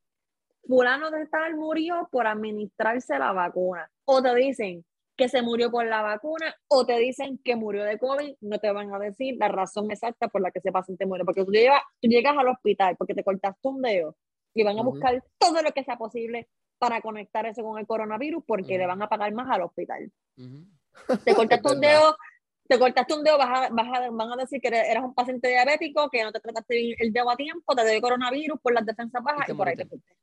[0.67, 4.85] fulano de tal murió por administrarse la vacuna, o te dicen
[5.19, 8.71] que se murió por la vacuna, o te dicen que murió de COVID, no te
[8.71, 11.81] van a decir la razón exacta por la que ese paciente muere, porque tú, llevas,
[12.01, 14.15] tú llegas al hospital porque te cortaste un dedo
[14.53, 16.47] y van a buscar todo lo que sea posible
[16.77, 18.87] para conectar eso con el coronavirus porque le Ujú.
[18.87, 20.09] van a pagar más al hospital
[21.25, 22.15] te cortaste un dedo,
[22.67, 25.49] te cortaste un dedo, vas a, vas a- van a decir que eras un paciente
[25.49, 29.21] diabético, que no te trataste el dedo a tiempo, te dio coronavirus por las defensas
[29.21, 30.15] bajas y, por ahí te fuiste.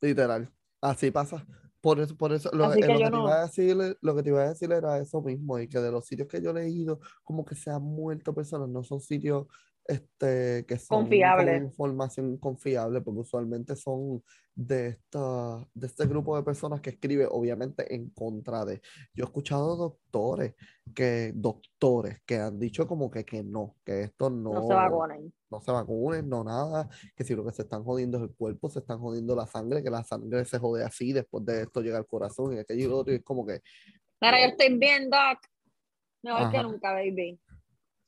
[0.00, 0.48] literal,
[0.80, 1.44] así pasa.
[1.80, 4.14] Por eso, por eso, lo, eh, que lo que te no- iba a decir, lo
[4.16, 6.50] que te iba a decir era eso mismo, y que de los sitios que yo
[6.50, 9.46] he leído, como que se han muerto personas, no son sitios
[9.86, 11.58] este, que son Confiables.
[11.58, 14.22] con información confiable, porque usualmente son
[14.54, 18.80] de, esta, de este grupo de personas que escribe, obviamente, en contra de.
[19.14, 20.54] Yo he escuchado doctores
[20.94, 25.32] que, doctores que han dicho como que, que no, que esto no, No se vacunen.
[25.50, 28.68] no se vacunen, no nada, que si lo que se están jodiendo es el cuerpo,
[28.68, 31.98] se están jodiendo la sangre, que la sangre se jode así, después de esto llega
[31.98, 33.60] al corazón y aquello y otro, y es como que,
[34.20, 35.38] Mira, yo estoy bien, Doc.
[36.22, 36.62] Mejor que Ajá.
[36.62, 37.40] nunca, baby.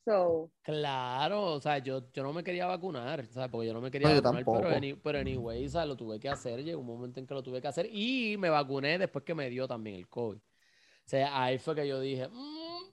[0.05, 3.49] So, Claro, o sea, yo, yo no me quería vacunar, ¿sabes?
[3.49, 5.87] Porque yo no me quería No, vacunar, pero, any- pero anyway, ¿sabes?
[5.89, 8.49] Lo tuve que hacer, llegó un momento en que lo tuve que hacer y me
[8.49, 10.37] vacuné después que me dio también el COVID.
[10.37, 10.41] O
[11.05, 12.91] sea, ahí fue que yo dije, "Mm",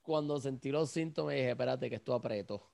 [0.00, 2.70] cuando sentí los síntomas dije, espérate que esto apretó.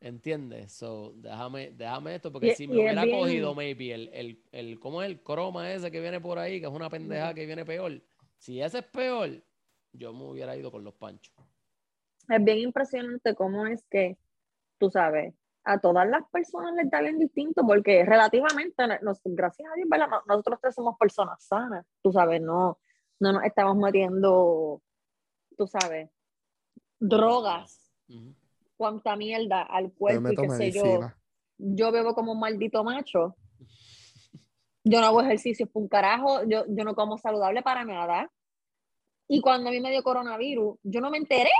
[0.00, 0.72] ¿Entiendes?
[0.72, 4.42] So, déjame, déjame esto, porque Y- si y me hubiera bien- cogido maybe el, el,
[4.52, 7.46] el, ¿cómo es el croma ese que viene por ahí, que es una pendeja que
[7.46, 8.02] viene peor?
[8.36, 9.42] Si ese es peor,
[9.92, 11.34] yo me hubiera ido con los panchos.
[12.28, 14.18] Es bien impresionante cómo es que,
[14.78, 15.34] tú sabes,
[15.64, 19.88] a todas las personas les da bien distinto, porque relativamente, nos- gracias a Dios,
[20.26, 22.78] nosotros tres somos personas sanas, tú sabes, no,
[23.18, 24.80] no nos estamos metiendo,
[25.56, 26.08] tú sabes,
[27.00, 28.34] drogas, Ujú.
[28.76, 31.00] cuánta mierda al cuerpo y qué sé yo.
[31.58, 33.36] Yo bebo como un maldito macho.
[34.84, 38.30] Yo no hago ejercicio por un carajo, yo, yo no como saludable para nada.
[39.26, 41.50] Y cuando a mí me dio coronavirus, yo no me enteré.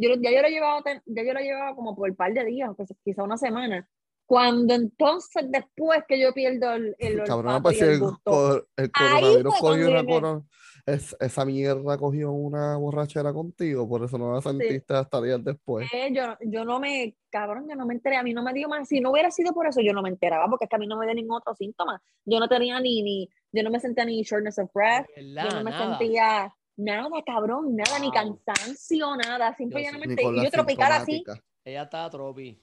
[0.00, 2.44] Yo, lo- ya, yo lo llevaba, ya yo lo llevaba como por un par de
[2.44, 3.88] días, pues, quizá una semana.
[4.26, 8.68] Cuando entonces, después que yo pierdo el, el Cabrón, pues y si el el, gusto,
[8.76, 10.42] el Ahí coronavirus fue cogió cuando una corona-
[10.86, 15.88] es- esa mierda cogió una borrachera contigo, por eso no la sentiste hasta días después.
[15.92, 18.68] eh, yo, yo no me, cabrón, yo no me enteré, a mí no me dio
[18.68, 20.78] más, si no hubiera sido por eso, yo no me enteraba, porque es que a
[20.78, 23.80] mí no me dio ningún otro síntoma, yo no tenía ni, ni, yo no me
[23.80, 25.44] sentía ni shortness of breath, ¿Verdad?
[25.50, 25.98] yo no me Nada.
[25.98, 26.54] sentía
[26.84, 29.86] nada, cabrón, nada, ni cansancio, nada, Yo simple y sí.
[29.86, 31.24] Ni llanamente, con y la yo tropical así.
[31.64, 32.58] Ella estaba tropi.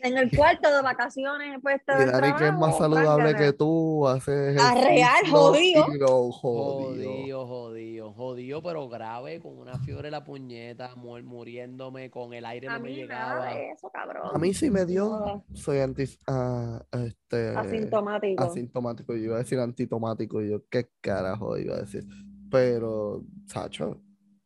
[0.00, 4.56] en el cuarto de vacaciones, pues, el Dani, que es más saludable que tú, hace
[4.58, 5.84] A real, jodido.
[5.84, 6.32] jodido.
[6.32, 12.46] Jodido, jodido, jodido, pero grave, con una fiebre en la puñeta, mu- muriéndome, con el
[12.46, 13.54] aire A no me mí nada llegaba.
[13.54, 14.30] de eso, cabrón.
[14.34, 15.42] A mí sí me dio, Nada.
[15.52, 18.42] soy anti, ah, este, Asintomático.
[18.42, 22.04] asintomático, yo iba a decir antitomático, y yo qué carajo iba a decir,
[22.50, 24.00] pero, Sacho,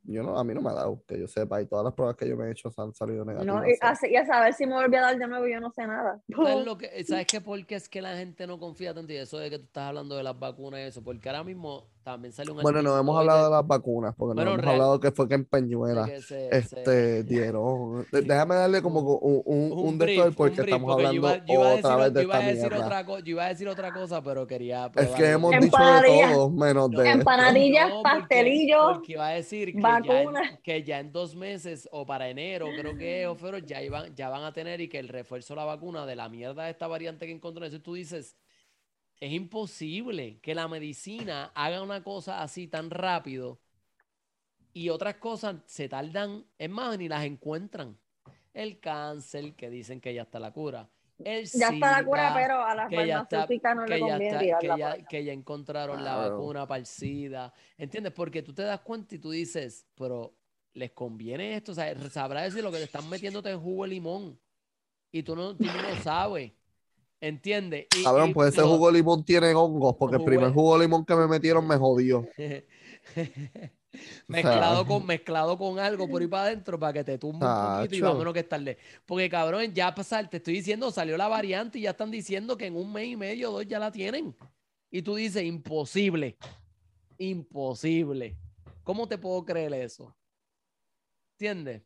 [0.05, 2.17] yo no, a mí no me ha dado, que yo sepa, y todas las pruebas
[2.17, 3.55] que yo me he hecho han salido negativas.
[3.63, 5.71] No, y, así- y a saber si me volví a dar de nuevo, yo no
[5.71, 6.21] sé nada.
[6.29, 7.41] ¿Sabes, lo que, ¿Sabes qué?
[7.41, 10.17] Porque es que la gente no confía tanto y eso de que tú estás hablando
[10.17, 13.39] de las vacunas y eso, porque ahora mismo también sale un Bueno, no hemos hablado
[13.41, 15.47] de- de las vacunas, porque Bueno, no hemos real- hablado que fue que en de
[15.49, 18.07] Peñuela que se- se- este, dieron.
[18.11, 21.09] de- Déjame darle como un, un, un, de brief, un porque brief, estamos porque yo
[21.09, 22.85] hablando iba- yo iba a otra decir- vez de yo esta decir mierda.
[22.87, 24.87] otra co- Yo iba a decir otra cosa, pero quería.
[24.87, 25.49] Es probar que algo.
[25.53, 27.09] hemos dicho de todo, menos de esto.
[27.19, 30.51] Empanadillas, No, porque- pastelillos, Porque iba a decir que ya, vacunas.
[30.51, 33.83] en, que ya en dos meses o para enero, creo que es, o febrero, ya,
[33.83, 36.65] iban, ya van a tener y que el refuerzo de la vacuna de la mierda
[36.65, 37.65] de esta variante que encontró.
[37.65, 38.37] Eso tú dices,
[39.23, 43.61] es imposible que la medicina haga una cosa así tan rápido
[44.73, 47.97] y otras cosas se tardan, es más, ni las encuentran.
[48.53, 50.91] El cáncer, que dicen que ya está la cura.
[51.21, 54.27] El Ya está la cura, pero a las que farmacéuticas no le que ya, conviene
[54.49, 55.07] está- que, ya, allá.
[55.07, 57.55] que ya encontraron la vacuna para el SIDA.
[57.79, 58.13] ¿Entiendes?
[58.13, 60.35] Porque tú te das cuenta y tú dices, pero
[60.75, 61.71] ¿les conviene esto?
[61.71, 64.37] O sea, sabrá decir lo que te están metiéndote en jugo de limón
[65.13, 66.51] y tú no, tú no lo sabes.
[67.23, 67.87] ¿Entiendes?
[68.03, 70.85] Cabrón, y pues ese lo- jugo de limón tiene hongos, porque el primer jugo de
[70.85, 72.27] limón que me metieron me jodió.
[74.27, 77.95] mezclado, con, mezclado con algo por ahí para adentro para que te tumbe un poquito
[77.95, 78.77] y vámonos que es tarde.
[79.07, 82.67] Porque cabrón, ya pasar, te estoy diciendo, salió la variante y ya están diciendo que
[82.67, 84.35] en un mes y medio o dos ya la tienen.
[84.91, 86.37] Y tú dices, imposible.
[87.19, 88.37] Imposible.
[88.83, 90.13] ¿Cómo te puedo creer eso?
[91.39, 91.83] ¿Entiendes?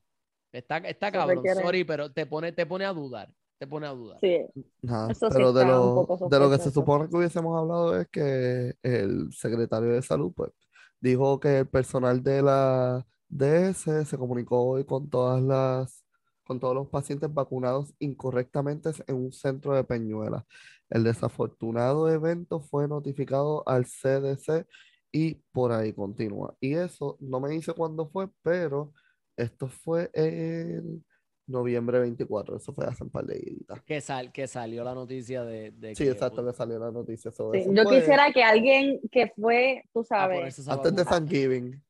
[0.50, 3.30] Está, está cabrón, sorry, pero te pone, te pone a dudar.
[3.58, 4.18] Te pone a dudar.
[4.20, 4.46] Sí,
[4.86, 8.08] Ajá, Eso sí Pero de lo, de lo que se supone que hubiésemos hablado es
[8.08, 10.52] que el secretario de salud pues,
[11.00, 16.06] dijo que el personal de la DS se comunicó hoy con todas las
[16.46, 20.46] con todos los pacientes vacunados incorrectamente en un centro de Peñuela.
[20.88, 24.64] El desafortunado evento fue notificado al CDC
[25.10, 26.54] y por ahí continúa.
[26.60, 28.92] Y eso no me dice cuándo fue, pero
[29.36, 31.04] esto fue en
[31.46, 32.56] noviembre 24.
[32.56, 33.82] Eso fue hace un par de días.
[33.84, 37.30] Que, sal, que salió la noticia de, de Sí, que exacto, que salió la noticia
[37.30, 37.64] sobre sí.
[37.70, 37.74] eso.
[37.76, 41.04] Yo fue quisiera que alguien que fue, tú sabes, antes de.
[41.04, 41.82] Thanksgiving.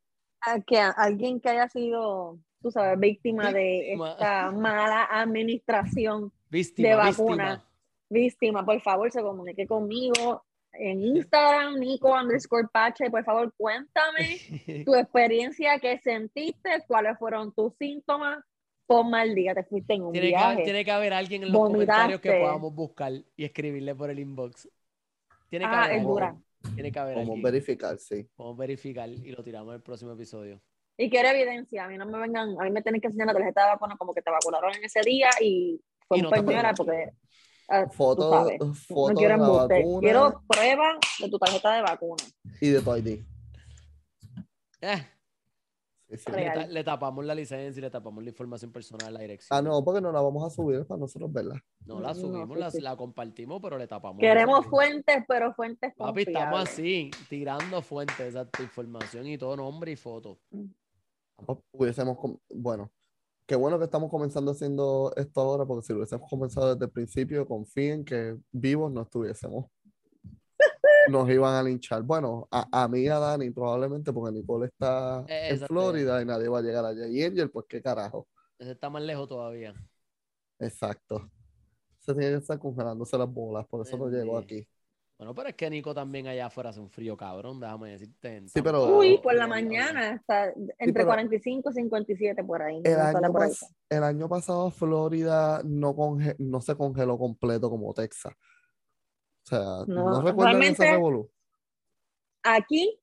[0.43, 6.89] a- que a- alguien que haya sido, tú sabes, víctima de esta mala administración, Víctima,
[6.89, 7.11] de víctima.
[7.27, 7.65] vacuna.
[8.09, 14.39] víctima, por favor, se comunique conmigo en Instagram, Nico underscore Pache, por favor, cuéntame
[14.87, 18.45] tu experiencia, qué sentiste, cuáles fueron tus síntomas,
[18.87, 20.65] ponme al día, te fuiste en un Tiene que, haber, viaje.
[20.65, 24.69] tiene que haber alguien en los comentarios que podamos buscar y escribirle por el inbox.
[25.49, 26.35] Tiene que Ah, haber.
[26.75, 27.43] Tiene que haber Vamos alguien.
[27.43, 28.29] verificar, sí.
[28.37, 30.61] Vamos a verificar y lo tiramos en el próximo episodio.
[30.99, 33.35] Y quiero evidencia, a mí no me vengan, a mí me tienen que enseñar la
[33.35, 36.31] tarjeta de vacuna como que te vacunaron en ese día y fue Y un no
[36.77, 37.13] porque
[37.69, 41.83] tú Foto, sabes, foto no quiero de la vacuna quiero prueba de tu tarjeta de
[41.83, 42.25] vacuna.
[42.61, 43.25] y de tu ID.
[44.81, 45.07] Eh.
[46.09, 46.55] Le, Real.
[46.55, 49.59] ta- le tapamos la licencia y le tapamos la información personal, la dirección.
[49.59, 51.63] Ah, no, porque no la vamos a subir para nosotros verla.
[51.85, 52.81] No la No, subimos, sí, la, sí.
[52.81, 54.21] la compartimos, pero le tapamos.
[54.21, 56.73] Queremos fuentes, pero fuentes Papi, estamos confiables.
[56.73, 60.39] así, tirando fuentes, exacto, información y todo, nombre y foto.
[61.73, 62.17] Hubiésemos,
[62.51, 62.91] bueno,
[63.47, 66.91] qué bueno que estamos comenzando haciendo esto ahora, porque si lo hubiésemos comenzado desde el
[66.91, 69.67] principio, confíen que vivos no estuviésemos.
[71.09, 72.03] Nos iban a linchar.
[72.03, 75.59] Bueno, a, a mí y a Dani probablemente, porque Nicole está Eh, en.
[75.61, 77.07] Florida y nadie va a llegar allá.
[77.07, 78.27] Y Angel, pues qué carajo.
[78.59, 79.75] Ese está más lejos todavía.
[80.59, 81.31] Exacto.
[81.99, 84.67] Se tiene que estar congelándose las bolas, por eso no llegó aquí.
[85.19, 88.37] Bueno, pero es que Nico también allá afuera hace un frío cabrón, déjame decirte.
[88.37, 92.83] en Sí, pero- Uy, por la mañana, está entre pero- 45 y 57 por ahí.
[92.85, 93.51] El no sale año, por ahí.
[93.51, 98.35] pas- el año pasado Florida no, conge- no se congeló completo como Texas.
[99.47, 101.31] O sea, no, No, recuerdan ese revolú.
[102.43, 102.99] Aquí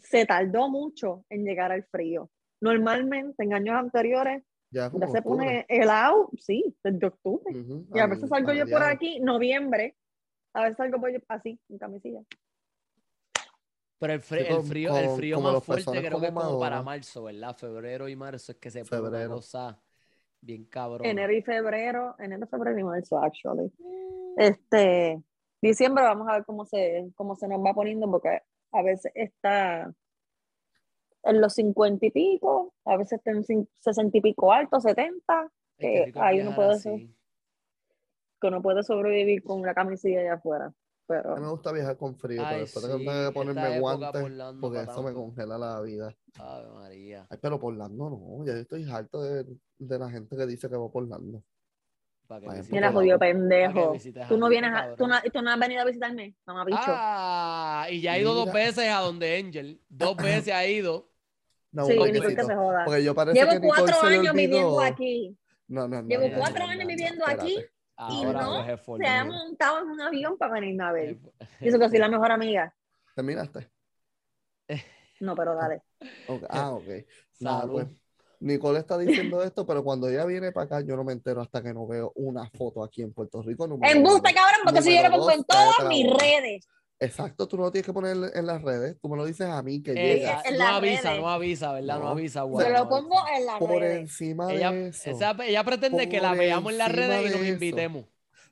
[0.00, 2.30] se tardó mucho en llegar al frío.
[2.60, 4.42] Normalmente, en años anteriores,
[4.72, 7.58] Ya, Ya se pone helado, sí, desde octubre.
[7.58, 9.96] Ujú, Y a veces salgo yo por aquí, noviembre,
[10.52, 12.20] a veces salgo por así, en camisilla.
[13.98, 16.46] Pero el, frío, el con- frío, el frío como más fuerte creo que es como
[16.46, 17.56] como para marzo, ¿verdad?
[17.56, 19.34] Febrero y marzo es que se Febrero.
[19.34, 19.82] cosa
[20.40, 21.06] bien cabrón.
[21.06, 23.72] Enero y febrero, enero, febrero y marzo, actually.
[24.36, 25.20] Este,
[25.62, 28.40] diciembre vamos a ver cómo se, cómo se nos va poniendo, porque
[28.72, 29.92] a veces está
[31.22, 35.40] en los cincuenta y pico, a veces está en cin- sesenta y pico alto, setenta,
[35.42, 37.14] Ay, qué que rico ahí uno puede así.
[38.40, 40.64] que uno puede sobrevivir con la camisilla allá afuera.
[40.66, 40.74] A mí
[41.06, 44.22] Pero me gusta viajar con frío, Ay, pero después tengo sí, que esta ponerme guantes
[44.22, 46.14] Orlando porque eso me congela la vida.
[46.38, 47.26] Ave María.
[47.28, 49.44] Ay, pero por Orlando no, ya yo estoy harto de,
[49.78, 51.42] de la gente que dice que va por Orlando.
[52.38, 53.94] Que mira, Puto jodido pendejo.
[54.28, 56.78] Tú no vienes a, tú, no, tú no has venido a visitarme, mamá bicho.
[56.84, 58.58] Ah, y ya ha ido dos Mira.
[58.66, 59.80] veces a donde Angel.
[59.88, 61.10] Dos veces ha ido.
[61.72, 62.84] No, sí, un ni porque toquecito, se joda.
[62.84, 65.36] Porque yo parece Llevo que Nicole cuatro años viviendo aquí.
[65.66, 66.08] No, no, no.
[66.08, 67.64] Llevo no, cuatro no, años no, viviendo aquí.
[67.96, 71.18] Ahora no Se ha montado en un avión para venirme a ver.
[71.60, 72.72] Y eso que soy la mejor amiga.
[73.14, 73.68] ¿Terminaste?
[75.20, 75.82] No, pero dale.
[76.28, 76.86] Ok, Ah, ok.
[77.40, 77.72] Nada, Salud.
[77.72, 77.88] pues.
[78.40, 78.96] Nicole está
[79.32, 81.86] diciendo esto, pero cuando ella viene para acá, yo no me entero hasta que no
[81.86, 83.64] veo una foto aquí en Puerto Rico.
[83.64, 84.22] Embuste, uno.
[84.22, 86.24] cabrón, porque si yo lo pongo en todas mis boca.
[86.24, 86.66] redes.
[87.02, 89.62] Exacto, tú no lo tienes que poner en las redes, tú me lo dices a
[89.62, 90.42] mí que Eh, llega.
[90.44, 91.20] en no avisa, redes.
[91.22, 91.94] no avisa, ¿verdad?
[91.98, 92.08] No, No.
[92.10, 92.40] avisa.
[92.40, 94.00] Yo guau, lo no pongo en las Por redes.
[94.00, 97.20] encima Ella, de eso, esa- ella pretende que la Por veamos en las encima redes
[97.20, 97.52] y de nos eso.
[97.54, 98.04] invitemos.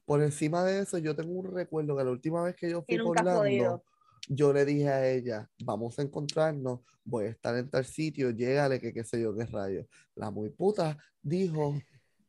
[0.07, 2.97] por encima de eso, yo tengo un recuerdo que la última vez que yo fui
[2.97, 3.85] por Orlando, podido.
[4.29, 8.81] Yo le dije a ella, vamos a encontrarnos, voy a estar en tal sitio, llégale,
[8.81, 9.87] que qué sé yo, qué rayo.
[10.15, 11.75] La muy puta dijo,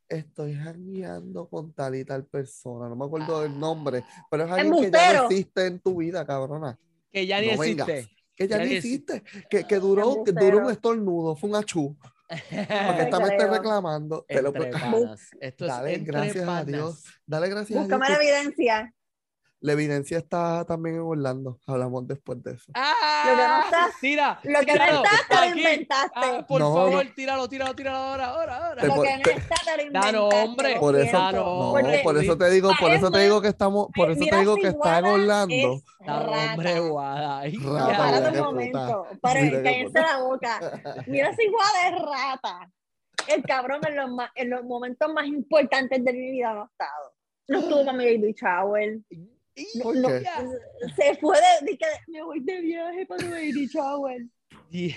[0.07, 4.83] estoy jangueando con tal y tal persona, no me acuerdo del nombre, pero es alguien
[4.85, 6.77] que ya no existe en tu vida, cabrona.
[7.11, 7.89] Que ya ni No vengas.
[7.89, 8.15] existe.
[8.35, 11.97] Que ya Ya ni existe, que, que duró, que duró un estornudo, fue un achú,
[12.29, 14.23] porque te esta me está reclamando.
[14.27, 15.29] te lo- panas.
[15.41, 16.65] Esto es Dale entre gracias a panas.
[16.67, 17.03] Dios.
[17.25, 18.17] Dale gracias a Búscame Dios.
[18.17, 18.93] la que evidencia.
[19.61, 21.59] La evidencia está también en Orlando.
[21.67, 22.71] Hablamos después de eso.
[22.75, 23.23] ¡Ah!
[23.25, 24.39] Lo que no está- Tira.
[24.43, 25.59] Lo que no tíralo, está, te lo aquí.
[25.59, 26.11] inventaste.
[26.15, 27.13] Ah, por No, favor, no.
[27.13, 28.83] tíralo, tíralo, tíralo ahora, ahora, ahora.
[28.85, 30.11] Lo que no te- está, te lo inventaste.
[30.15, 30.79] Danos, hombre.
[30.79, 31.17] Por eso-.
[31.17, 34.11] Danos, No, Porque- por eso te digo, por es eso te digo que estamos, por
[34.11, 35.81] eso te digo que está en Orlando.
[35.99, 36.51] rata.
[36.53, 37.43] hombre, guada.
[37.43, 39.07] Rata, un momento.
[39.21, 40.59] Para cállense la boca.
[41.07, 42.71] Mira si Guada es rata.
[43.27, 47.13] El cabrón en los, en los momentos más importantes de mi vida no ha estado.
[47.49, 48.99] No estuvo con mi baby shower.
[49.81, 50.25] ¿Por no- qué?
[50.95, 51.77] Se fue de,
[52.07, 54.21] me voy de viaje para mi baby shower.
[54.71, 54.95] Y-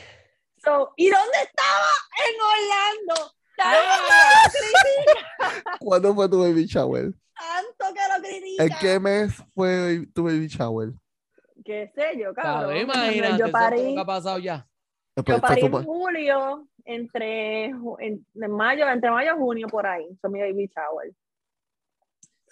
[0.65, 1.91] So, ¿Y dónde estaba?
[2.29, 2.41] En
[3.11, 3.33] Orlando.
[3.61, 4.49] Ah.
[5.81, 7.13] ¿Cuándo fue tu baby shower?
[7.37, 8.65] Tanto que lo critica.
[8.65, 10.91] ¿En qué mes fue tu baby shower?
[11.65, 12.77] ¿Qué sé yo, cabrón?
[12.77, 14.67] Imagínate, yo parí, ha pasado ya.
[15.15, 20.07] Después yo parí en julio, entre, en, en mayo, entre mayo y junio por ahí.
[20.21, 21.13] Son mi baby shower.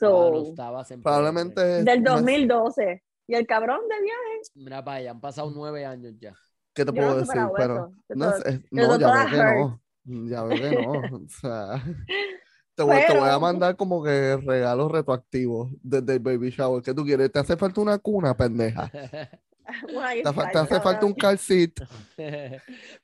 [0.00, 0.54] So,
[0.88, 1.60] en Probablemente.
[1.60, 3.02] del mes- 2012.
[3.26, 4.40] Y el cabrón de viaje.
[4.54, 6.34] Mira, vaya, han pasado nueve años ya.
[6.74, 7.42] ¿Qué te Yo no puedo he decir?
[7.56, 7.92] Pero.
[8.08, 9.80] No, es- no, ya veo que no.
[10.28, 11.16] Ya veo que no.
[11.16, 11.84] O sea.
[12.76, 16.82] Te voy, te voy a mandar como que regalos retroactivos desde el baby shower.
[16.82, 17.30] ¿Qué tú quieres?
[17.30, 18.90] ¿Te hace falta una cuna, pendeja?
[19.86, 21.72] ¿Te, hace falta un car seat?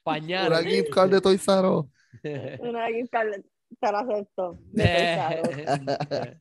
[0.03, 0.47] Pañal.
[0.47, 1.47] Una gift card de Us?
[2.61, 3.43] Una gift card,
[3.79, 4.59] te la acepto.
[4.73, 6.41] de.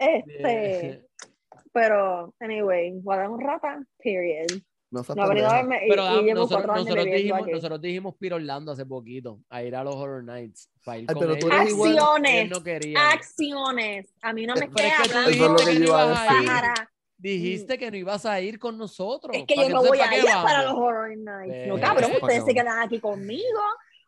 [0.00, 1.04] Este,
[1.72, 4.46] pero, anyway, Guada es un rata, period.
[4.92, 5.68] No seas No ha venido a pendeja.
[5.68, 7.50] verme y, Pero y ah, llevo nosotros, cuatro años nosotros dijimos, aquí.
[7.52, 11.06] nosotros dijimos ir a Orlando hace poquito, a ir a los Horror Nights, para ir
[11.08, 11.50] Ay, con ellos.
[11.52, 13.10] Acciones, Él no quería.
[13.10, 14.14] acciones.
[14.22, 15.92] A mí no me Pero estés es que tú hablando es lo que dijiste yo
[16.08, 16.74] no
[17.18, 19.36] Dijiste que no ibas a ir con nosotros.
[19.36, 20.74] Es que yo no voy ¿para a ir para los?
[20.74, 21.68] Horror Nights.
[21.68, 23.60] No, cabrón, ¿Para ustedes se quedan aquí conmigo.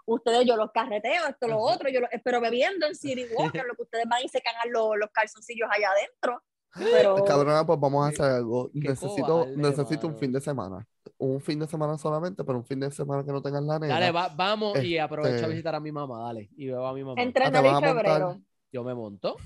[0.05, 3.25] Ustedes, yo los carreteo, esto, lo otro, yo lo, pero bebiendo en City
[3.61, 6.43] Walker, lo que ustedes van y se cagan los, los calzoncillos allá adentro.
[6.75, 8.71] Pero, Cabrona, pues vamos a hacer algo.
[8.73, 10.87] Necesito, cobarde, necesito un fin de semana.
[11.19, 13.93] Un fin de semana solamente, pero un fin de semana que no tengas la nena.
[13.95, 16.49] Dale, va- vamos y aprovecho a Este- visitar a mi mamá, dale.
[16.57, 17.21] Y veo a mi mamá.
[17.21, 18.41] entre Ah, febrero.
[18.73, 19.37] Yo me monto.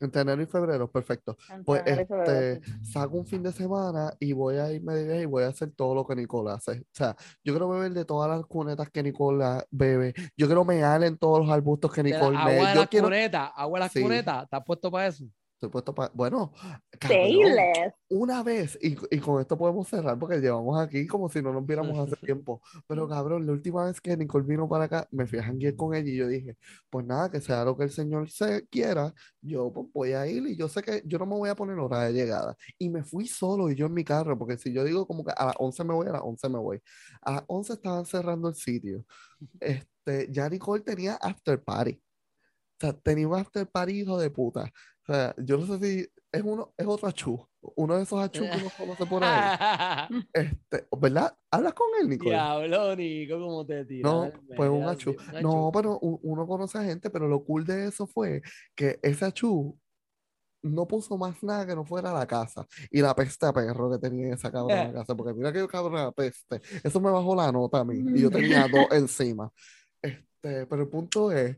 [0.00, 1.36] Entre enero y febrero, perfecto.
[1.48, 4.94] Entre Pues enero y febrero, este, saco un fin de semana y voy a irme
[4.94, 6.80] de viaje y voy a hacer todo lo que Nicole hace.
[6.80, 10.12] O sea, yo quiero beber de todas las cunetas que Nicole ah, bebe.
[10.36, 12.88] Yo quiero mear en todos los arbustos que De la- Nicole agua de Yo las
[12.88, 13.06] quiero.
[13.06, 14.02] cunetas, agua de las Sí.
[14.02, 14.44] cunetas.
[14.44, 15.24] ¿Estás puesto para eso?
[15.64, 16.12] Estoy puesto para.
[16.14, 16.52] Bueno,
[16.98, 21.52] cabrón, una vez, y, y con esto podemos cerrar porque llevamos aquí como si no
[21.52, 22.60] nos viéramos hace tiempo.
[22.86, 25.94] Pero cabrón, la última vez que Nicole vino para acá, me fui a janguear con
[25.94, 26.56] ella y yo dije,
[26.90, 30.46] pues nada, que sea lo que el Señor se quiera, yo pues voy a ir
[30.46, 32.54] y yo sé que yo no me voy a poner hora de llegada.
[32.78, 35.32] Y me fui solo y yo en mi carro, porque si yo digo como que
[35.36, 36.80] a las 11 me voy, a las 11 me voy.
[37.22, 39.04] A las 11 estaban cerrando el sitio.
[39.60, 41.92] este, ya Nicole tenía after party.
[41.92, 44.70] O sea, tenía un after party hijo de puta.
[45.06, 47.46] O sea, yo no sé si es uno, es otro achú.
[47.76, 50.08] Uno de esos achú que uno conoce por ahí.
[50.32, 51.36] Este, ¿verdad?
[51.50, 52.30] ¿Hablas con él, Nicole?
[52.30, 54.12] Diablo, Nico, ¿cómo te tiras?
[54.12, 55.14] No, pues un achú.
[55.42, 58.42] No, pero uno conoce a gente, pero lo cool de eso fue
[58.74, 59.78] que ese achú
[60.62, 62.66] no puso más nada que no fuera la casa.
[62.90, 66.10] Y la peste a perro que tenía en esa cabrona casa, porque mira que cabrona
[66.12, 66.62] peste.
[66.82, 68.02] Eso me bajó la nota a mí.
[68.14, 69.52] Y yo tenía dos encima.
[70.00, 71.56] Este, pero el punto es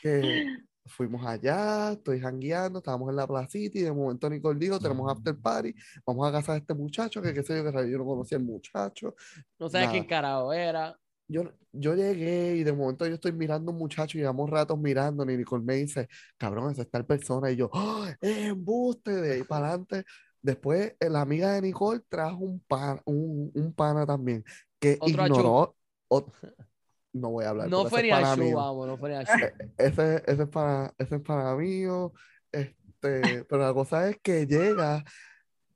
[0.00, 0.46] que
[0.86, 5.36] fuimos allá, estoy jangueando, estábamos en la placita y de momento Nicole dijo, tenemos after
[5.36, 5.74] party,
[6.06, 8.44] vamos a casa de este muchacho, que qué sé yo, que yo no conocía al
[8.44, 9.14] muchacho.
[9.58, 10.98] No sabes quién carajo era.
[11.28, 14.78] Yo, yo llegué y de momento yo estoy mirando a un muchacho y llevamos ratos
[14.78, 17.50] mirando y Nicole me dice, cabrón, esa es tal persona.
[17.50, 20.04] Y yo, ¡Oh, es embuste de ahí para adelante.
[20.42, 24.44] Después, eh, la amiga de Nicole trajo un, pan, un, un pana también
[24.78, 25.76] que Otro ignoró.
[27.12, 27.68] No voy a hablar.
[27.68, 28.56] No fue ni es pana a Shu, mío.
[28.56, 29.46] vamos, no fue ni a Shu.
[29.78, 32.12] Ese, ese es para, ese es para mío.
[32.50, 35.04] Este, pero la cosa es que llega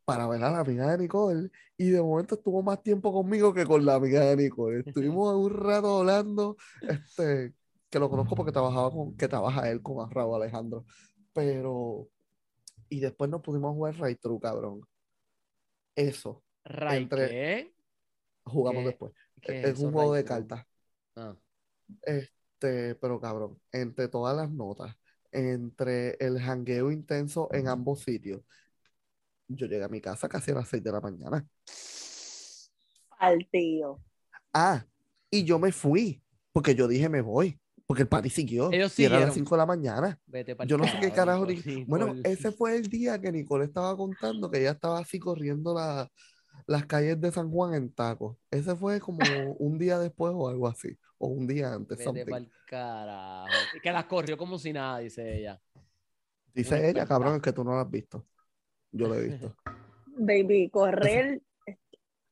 [0.04, 3.66] para ver a la amiga de Nicole y de momento estuvo más tiempo conmigo que
[3.66, 4.82] con la amiga de Nicole.
[4.86, 7.52] Estuvimos un rato hablando, este,
[7.90, 10.84] que lo conozco porque trabajaba con, que trabaja él con Raúl Alejandro.
[11.32, 12.08] Pero,
[12.88, 14.80] y después nos pudimos jugar Right True, cabrón.
[15.94, 17.74] Eso, Ray, entre- ¿qué?
[18.44, 18.88] jugamos ¿Qué?
[18.88, 19.12] después.
[19.42, 20.64] ¿Qué Es eso, un juego Ray de cartas.
[21.16, 21.34] Ah.
[22.02, 24.94] Este, pero cabrón, entre todas las notas,
[25.32, 28.42] entre el jangueo intenso en ambos sitios,
[29.48, 31.46] yo llegué a mi casa casi a las 6 de la mañana.
[33.18, 34.00] Al tío.
[34.52, 34.84] Ah,
[35.30, 36.22] y yo me fui,
[36.52, 38.70] porque yo dije me voy, porque el party siguió.
[38.72, 39.34] Ellos y era a las siguieron.
[39.46, 40.20] 5 de la mañana.
[40.26, 41.46] Vete Yo no sé qué carajo.
[41.46, 42.32] Nicole, ni- Bueno, Nicole.
[42.34, 46.10] ese fue el día que Nicole estaba contando que ella estaba así corriendo la-
[46.66, 48.36] las calles de San Juan en tacos.
[48.50, 49.18] Ese fue como
[49.58, 51.98] un día después o algo así, o un día antes.
[51.98, 52.24] Vete something.
[52.26, 53.48] pa'l carajo.
[53.76, 55.60] Y que las corrió como si nada, dice ella.
[56.52, 58.26] Dice ella, cabrón, es que tú no lo has visto.
[58.92, 59.54] Yo lo he visto.
[60.18, 61.42] Baby, correr.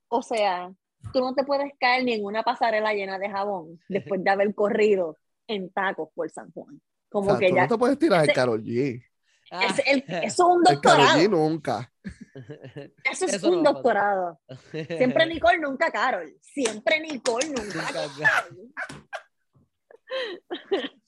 [0.09, 0.73] O sea,
[1.13, 4.55] tú no te puedes caer ni en una pasarela llena de jabón después de haber
[4.55, 6.77] corrido en tacos por San Juan.
[6.77, 6.81] O
[7.21, 7.63] Como sea, que tú ya.
[7.63, 9.03] no te puedes tirar el Karol G.
[9.51, 11.19] es el- eso es un El Karol doctorado.
[11.21, 11.93] G nunca.
[13.11, 13.75] Eso es Eso no un pasar.
[13.75, 14.41] doctorado.
[14.71, 16.37] Siempre Nicole, nunca Carol.
[16.41, 18.73] Siempre Nicole, nunca Nunca Carol.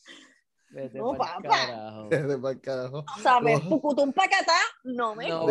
[0.71, 1.41] Vete No, papá.
[1.43, 2.09] carajo.
[2.09, 3.05] De pa'l carajo.
[3.23, 3.63] ¿Sabes?
[3.65, 3.71] No.
[3.71, 5.47] Pucutum pacatá, no me No.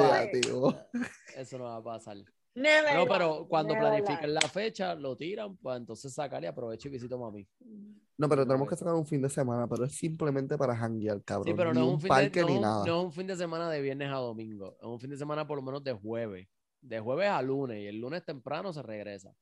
[1.35, 2.18] Eso no va a pasar.
[2.56, 4.27] Never No, pero cuando lie.
[4.27, 7.45] la fecha, lo tiran, pues entonces sacar y aprovecho y visito a mami.
[8.18, 11.48] No, pero tenemos que sacar un fin de semana, pero es simplemente para janguear, cabrón.
[11.48, 12.86] Sí, pero ni no es un un fin parque de, no ni nada.
[12.86, 14.77] no es un fin de semana de viernes a domingo.
[14.80, 16.48] Es un fin de semana por lo menos de jueves.
[16.80, 17.82] De jueves a lunes.
[17.82, 19.36] Y el lunes temprano se regresa.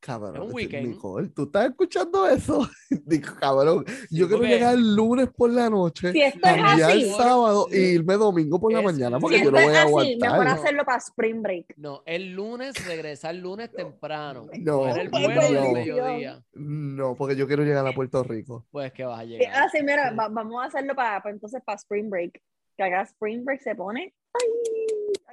[0.00, 0.88] Cabrón, un este- weekend.
[0.88, 2.68] Nicole, ¿tú estás escuchando eso?
[2.90, 6.90] Digo, cabrón, yo quiero porque- llegar el lunes por la noche, Si esto es cambiar
[6.90, 7.76] el así, sábado Sí.
[7.78, 10.30] y irme domingo por la Es- mañana porque si yo no voy a así, aguantar.
[10.30, 10.52] mejor No.
[10.52, 11.74] hacerlo para Spring Break.
[11.76, 14.46] No, el lunes regresar el lunes temprano.
[14.60, 16.42] No, el no.
[16.54, 18.66] No, porque yo quiero llegar a Puerto Rico.
[18.70, 19.52] Pues que vas a Sí, llegar.
[19.54, 22.40] Ah, sí, mira, va- vamos a hacerlo para, para entonces para Spring Break.
[22.76, 24.14] Que haga Spring Break se pone.
[24.34, 24.50] Ay,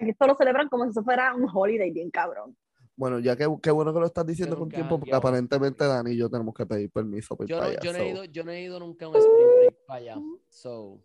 [0.01, 2.55] aquí esto lo celebran como si eso fuera un holiday bien cabrón.
[2.95, 6.11] Bueno, ya que qué bueno que lo estás diciendo con he tiempo, porque aparentemente Dani
[6.11, 7.81] y yo tenemos que pedir permiso para ir Yo para no, allá.
[7.81, 9.99] yo, no he so, ido, yo no he ido nunca a un spring break para
[9.99, 10.17] allá.
[10.49, 10.99] So.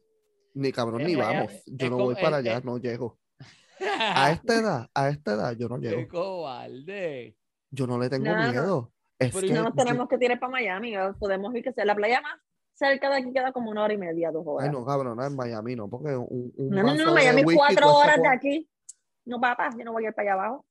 [0.55, 1.52] Ni cabrón, Eh, ni eh, vamos.
[1.52, 2.62] eh, Yo no voy para eh, allá, eh.
[2.65, 3.19] no llego.
[3.81, 6.09] A esta edad, a esta edad, yo no Qué llego.
[6.09, 7.36] cobarde.
[7.70, 8.51] Yo no le tengo no.
[8.51, 8.93] miedo.
[9.19, 10.93] Es Pero que no nos yo- tenemos que tirar para Miami.
[10.94, 11.15] ¿no?
[11.19, 12.39] Podemos ir que sea la playa más
[12.74, 14.69] cerca de aquí queda como una hora y media, dos horas.
[14.69, 17.56] Ay, no, cabrón, no, en Miami no, porque un, un no, no, no, Miami cuatro
[17.56, 18.70] cuesta horas de aquí.
[19.24, 20.65] No, papá, yo no voy a ir para allá abajo.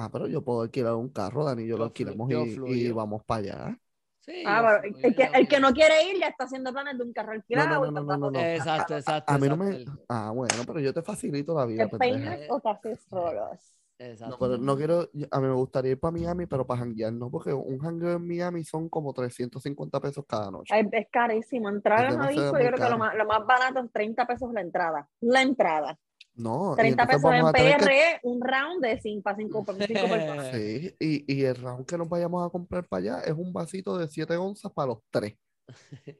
[0.00, 3.22] Ah, pero yo puedo alquilar un carro, Dani, y yo lo alquilamos yo y, vamos
[3.22, 3.78] para allá.
[4.20, 7.12] Sí, Ah, pero el que, el no quiere ir ya está haciendo planes de un
[7.12, 7.80] carro alquilado.
[7.80, 8.40] no, y no, está no, no, no.
[8.40, 9.30] Exacto, exacto.
[9.30, 9.92] A mí no exacto.
[9.92, 9.98] me.
[10.08, 13.74] Ah, bueno, pero yo te facilito la vida, ¿Te peinas o te haces solos?
[13.98, 14.34] Exacto.
[14.34, 15.10] No, pero no quiero.
[15.30, 18.26] A mí me gustaría ir para Miami, pero para janguear no, porque un jangueo en
[18.26, 20.74] Miami son como 350 pesos cada noche.
[20.74, 21.68] Ay, es carísimo.
[21.68, 23.92] Entrar Es a una demasiado disco, yo creo que lo más, lo más barato es
[23.92, 25.08] 30 pesos la entrada.
[25.20, 25.98] La entrada.
[26.34, 30.50] No, y 30 entonces pesos en que PR, un round de 5 para 5 personas.
[30.54, 33.98] Sí, y, y el round que nos vayamos a comprar para allá es un vasito
[33.98, 35.34] de 7 onzas para los tres.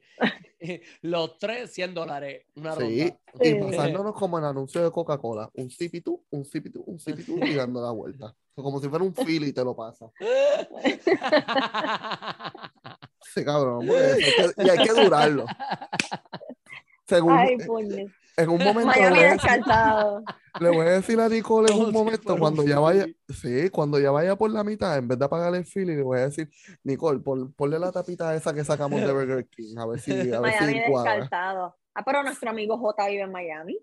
[1.01, 2.45] Los tres, 100 dólares.
[2.55, 3.47] Una Sí, ronda.
[3.47, 7.81] y pasándonos como el anuncio de Coca-Cola, un sipitú, un sipitú, un sipitú y dando
[7.81, 8.33] la vuelta.
[8.53, 10.11] Como si fuera un fili y te lo pasa.
[13.33, 15.45] Sí, cabrón, y hay que durarlo.
[17.07, 17.55] Según, Ay.
[18.37, 19.39] En un momento le Miami voy, a
[20.59, 24.11] le voy a decir a Nicole en un momento, cuando ya vaya, sí, cuando ya
[24.11, 26.49] vaya por la mitad, en vez de apagar el feeling, le voy a decir,
[26.83, 30.39] Nicole, pon- ponle la tapita esa que sacamos de Burger King, a ver si, a
[30.39, 31.77] ver Miami si descartado.
[31.93, 33.79] Ah, pero nuestro amigo J vive en Miami.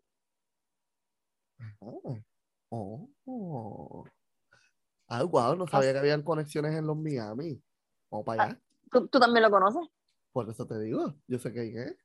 [2.70, 4.04] Oh, oh.
[5.08, 7.62] Ay, wow, no sabía que habían conexiones en los Miami.
[8.10, 8.60] Vamos para allá.
[8.90, 9.82] ¿Tú, tú también lo conoces?
[10.32, 11.96] Por eso te digo, yo sé que hay que.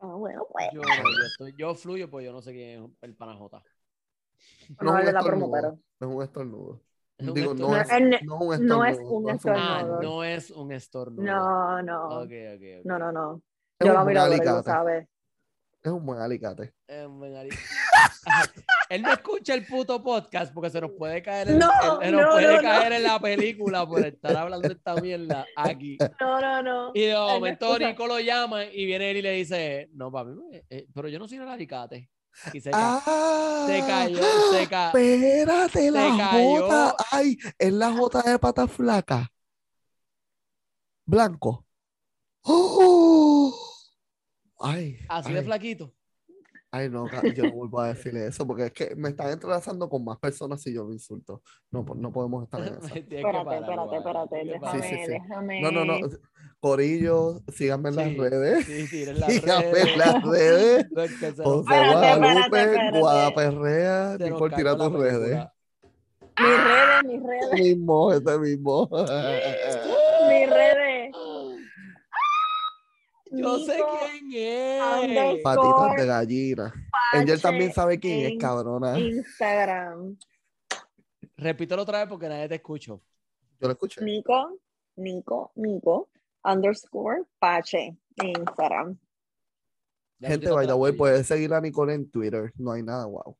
[0.00, 0.66] Ah, bueno, pues.
[0.72, 3.62] Yo, no, yo, estoy- yo fluyo, pues yo no sé quién es el panajota.
[4.80, 5.78] No es vale un la promo, estornudo, pero.
[6.00, 6.80] No es un estornudo.
[7.18, 7.88] Es un Digo, no es,
[8.22, 9.62] No, no es un no es estornudo, un no estornudo.
[9.62, 10.00] Ah, no.
[10.00, 11.24] no es un estornudo.
[11.26, 12.04] No, no.
[12.20, 12.84] Ok, ok, ok.
[12.84, 13.42] No, no, no.
[13.78, 14.62] Es Yo un lo buen miro, lo alicate.
[14.70, 15.08] sabe.
[15.82, 16.74] Es un buen alicate.
[16.88, 17.50] Eh, buen ali-
[18.90, 22.10] Él no escucha el puto podcast porque se nos puede caer, en, No, él- se
[22.12, 25.96] nos no, puede no, caer en la película por estar hablando de esta mierda aquí.
[26.20, 26.90] No, no, no.
[26.92, 27.78] Y de momento.
[27.78, 31.18] Nico lo llama y viene él y le dice, no, papi, eh, eh, pero yo
[31.20, 32.10] no soy un alicate.
[32.52, 34.22] Y se, ca- Ah, se cayó,
[34.52, 34.86] se cayó.
[34.98, 36.66] Espérate, la cayó.
[36.68, 36.96] J.
[37.12, 39.32] Ay, es la J de pata flaca.
[41.06, 41.64] Blanco.
[42.42, 43.54] ¡Oh!
[44.60, 45.94] Ay, Así de flaquito.
[46.72, 50.04] Ay, no, yo no vuelvo a decirle eso porque es que me están entrelazando con
[50.04, 51.42] más personas si yo lo insulto.
[51.70, 52.94] No, no podemos estar en eso.
[52.94, 54.44] Espérate, espérate, espérate.
[54.44, 54.82] Déjame.
[54.82, 55.10] Sí, sí, sí.
[55.12, 55.60] déjame.
[55.62, 55.98] No, no, no.
[56.60, 58.66] Corillo, síganme en las redes.
[58.66, 59.96] Sí, sí, en las Síganme en redes.
[59.96, 60.86] las redes.
[60.94, 61.32] José
[61.72, 62.98] Guadalupe.
[63.00, 65.46] Guadaperrea, Nicole, tira tus redes.
[66.38, 68.88] Mis redes, mis redes, Este mismo, este mismo.
[68.90, 71.12] mis redes.
[73.30, 73.80] Yo sé
[74.28, 75.42] quién es.
[75.42, 76.74] Patitas de gallina.
[77.12, 78.98] Angel también sabe quién es, cabrona.
[78.98, 80.16] Instagram.
[81.36, 83.00] Repítelo otra vez porque nadie te escuchó.
[83.60, 84.04] Yo lo escuché.
[84.04, 84.58] Nico,
[84.96, 86.08] Nico, Nico,
[86.44, 88.98] underscore Pache en Instagram.
[90.20, 92.52] Gente, by the way, puedes seguir a Nicole en Twitter.
[92.56, 93.36] No hay nada, wow.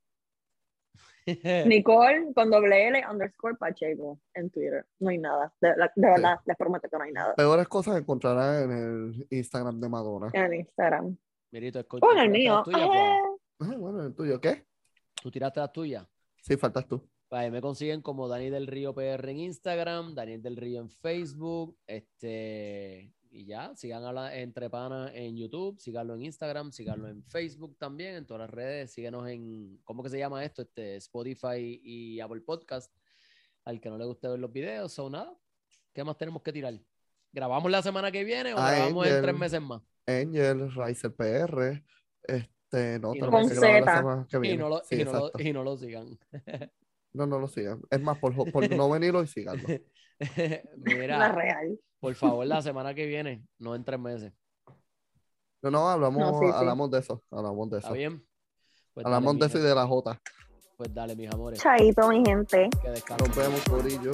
[1.66, 4.86] Nicole con doble L underscore Pacheco en Twitter.
[4.98, 5.52] No hay nada.
[5.60, 7.34] De, la- de verdad, les prometo que no hay nada.
[7.34, 10.30] Peores cosas encontrarás en el Instagram de Madonna.
[10.32, 11.16] En Instagram.
[11.52, 12.06] Mirito, escucha.
[12.06, 12.62] El ¿tú tiraste mío.
[12.64, 13.18] tuyas, Juan?
[13.60, 14.64] Ah, bueno, el tuyo, ¿qué?
[15.22, 16.06] ¿Tú tiraste las tuyas?
[16.42, 17.06] Sí, faltas tú.
[17.32, 21.76] Ahí me consiguen como Dani del Río PR en Instagram, Daniel del Río en Facebook,
[21.86, 27.22] este, y ya, sigan a la Entre Panas en YouTube, síganlo en Instagram, síganlo en
[27.24, 30.62] Facebook también, en todas las redes, síguenos en, ¿cómo que se llama esto?
[30.62, 32.92] Este, Spotify y Apple Podcast,
[33.64, 35.32] al que no le guste ver los videos, o nada,
[35.92, 36.74] ¿qué más tenemos que tirar?
[37.32, 39.82] ¿Grabamos la semana que viene o Ah, grabamos en tres meses más?
[40.06, 41.84] Angel, Riser PR.
[42.24, 44.56] Este, no, Y tenemos que grabar la semana que Y viene.
[44.56, 45.42] no, lo, Sí, y, no lo, exacto.
[45.42, 46.18] y no lo sigan.
[47.12, 47.82] No, no lo sigan.
[47.90, 49.64] Es más, por, por no venirlo y síganlo.
[50.76, 51.78] Mira, La real.
[51.98, 54.32] por favor, la semana que viene, no en tres meses.
[55.62, 56.52] No, no, hablamos, No, sí, sí.
[56.54, 57.22] hablamos de eso.
[57.30, 57.96] Hablamos de ¿Está eso.
[57.96, 58.26] bien?
[58.94, 60.12] Pues Hablamos dale, de eso y de la J.
[60.14, 60.30] gente.
[60.76, 61.60] Pues dale, mis amores.
[61.60, 62.70] Chaito, mi gente.
[62.82, 63.26] Que descansen.
[63.28, 64.10] Nos vemos, Corillo.